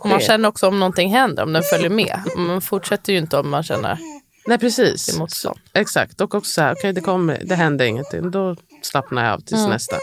Och 0.00 0.08
man 0.08 0.20
känner 0.20 0.48
också 0.48 0.68
om 0.68 0.78
någonting 0.78 1.10
händer, 1.12 1.42
om 1.42 1.52
den 1.52 1.62
följer 1.62 1.90
med. 1.90 2.20
Man 2.36 2.60
fortsätter 2.60 3.12
ju 3.12 3.18
inte 3.18 3.38
om 3.38 3.50
man 3.50 3.62
känner 3.62 3.98
Nej, 4.46 4.58
precis. 4.58 5.18
motstånd. 5.18 5.58
Exakt. 5.72 6.20
Och 6.20 6.34
också 6.34 6.50
så 6.50 6.60
här, 6.60 6.72
okej 6.72 6.92
det, 6.92 7.00
kommer, 7.00 7.42
det 7.44 7.54
händer 7.54 7.84
ingenting. 7.84 8.30
Då 8.30 8.56
slappnar 8.82 9.24
jag 9.24 9.34
av 9.34 9.40
tills 9.40 9.66
nästa. 9.66 9.96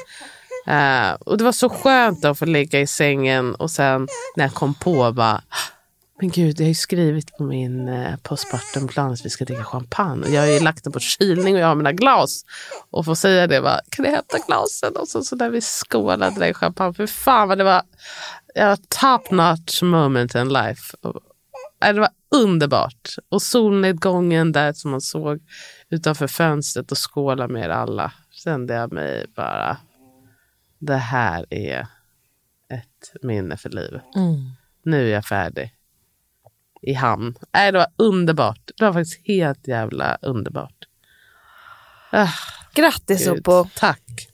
Eh, 0.68 1.14
och 1.14 1.38
det 1.38 1.44
var 1.44 1.52
så 1.52 1.70
skönt 1.70 2.26
att 2.26 2.40
få 2.40 2.46
ligga 2.46 2.80
i 2.80 2.88
sängen 2.88 3.56
och 3.56 3.72
sen 3.72 4.08
när 4.36 4.44
jag 4.46 4.54
kom 4.54 4.74
på 4.74 5.12
bara 5.12 5.42
men 6.20 6.30
gud, 6.30 6.60
jag 6.60 6.66
har 6.66 6.70
ju 6.70 6.76
skrivit 6.76 7.38
på 7.38 7.44
min 7.44 7.88
eh, 7.88 8.16
postpartumplan 8.18 9.12
att 9.12 9.26
vi 9.26 9.30
ska 9.30 9.46
dricka 9.46 9.64
champagne. 9.64 10.24
Och 10.26 10.34
jag 10.34 10.42
har 10.42 10.48
ju 10.48 10.60
lagt 10.60 10.84
den 10.84 10.94
på 10.94 11.00
kylning 11.00 11.56
och 11.56 11.62
jag 11.62 11.68
har 11.68 11.76
mina 11.76 11.92
glas. 11.92 12.46
Och 12.90 13.06
få 13.06 13.16
säga 13.16 13.48
det, 13.48 13.62
bara, 13.62 13.80
kan 13.90 14.06
du 14.06 14.12
hämta 14.12 14.38
glasen? 14.48 14.98
Och 14.98 15.08
så, 15.08 15.24
så 15.24 15.36
där 15.36 15.50
vi 15.50 15.62
skålade 15.62 16.40
där 16.40 16.48
i 16.48 16.54
champagne. 16.54 16.94
För 16.94 17.08
fan 17.08 17.48
vad 17.48 17.58
det 17.58 17.64
var 17.64 17.82
ja, 18.56 18.78
top 19.02 19.32
notch 19.32 19.82
moment 19.82 20.36
in 20.36 20.50
life. 20.50 20.98
Och, 21.02 21.20
det 21.80 22.00
var 22.00 22.10
underbart. 22.36 23.16
Och 23.30 23.42
solnedgången 23.42 24.52
där 24.52 24.74
som 24.74 24.92
man 24.92 25.02
såg 25.02 25.40
utanför 25.90 26.28
fönstret 26.28 26.92
och 26.92 27.14
skåla 27.14 27.48
med 27.48 27.66
er 27.66 27.70
alla. 27.70 28.12
Kände 28.32 28.74
jag 28.74 28.94
mig 28.94 29.26
bara, 29.36 29.78
det 30.80 30.96
här 30.96 31.46
är 31.50 31.88
ett 32.70 33.14
minne 33.22 33.58
för 33.58 33.70
livet. 33.70 34.04
Nu 34.84 35.08
är 35.08 35.14
jag 35.14 35.26
färdig. 35.26 35.74
I 36.84 36.94
hamn. 36.94 37.36
Nej, 37.54 37.72
det 37.72 37.78
var 37.78 37.88
underbart. 37.98 38.72
Det 38.78 38.86
var 38.86 38.94
faktiskt 38.94 39.28
helt 39.28 39.68
jävla 39.68 40.18
underbart. 40.22 40.88
Ah, 42.12 42.30
Grattis 42.74 43.26
Gud. 43.26 43.40
Oppo. 43.40 43.70
Tack. 43.76 44.28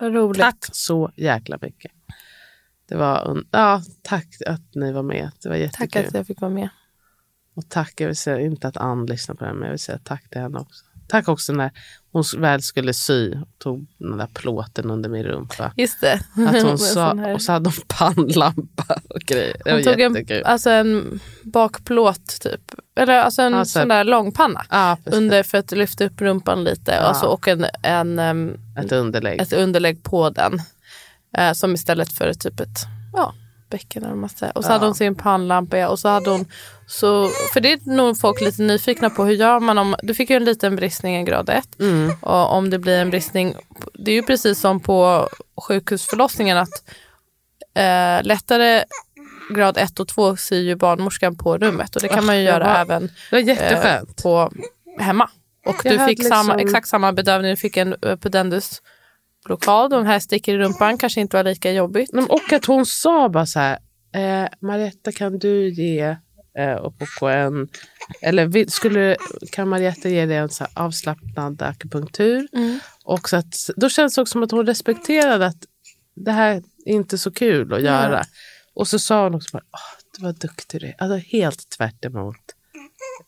Vad 0.00 0.14
roligt. 0.14 0.40
Tack 0.42 0.56
så 0.72 1.12
jäkla 1.16 1.58
mycket. 1.60 1.92
Det 2.88 2.96
var 2.96 3.44
ja, 3.50 3.82
tack 4.02 4.28
att 4.46 4.74
ni 4.74 4.92
var 4.92 5.02
med. 5.02 5.30
Det 5.42 5.48
var 5.48 5.56
Tack 5.56 5.60
jättekul. 5.62 6.06
att 6.08 6.14
jag 6.14 6.26
fick 6.26 6.40
vara 6.40 6.50
med. 6.52 6.68
Och 7.54 7.68
tack, 7.68 8.00
jag 8.00 8.06
vill 8.06 8.16
säga 8.16 8.40
inte 8.40 8.68
att 8.68 8.76
Ann 8.76 9.06
lyssnar 9.06 9.34
på 9.34 9.44
det, 9.44 9.52
men 9.52 9.62
jag 9.62 9.70
vill 9.70 9.78
säga 9.78 9.98
tack 10.04 10.30
till 10.30 10.40
henne 10.40 10.58
också. 10.58 10.84
Tack 11.10 11.28
också 11.28 11.52
när 11.52 11.70
hon 12.12 12.24
väl 12.38 12.62
skulle 12.62 12.92
sy 12.94 13.32
och 13.34 13.48
tog 13.58 13.86
den 13.98 14.18
där 14.18 14.26
plåten 14.34 14.90
under 14.90 15.08
min 15.10 15.22
rumpa. 15.24 15.72
Just 15.76 16.00
det. 16.00 16.12
Att 16.12 16.22
hon 16.34 16.46
En 16.70 16.78
sa, 16.78 17.12
och 17.34 17.42
så 17.42 17.52
hade 17.52 17.68
hon 17.70 17.84
pannlampa 17.86 19.00
och 19.10 19.20
grejer. 19.20 19.56
Det 19.64 19.72
Hon 19.72 19.82
tog 19.82 20.00
en, 20.00 20.44
alltså 20.44 20.70
en 20.70 21.20
bakplåt 21.42 22.40
typ. 22.40 22.60
Eller 22.96 23.18
alltså 23.18 23.42
en 23.42 23.54
Alltså, 23.54 23.78
sån 23.78 23.88
där 23.88 24.04
långpanna. 24.04 24.64
Ja. 24.70 24.96
Under 25.04 25.42
för 25.42 25.58
att 25.58 25.70
lyfta 25.72 26.04
upp 26.04 26.20
rumpan 26.20 26.64
lite. 26.64 26.90
Ja. 26.92 26.98
Alltså, 26.98 27.26
och 27.26 27.48
en, 27.48 27.66
en, 27.82 28.18
em, 28.18 28.56
Ett 28.78 28.92
underlägg. 28.92 29.40
ett 29.40 29.52
underlägg 29.52 30.02
på 30.02 30.30
den. 30.30 30.60
Eh, 31.36 31.52
som 31.52 31.74
istället 31.74 32.12
för 32.12 32.32
typ 32.34 32.60
ett 32.60 32.78
ja, 33.12 33.34
bäcken 33.70 34.02
eller 34.02 34.10
vad 34.12 34.20
man 34.20 34.28
säger. 34.30 34.56
Och 34.58 34.64
så 34.64 34.70
Ja. 34.70 34.72
hade 34.72 34.84
hon 34.86 34.94
sin 34.94 35.14
pannlampa 35.14 35.88
och 35.88 35.98
så 35.98 36.08
hade 36.08 36.30
hon 36.30 36.44
så, 36.90 37.28
för 37.52 37.60
det 37.60 37.72
är 37.72 37.80
nog 37.96 38.20
folk 38.20 38.40
lite 38.40 38.62
nyfikna 38.62 39.10
på 39.10 39.24
hur 39.24 39.34
gör 39.34 39.60
man 39.60 39.78
om, 39.78 39.94
du 40.02 40.14
fick 40.14 40.30
ju 40.30 40.36
en 40.36 40.44
liten 40.44 40.76
bristning 40.76 41.16
i 41.16 41.24
grad 41.24 41.48
1 41.48 41.80
Mm. 41.80 42.12
och 42.20 42.52
om 42.52 42.70
det 42.70 42.78
blir 42.78 42.98
en 42.98 43.10
bristning, 43.10 43.54
det 43.94 44.10
är 44.10 44.14
ju 44.14 44.22
precis 44.22 44.60
som 44.60 44.80
på 44.80 45.28
sjukhusförlossningen 45.68 46.58
att 46.58 46.68
eh, 47.74 48.22
lättare 48.26 48.84
grad 49.54 49.78
1 49.78 50.00
och 50.00 50.08
2 50.08 50.36
syr 50.36 50.60
ju 50.62 50.76
barnmorskan 50.76 51.36
på 51.36 51.58
rummet. 51.58 51.96
Och 51.96 52.02
det 52.02 52.08
kan 52.08 52.26
man 52.26 52.36
ju 52.40 52.42
Ah, 52.48 52.50
göra 52.52 52.64
var- 52.64 52.80
även 52.80 53.10
eh, 53.32 54.00
på 54.22 54.52
hemma. 54.98 55.30
Och 55.66 55.76
Jag 55.84 55.98
du 55.98 56.06
fick 56.06 56.26
samma, 56.28 56.56
liksom- 56.56 56.68
exakt 56.68 56.88
samma 56.88 57.12
bedövning, 57.12 57.50
du 57.50 57.56
fick 57.56 57.76
en 57.76 57.94
uh, 58.06 58.16
pudendusblockad 58.16 59.92
och 59.92 59.98
den 59.98 60.06
här 60.06 60.18
sticker 60.18 60.54
i 60.54 60.58
rumpan. 60.58 60.98
Kanske 60.98 61.20
inte 61.20 61.36
var 61.36 61.44
lika 61.44 61.72
jobbigt. 61.72 62.10
Och 62.28 62.52
att 62.52 62.64
hon 62.64 62.86
sa 62.86 63.28
bara 63.28 63.46
så 63.46 63.58
här, 63.60 63.78
eh, 64.14 64.48
Marietta 64.60 65.12
kan 65.12 65.38
du 65.38 65.68
ge 65.68 66.16
eh, 66.58 66.84
Opoko 66.84 67.26
en, 67.26 67.68
eller 68.22 68.70
skulle, 68.70 69.16
kan 69.52 69.68
Marietta 69.68 70.08
ge 70.08 70.26
dig 70.26 70.36
en 70.36 70.48
så 70.48 70.66
avslappnad 70.74 71.62
akupunktur? 71.62 72.48
Och 73.04 73.28
så 73.28 73.36
att, 73.36 73.70
då 73.76 73.88
känns 73.88 74.14
det 74.14 74.20
också 74.20 74.32
som 74.32 74.42
att 74.42 74.50
hon 74.50 74.66
respekterade 74.66 75.46
att 75.46 75.64
det 76.16 76.32
här 76.32 76.54
är 76.54 76.62
inte 76.92 77.18
så 77.18 77.30
kul 77.30 77.72
att 77.72 77.82
göra. 77.82 78.24
Och 78.74 78.88
så 78.88 78.98
sa 78.98 79.24
hon 79.24 79.34
också 79.34 79.48
bara, 79.52 79.62
Åh, 79.72 80.00
du 80.18 80.24
var 80.24 80.32
duktig 80.32 80.80
du 80.80 80.94
Alltså 80.98 81.28
helt 81.36 81.70
tvärt 81.70 82.04
emot. 82.04 82.36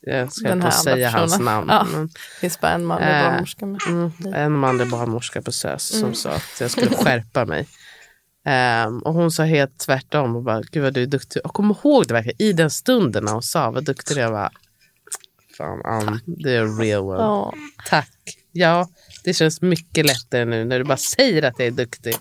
Jag 0.01 0.33
ska 0.33 0.49
Den 0.49 0.59
inte 0.59 0.71
säga 0.71 1.11
hans 1.11 1.33
personen. 1.33 1.45
namn. 1.45 1.69
Ja. 1.71 1.87
Men, 1.93 2.07
Det 2.07 2.41
finns 2.41 2.61
bara 2.61 2.73
en 2.73 2.85
manlig 2.85 3.09
Eh, 3.09 3.23
barnmorska 3.23 3.67
med. 3.67 3.81
Mm, 3.89 4.13
en 4.35 4.53
manlig 4.53 4.91
barnmorska 4.91 5.43
på 5.43 5.53
SÖS 5.53 6.01
som 6.01 6.15
sa 6.15 6.31
att 6.31 6.61
jag 6.61 6.71
skulle 6.71 6.91
skärpa 6.97 7.45
mig. 7.47 7.69
Ehm, 8.45 8.99
och 8.99 9.15
hon 9.15 9.31
sa 9.31 9.43
helt 9.43 9.79
tvärtom 9.79 10.37
och 10.37 10.43
bara, 10.43 10.61
gud 10.73 10.83
vad 10.83 10.95
du 10.95 11.03
är 11.03 11.07
duktig. 11.07 11.43
Och 11.47 11.53
kom 11.55 11.71
ihåg 11.71 12.09
det 12.09 12.15
verkligen 12.15 12.43
i 12.43 12.53
den 12.53 12.71
stunden 12.71 13.25
när 13.25 13.33
hon 13.33 13.43
sa 13.43 13.71
vad 13.71 13.85
duktig 13.85 14.17
du 14.17 14.21
är. 14.21 14.25
Jag 14.25 14.33
bara, 14.33 14.51
fan 15.59 15.83
Ann, 15.85 16.21
det 16.27 16.53
är 16.53 16.81
real 16.81 17.03
one. 17.03 17.19
Ja. 17.19 17.53
Tack. 17.89 18.11
Ja, 18.53 18.89
det 19.25 19.35
känns 19.35 19.63
mycket 19.63 20.07
lättare 20.07 20.45
nu 20.45 20.65
när 20.65 20.79
du 20.79 20.85
bara 20.85 20.97
säger 20.97 21.43
att 21.43 21.59
jag 21.59 21.67
är 21.67 21.71
duktig. 21.71 22.15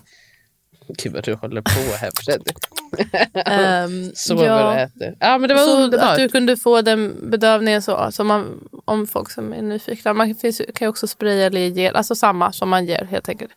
Gud 0.88 1.12
vad 1.12 1.24
du 1.24 1.34
håller 1.34 1.62
på 1.62 1.96
här 1.96 2.10
Freddy. 2.24 2.52
Ehm, 3.34 4.12
Sover 4.14 4.46
ja. 4.46 4.66
och 4.66 4.74
äter. 4.74 5.16
Ja 5.20 5.38
men 5.38 5.48
det 5.48 5.54
var 5.54 5.66
så 5.66 5.80
underbart. 5.80 6.10
att 6.10 6.16
du 6.16 6.28
kunde 6.28 6.56
få 6.56 6.82
den 6.82 7.30
bedövningen 7.30 7.82
så, 7.82 8.08
så 8.12 8.24
man, 8.24 8.68
om 8.84 9.06
folk 9.06 9.30
som 9.30 9.52
är 9.52 9.62
nyfikna. 9.62 10.12
Man 10.12 10.34
finns, 10.34 10.62
kan 10.74 10.86
ju 10.86 10.88
också 10.88 11.06
spraya 11.06 11.46
eller 11.46 11.60
ge, 11.60 11.88
alltså 11.88 12.14
samma 12.14 12.52
som 12.52 12.68
man 12.68 12.86
ger 12.86 13.04
helt 13.04 13.28
enkelt 13.28 13.52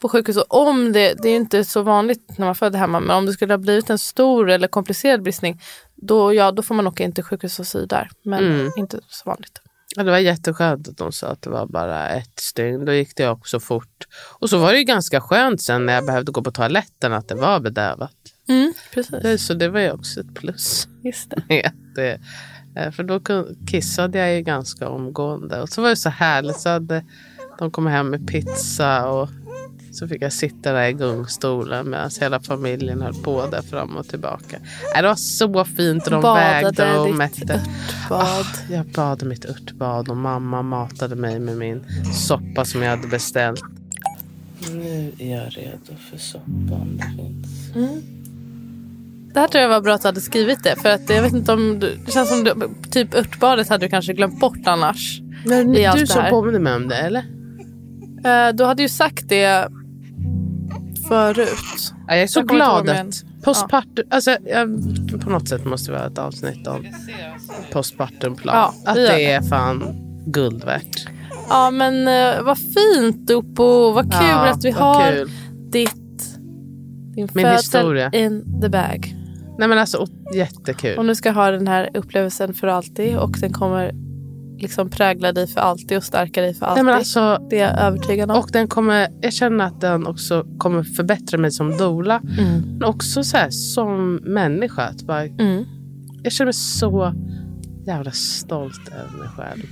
på 0.00 0.08
sjukhus. 0.08 0.36
Och 0.36 0.68
om 0.68 0.92
det, 0.92 1.14
det 1.22 1.28
är 1.28 1.36
inte 1.36 1.64
så 1.64 1.82
vanligt 1.82 2.38
när 2.38 2.46
man 2.46 2.54
föder 2.54 2.78
hemma, 2.78 3.00
men 3.00 3.16
om 3.16 3.26
det 3.26 3.32
skulle 3.32 3.52
ha 3.52 3.58
blivit 3.58 3.90
en 3.90 3.98
stor 3.98 4.50
eller 4.50 4.68
komplicerad 4.68 5.22
bristning, 5.22 5.60
då, 5.94 6.34
ja, 6.34 6.52
då 6.52 6.62
får 6.62 6.74
man 6.74 6.86
åka 6.86 7.04
in 7.04 7.12
till 7.12 7.24
sjukhus 7.24 7.58
och 7.60 7.66
sy 7.66 7.86
där. 7.86 8.10
Men 8.24 8.44
Mm. 8.44 8.70
inte 8.76 9.00
så 9.08 9.30
vanligt. 9.30 9.60
Ja, 9.96 10.02
det 10.02 10.10
var 10.10 10.18
jätteskönt 10.18 10.88
att 10.88 10.96
de 10.96 11.12
sa 11.12 11.26
att 11.26 11.42
det 11.42 11.50
var 11.50 11.66
bara 11.66 12.08
ett 12.08 12.40
stygn. 12.40 12.84
Då 12.84 12.92
gick 12.92 13.16
det 13.16 13.28
också 13.28 13.60
fort. 13.60 14.04
Och 14.38 14.50
så 14.50 14.58
var 14.58 14.72
det 14.72 14.78
ju 14.78 14.84
ganska 14.84 15.20
skönt 15.20 15.62
sen 15.62 15.86
när 15.86 15.92
jag 15.94 16.06
behövde 16.06 16.32
gå 16.32 16.42
på 16.42 16.50
toaletten 16.50 17.12
att 17.12 17.28
det 17.28 17.34
var 17.34 17.60
bedövat. 17.60 18.12
Mm, 18.48 18.72
precis. 18.94 19.22
Det- 19.22 19.38
Så 19.38 19.54
det 19.54 19.68
var 19.68 19.80
ju 19.80 19.90
också 19.92 20.20
ett 20.20 20.34
plus. 20.34 20.88
Just 21.04 21.30
det. 21.30 21.72
det. 21.94 22.20
Eh, 22.76 22.90
För 22.92 23.02
då 23.02 23.20
kissade 23.70 24.18
jag 24.18 24.34
ju 24.34 24.40
ganska 24.42 24.88
omgående. 24.88 25.62
Och 25.62 25.68
så 25.68 25.82
var 25.82 25.88
det 25.88 25.96
så 25.96 26.08
härligt. 26.10 26.56
Så 26.60 26.68
hade 26.68 27.04
de 27.58 27.70
kom 27.70 27.86
hem 27.86 28.10
med 28.10 28.28
pizza 28.28 29.08
och 29.08 29.28
så 29.96 30.08
fick 30.08 30.22
jag 30.22 30.32
sitta 30.32 30.72
där 30.72 30.88
i 30.88 30.92
gungstolen 30.92 31.90
medan 31.90 32.10
hela 32.20 32.40
familjen 32.40 33.02
höll 33.02 33.14
på 33.14 33.46
där 33.50 33.62
fram 33.62 33.96
och 33.96 34.08
tillbaka. 34.08 34.56
Nej, 34.94 35.02
Det 35.02 35.08
var 35.08 35.14
så 35.14 35.64
fint 35.64 36.04
och 36.06 36.10
de 36.10 36.22
vägde 36.22 36.62
Badade 36.72 36.98
och 36.98 37.06
ditt 37.06 37.16
mätte. 37.16 37.54
örtbad. 37.54 38.20
Ah, 38.22 38.44
jag 38.70 38.86
bad 38.86 39.26
mitt 39.26 39.44
örtbad 39.44 40.08
och 40.08 40.16
mamma 40.16 40.62
matade 40.62 41.16
mig 41.16 41.38
med 41.38 41.56
min 41.56 41.84
soppa 42.14 42.64
som 42.64 42.82
jag 42.82 42.90
hade 42.90 43.08
beställt. 43.08 43.60
Nu 44.70 45.12
är 45.18 45.36
jag 45.36 45.56
redo 45.56 45.96
för 46.10 46.18
soppan. 46.18 46.96
Det 46.96 47.22
finns. 47.22 47.70
Det 49.34 49.40
här 49.40 49.48
tror 49.48 49.62
jag 49.62 49.68
var 49.68 49.80
bra 49.80 49.94
att 49.94 50.02
du 50.02 50.08
hade 50.08 50.20
skrivit 50.20 50.64
det. 50.64 50.76
För 50.76 50.88
att 50.88 51.10
jag 51.10 51.22
vet 51.22 51.32
inte 51.32 51.52
om 51.52 51.78
du, 51.78 51.98
det 52.06 52.12
känns 52.12 52.28
som 52.28 52.44
du, 52.44 52.54
typ 52.90 53.14
örtbadet 53.14 53.68
hade 53.68 53.86
du 53.86 53.90
kanske 53.90 54.12
glömt 54.12 54.40
bort 54.40 54.58
annars. 54.66 55.20
Men 55.44 55.72
du 55.72 56.06
som 56.06 56.24
påminner 56.30 56.58
mig 56.58 56.74
om 56.74 56.88
det, 56.88 56.96
eller? 56.96 57.24
Eh, 58.24 58.54
du 58.54 58.64
hade 58.64 58.82
ju 58.82 58.88
sagt 58.88 59.28
det 59.28 59.68
förut. 61.08 61.92
Ja, 62.08 62.14
jag 62.14 62.22
är 62.22 62.26
så 62.26 62.38
Jag 62.38 62.44
inte 62.44 62.54
ihåg, 62.54 62.84
glad 62.84 62.88
att 62.88 63.24
postpartum... 63.44 64.06
Alltså, 64.10 64.30
jag, 64.30 64.68
på 65.24 65.30
något 65.30 65.48
sätt 65.48 65.64
måste 65.64 65.90
vi 65.92 65.98
ha 65.98 66.06
ett 66.06 66.18
avsnitt 66.18 66.66
om 66.66 66.86
postpartumplan. 67.72 68.56
Ja, 68.56 68.74
att 68.90 68.94
det 68.94 69.02
det. 69.02 69.32
är 69.32 69.42
fan 69.42 69.94
guld 70.26 70.64
värt. 70.64 71.06
Ja 71.48 71.70
men 71.70 71.94
uh, 72.08 72.42
vad 72.42 72.58
fint 72.58 73.30
Oppo. 73.30 73.92
Vad 73.92 74.12
kul 74.12 74.28
Ja, 74.28 74.48
att 74.50 74.64
vi 74.64 74.70
har 74.70 75.12
kul. 75.12 75.30
ditt 75.70 75.94
din 77.14 77.28
Min 77.34 77.46
historia. 77.46 78.10
in 78.12 78.60
the 78.62 78.68
bag. 78.68 79.14
Nej 79.58 79.68
men 79.68 79.78
alltså 79.78 80.06
jättekul. 80.34 80.98
Och 80.98 81.04
nu 81.04 81.14
ska 81.14 81.30
ha 81.30 81.50
den 81.50 81.68
här 81.68 81.90
upplevelsen 81.94 82.54
för 82.54 82.66
alltid 82.66 83.16
och 83.16 83.36
den 83.40 83.52
kommer 83.52 83.92
liksom 84.58 84.90
prägla 84.90 85.32
dig 85.32 85.46
för 85.46 85.60
alltid 85.60 85.96
och 85.96 86.04
stärka 86.04 86.40
dig 86.42 86.54
för 86.54 86.66
alltid. 86.66 86.84
Nej, 86.84 86.92
men 86.92 86.98
alltså, 86.98 87.46
det 87.50 87.60
är 87.60 87.68
jag 87.68 87.78
övertygad 87.80 88.30
om. 88.30 88.36
och 88.38 88.50
den 88.52 88.68
kommer, 88.68 89.08
jag 89.20 89.32
känner 89.32 89.64
att 89.64 89.80
den 89.80 90.06
också 90.06 90.46
kommer 90.58 90.82
förbättra 90.82 91.38
mig 91.38 91.50
som 91.50 91.76
doula. 91.76 92.22
Mm. 92.38 92.60
Men 92.60 92.84
också 92.84 93.24
så 93.24 93.36
här, 93.36 93.50
som 93.50 94.14
människa. 94.16 94.82
Att 94.82 95.02
bara, 95.02 95.22
Mm. 95.22 95.64
Jag 96.22 96.32
känner 96.32 96.46
mig 96.46 96.52
så 96.52 97.14
jävla 97.86 98.10
stolt 98.10 98.88
över 98.88 99.18
mig 99.18 99.28
själv. 99.28 99.62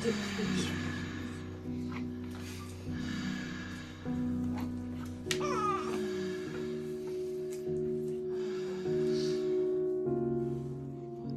Och 0.00 0.06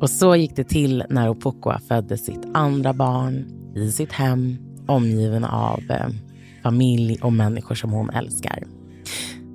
så 0.09 0.35
gick 0.35 0.55
det 0.55 0.63
till 0.63 1.03
när 1.09 1.29
Opokoa 1.29 1.79
födde 1.79 2.17
sitt 2.17 2.45
andra 2.53 2.93
barn 2.93 3.45
i 3.75 3.91
sitt 3.91 4.11
hem 4.11 4.57
omgiven 4.87 5.43
av 5.43 5.79
eh, 5.89 6.07
familj 6.63 7.19
och 7.21 7.33
människor 7.33 7.75
som 7.75 7.91
hon 7.91 8.09
älskar. 8.09 8.63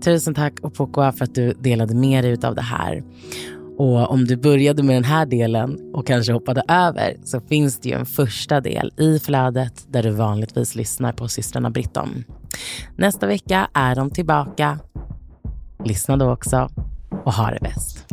Tusen 0.04 0.34
tack 0.34 0.54
Opokoa, 0.62 1.12
för 1.12 1.24
att 1.24 1.34
du 1.34 1.52
delade 1.52 1.94
med 1.94 2.24
dig 2.24 2.38
av 2.42 2.54
det 2.54 2.62
här. 2.62 3.02
Och 3.79 4.11
om 4.11 4.24
du 4.24 4.37
började 4.37 4.83
med 4.83 4.97
den 4.97 5.05
här 5.05 5.26
delen 5.26 5.95
och 5.95 6.07
kanske 6.07 6.33
hoppade 6.33 6.62
över 6.68 7.16
så 7.24 7.41
finns 7.41 7.81
det 7.81 7.89
ju 7.89 7.95
en 7.95 8.07
första 8.07 8.61
del 8.61 8.93
i 8.97 9.18
flödet 9.18 9.87
där 9.89 10.03
du 10.03 10.11
vanligtvis 10.11 10.74
lyssnar 10.74 11.12
på 11.12 11.29
systrarna 11.29 11.70
Britton. 11.70 12.24
Nästa 12.97 13.26
vecka 13.26 13.68
är 13.74 13.97
de 13.97 14.11
tillbaka. 14.11 14.79
Lyssna 15.85 16.16
då 16.16 16.33
också 16.33 16.68
och 17.24 17.33
ha 17.33 17.51
det 17.51 17.61
bäst. 17.61 18.05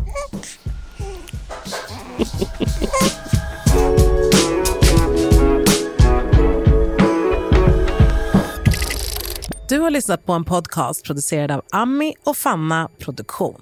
Du 9.70 9.80
har 9.80 9.89
lyssnat 9.89 10.26
på 10.26 10.34
en 10.34 10.43
podcast 10.43 11.05
producerad 11.05 11.51
av 11.51 11.61
Ami 11.72 12.13
och 12.24 12.38
Fanna 12.38 12.89
Produktion. 12.99 13.61